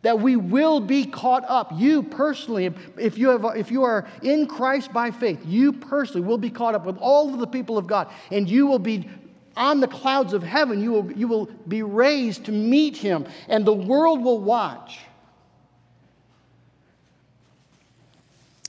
That 0.01 0.19
we 0.19 0.35
will 0.35 0.81
be 0.81 1.05
caught 1.05 1.45
up. 1.47 1.71
You 1.73 2.03
personally, 2.03 2.65
if 2.97 3.17
you, 3.17 3.29
have, 3.29 3.45
if 3.55 3.71
you 3.71 3.83
are 3.83 4.05
in 4.21 4.47
Christ 4.47 4.91
by 4.91 5.11
faith, 5.11 5.39
you 5.45 5.71
personally 5.71 6.27
will 6.27 6.37
be 6.37 6.49
caught 6.49 6.75
up 6.75 6.85
with 6.85 6.97
all 6.97 7.33
of 7.33 7.39
the 7.39 7.47
people 7.47 7.77
of 7.77 7.87
God, 7.87 8.11
and 8.31 8.49
you 8.49 8.67
will 8.67 8.79
be 8.79 9.07
on 9.55 9.79
the 9.79 9.87
clouds 9.87 10.33
of 10.33 10.43
heaven. 10.43 10.81
You 10.81 10.91
will, 10.91 11.11
you 11.13 11.27
will 11.29 11.45
be 11.67 11.83
raised 11.83 12.45
to 12.45 12.51
meet 12.51 12.97
Him, 12.97 13.25
and 13.47 13.63
the 13.63 13.73
world 13.73 14.21
will 14.21 14.39
watch. 14.39 14.99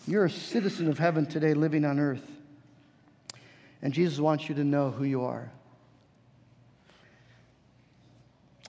You're 0.07 0.27
a 0.27 0.31
citizen 0.31 0.89
of 0.89 0.99
heaven 0.99 1.27
today 1.27 1.55
living 1.55 1.85
on 1.85 1.99
earth. 1.99 2.32
And 3.83 3.93
Jesus 3.93 4.19
wants 4.21 4.49
you 4.49 4.55
to 4.55 4.65
know 4.65 4.91
who 4.91 5.05
you 5.05 5.23
are. 5.23 5.51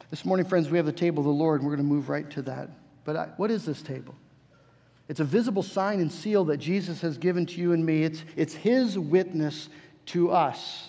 This 0.09 0.25
morning, 0.25 0.45
friends, 0.45 0.69
we 0.69 0.77
have 0.77 0.85
the 0.85 0.91
table 0.91 1.21
of 1.21 1.25
the 1.25 1.31
Lord, 1.31 1.61
and 1.61 1.69
we're 1.69 1.75
going 1.75 1.87
to 1.87 1.93
move 1.93 2.09
right 2.09 2.29
to 2.31 2.41
that. 2.43 2.69
But 3.05 3.15
I, 3.15 3.25
what 3.37 3.51
is 3.51 3.65
this 3.65 3.81
table? 3.81 4.15
It's 5.07 5.19
a 5.19 5.25
visible 5.25 5.63
sign 5.63 5.99
and 5.99 6.11
seal 6.11 6.45
that 6.45 6.57
Jesus 6.57 7.01
has 7.01 7.17
given 7.17 7.45
to 7.47 7.59
you 7.59 7.73
and 7.73 7.85
me. 7.85 8.03
It's, 8.03 8.23
it's 8.35 8.53
His 8.53 8.97
witness 8.97 9.69
to 10.07 10.31
us 10.31 10.87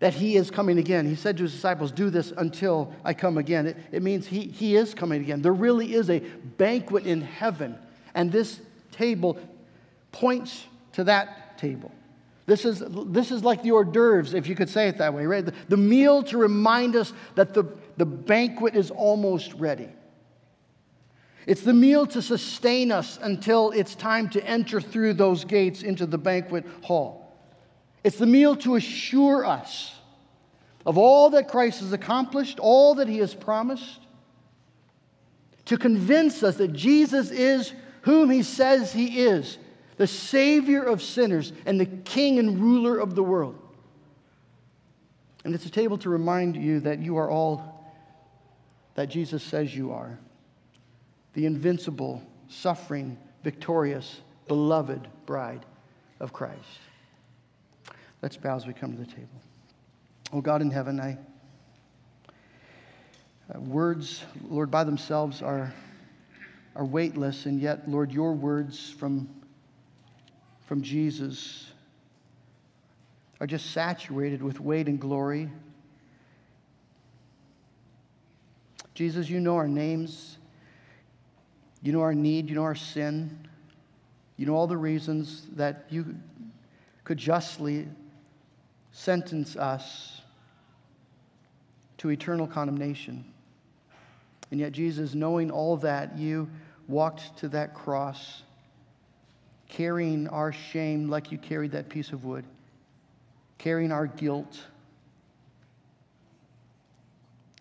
that 0.00 0.12
He 0.14 0.36
is 0.36 0.50
coming 0.50 0.78
again. 0.78 1.06
He 1.06 1.14
said 1.14 1.36
to 1.36 1.44
His 1.44 1.52
disciples, 1.52 1.92
Do 1.92 2.10
this 2.10 2.32
until 2.36 2.92
I 3.04 3.14
come 3.14 3.38
again. 3.38 3.66
It, 3.66 3.76
it 3.92 4.02
means 4.02 4.26
he, 4.26 4.42
he 4.42 4.76
is 4.76 4.92
coming 4.92 5.22
again. 5.22 5.40
There 5.40 5.54
really 5.54 5.94
is 5.94 6.10
a 6.10 6.18
banquet 6.18 7.06
in 7.06 7.20
heaven, 7.20 7.78
and 8.14 8.30
this 8.30 8.60
table 8.90 9.38
points 10.10 10.64
to 10.94 11.04
that 11.04 11.58
table. 11.58 11.92
This 12.46 12.64
is, 12.64 12.82
this 13.06 13.30
is 13.30 13.44
like 13.44 13.62
the 13.62 13.70
hors 13.70 13.84
d'oeuvres, 13.84 14.34
if 14.34 14.48
you 14.48 14.54
could 14.54 14.68
say 14.68 14.88
it 14.88 14.98
that 14.98 15.14
way, 15.14 15.26
right? 15.26 15.44
The, 15.44 15.54
the 15.68 15.76
meal 15.76 16.22
to 16.24 16.38
remind 16.38 16.96
us 16.96 17.12
that 17.36 17.54
the, 17.54 17.64
the 17.96 18.06
banquet 18.06 18.74
is 18.74 18.90
almost 18.90 19.52
ready. 19.54 19.88
It's 21.46 21.62
the 21.62 21.74
meal 21.74 22.06
to 22.06 22.22
sustain 22.22 22.92
us 22.92 23.18
until 23.22 23.70
it's 23.70 23.94
time 23.94 24.28
to 24.30 24.44
enter 24.44 24.80
through 24.80 25.14
those 25.14 25.44
gates 25.44 25.82
into 25.82 26.06
the 26.06 26.18
banquet 26.18 26.64
hall. 26.82 27.36
It's 28.04 28.18
the 28.18 28.26
meal 28.26 28.56
to 28.56 28.76
assure 28.76 29.44
us 29.44 29.94
of 30.84 30.98
all 30.98 31.30
that 31.30 31.48
Christ 31.48 31.80
has 31.80 31.92
accomplished, 31.92 32.58
all 32.58 32.96
that 32.96 33.08
he 33.08 33.18
has 33.18 33.34
promised, 33.34 34.00
to 35.66 35.76
convince 35.76 36.42
us 36.42 36.56
that 36.56 36.72
Jesus 36.72 37.30
is 37.30 37.72
whom 38.02 38.30
he 38.30 38.42
says 38.42 38.92
he 38.92 39.20
is, 39.20 39.58
the 39.96 40.06
Savior 40.06 40.82
of 40.82 41.02
sinners, 41.02 41.52
and 41.66 41.78
the 41.78 41.86
King 41.86 42.38
and 42.38 42.58
ruler 42.58 42.98
of 42.98 43.14
the 43.14 43.22
world. 43.22 43.58
And 45.44 45.54
it's 45.54 45.66
a 45.66 45.70
table 45.70 45.98
to 45.98 46.08
remind 46.08 46.56
you 46.56 46.80
that 46.80 47.00
you 47.00 47.16
are 47.16 47.30
all 47.30 47.72
that 48.94 49.08
Jesus 49.08 49.42
says 49.42 49.74
you 49.74 49.92
are 49.92 50.18
the 51.34 51.46
invincible, 51.46 52.22
suffering, 52.48 53.16
victorious, 53.42 54.20
beloved 54.48 55.08
bride 55.24 55.64
of 56.20 56.32
Christ. 56.32 56.58
Let's 58.20 58.36
bow 58.36 58.56
as 58.56 58.66
we 58.66 58.74
come 58.74 58.92
to 58.92 58.98
the 58.98 59.06
table. 59.06 59.40
Oh 60.32 60.40
God 60.40 60.62
in 60.62 60.70
heaven, 60.70 61.00
I, 61.00 61.16
uh, 63.52 63.60
words, 63.60 64.24
Lord, 64.48 64.70
by 64.70 64.84
themselves 64.84 65.42
are, 65.42 65.72
are 66.76 66.84
weightless, 66.84 67.46
and 67.46 67.60
yet, 67.60 67.88
Lord, 67.88 68.12
your 68.12 68.34
words 68.34 68.90
from, 68.90 69.28
from 70.72 70.80
Jesus 70.80 71.66
are 73.40 73.46
just 73.46 73.72
saturated 73.72 74.42
with 74.42 74.58
weight 74.58 74.86
and 74.86 74.98
glory. 74.98 75.50
Jesus, 78.94 79.28
you 79.28 79.38
know 79.38 79.56
our 79.56 79.68
names. 79.68 80.38
You 81.82 81.92
know 81.92 82.00
our 82.00 82.14
need. 82.14 82.48
You 82.48 82.54
know 82.54 82.62
our 82.62 82.74
sin. 82.74 83.46
You 84.38 84.46
know 84.46 84.54
all 84.54 84.66
the 84.66 84.78
reasons 84.78 85.46
that 85.56 85.84
you 85.90 86.16
could 87.04 87.18
justly 87.18 87.86
sentence 88.92 89.56
us 89.56 90.22
to 91.98 92.08
eternal 92.08 92.46
condemnation. 92.46 93.26
And 94.50 94.58
yet, 94.58 94.72
Jesus, 94.72 95.14
knowing 95.14 95.50
all 95.50 95.76
that, 95.76 96.16
you 96.16 96.48
walked 96.88 97.36
to 97.40 97.48
that 97.48 97.74
cross, 97.74 98.44
carrying 99.72 100.28
our 100.28 100.52
shame 100.52 101.08
like 101.08 101.32
you 101.32 101.38
carried 101.38 101.72
that 101.72 101.88
piece 101.88 102.12
of 102.12 102.26
wood, 102.26 102.44
carrying 103.56 103.90
our 103.90 104.06
guilt. 104.06 104.60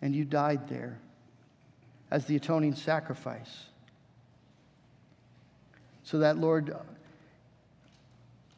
And 0.01 0.14
you 0.14 0.26
died 0.26 0.68
there 0.68 0.99
as 2.12 2.26
the 2.26 2.36
atoning 2.36 2.76
sacrifice. 2.76 3.64
So 6.03 6.20
that, 6.20 6.38
Lord, 6.38 6.76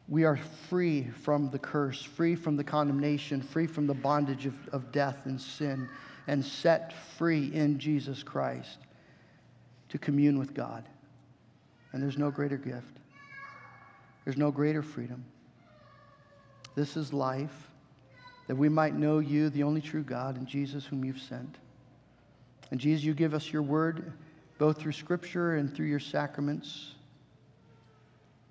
we 0.08 0.24
are 0.24 0.36
free 0.68 1.04
from 1.22 1.50
the 1.50 1.58
curse, 1.60 2.02
free 2.02 2.34
from 2.34 2.56
the 2.56 2.64
condemnation, 2.64 3.40
free 3.40 3.68
from 3.68 3.86
the 3.86 3.94
bondage 3.94 4.46
of, 4.46 4.68
of 4.70 4.90
death 4.90 5.26
and 5.26 5.40
sin, 5.40 5.88
and 6.26 6.44
set 6.44 6.92
free 6.92 7.54
in 7.54 7.78
Jesus 7.78 8.24
Christ 8.24 8.78
to 9.90 9.98
commune 9.98 10.40
with 10.40 10.54
God. 10.54 10.84
And 11.92 12.02
there's 12.02 12.18
no 12.18 12.32
greater 12.32 12.56
gift, 12.56 12.98
there's 14.24 14.36
no 14.36 14.50
greater 14.50 14.82
freedom. 14.82 15.24
This 16.74 16.96
is 16.96 17.12
life, 17.12 17.70
that 18.46 18.56
we 18.56 18.68
might 18.68 18.94
know 18.94 19.18
you, 19.18 19.48
the 19.50 19.62
only 19.62 19.80
true 19.80 20.02
God, 20.02 20.36
and 20.36 20.46
Jesus, 20.46 20.84
whom 20.84 21.04
you've 21.04 21.20
sent. 21.20 21.56
And 22.70 22.80
Jesus, 22.80 23.04
you 23.04 23.14
give 23.14 23.34
us 23.34 23.52
your 23.52 23.62
word, 23.62 24.12
both 24.58 24.78
through 24.78 24.92
Scripture 24.92 25.56
and 25.56 25.74
through 25.74 25.86
your 25.86 26.00
sacraments. 26.00 26.92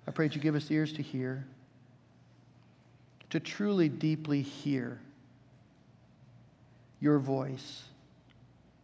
I 0.06 0.10
pray 0.10 0.28
that 0.28 0.34
you 0.34 0.40
give 0.40 0.54
us 0.54 0.70
ears 0.70 0.92
to 0.94 1.02
hear, 1.02 1.44
to 3.30 3.40
truly 3.40 3.88
deeply 3.88 4.42
hear 4.42 5.00
your 7.00 7.18
voice 7.18 7.82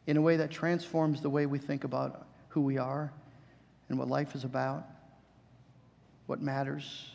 in 0.07 0.17
a 0.17 0.21
way 0.21 0.37
that 0.37 0.51
transforms 0.51 1.23
the 1.23 1.31
way 1.31 1.47
we 1.47 1.59
think 1.59 1.85
about 1.85 2.27
who 2.49 2.61
we 2.61 2.79
are 2.79 3.13
and 3.89 3.99
what 3.99 4.09
life 4.09 4.35
is 4.35 4.45
about, 4.45 4.85
what 6.31 6.41
matters. 6.41 7.11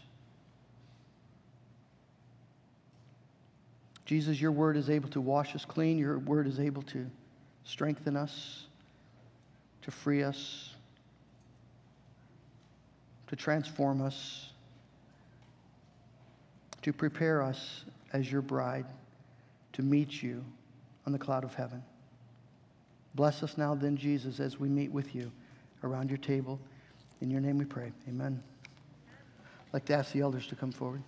Jesus, 4.03 4.41
your 4.41 4.51
word 4.51 4.75
is 4.75 4.89
able 4.89 5.07
to 5.11 5.21
wash 5.21 5.55
us 5.55 5.63
clean. 5.63 5.97
Your 5.97 6.19
word 6.19 6.47
is 6.47 6.59
able 6.59 6.81
to 6.81 7.09
strengthen 7.63 8.17
us, 8.17 8.65
to 9.83 9.89
free 9.89 10.21
us, 10.21 10.73
to 13.27 13.37
transform 13.37 14.01
us, 14.01 14.49
to 16.81 16.91
prepare 16.91 17.41
us 17.41 17.85
as 18.11 18.29
your 18.29 18.41
bride 18.41 18.85
to 19.71 19.81
meet 19.81 20.21
you 20.21 20.43
on 21.05 21.13
the 21.13 21.19
cloud 21.19 21.45
of 21.45 21.53
heaven. 21.53 21.81
Bless 23.15 23.43
us 23.43 23.57
now, 23.57 23.75
then, 23.75 23.95
Jesus, 23.95 24.41
as 24.41 24.59
we 24.59 24.67
meet 24.67 24.91
with 24.91 25.15
you 25.15 25.31
around 25.85 26.09
your 26.09 26.17
table. 26.17 26.59
In 27.21 27.31
your 27.31 27.39
name 27.39 27.57
we 27.57 27.65
pray. 27.65 27.93
Amen. 28.09 28.43
Like 29.75 29.83
to 29.87 29.93
ask 29.93 30.13
the 30.13 30.21
elders 30.21 30.47
to 30.47 30.55
come 30.55 30.71
forward. 30.71 31.03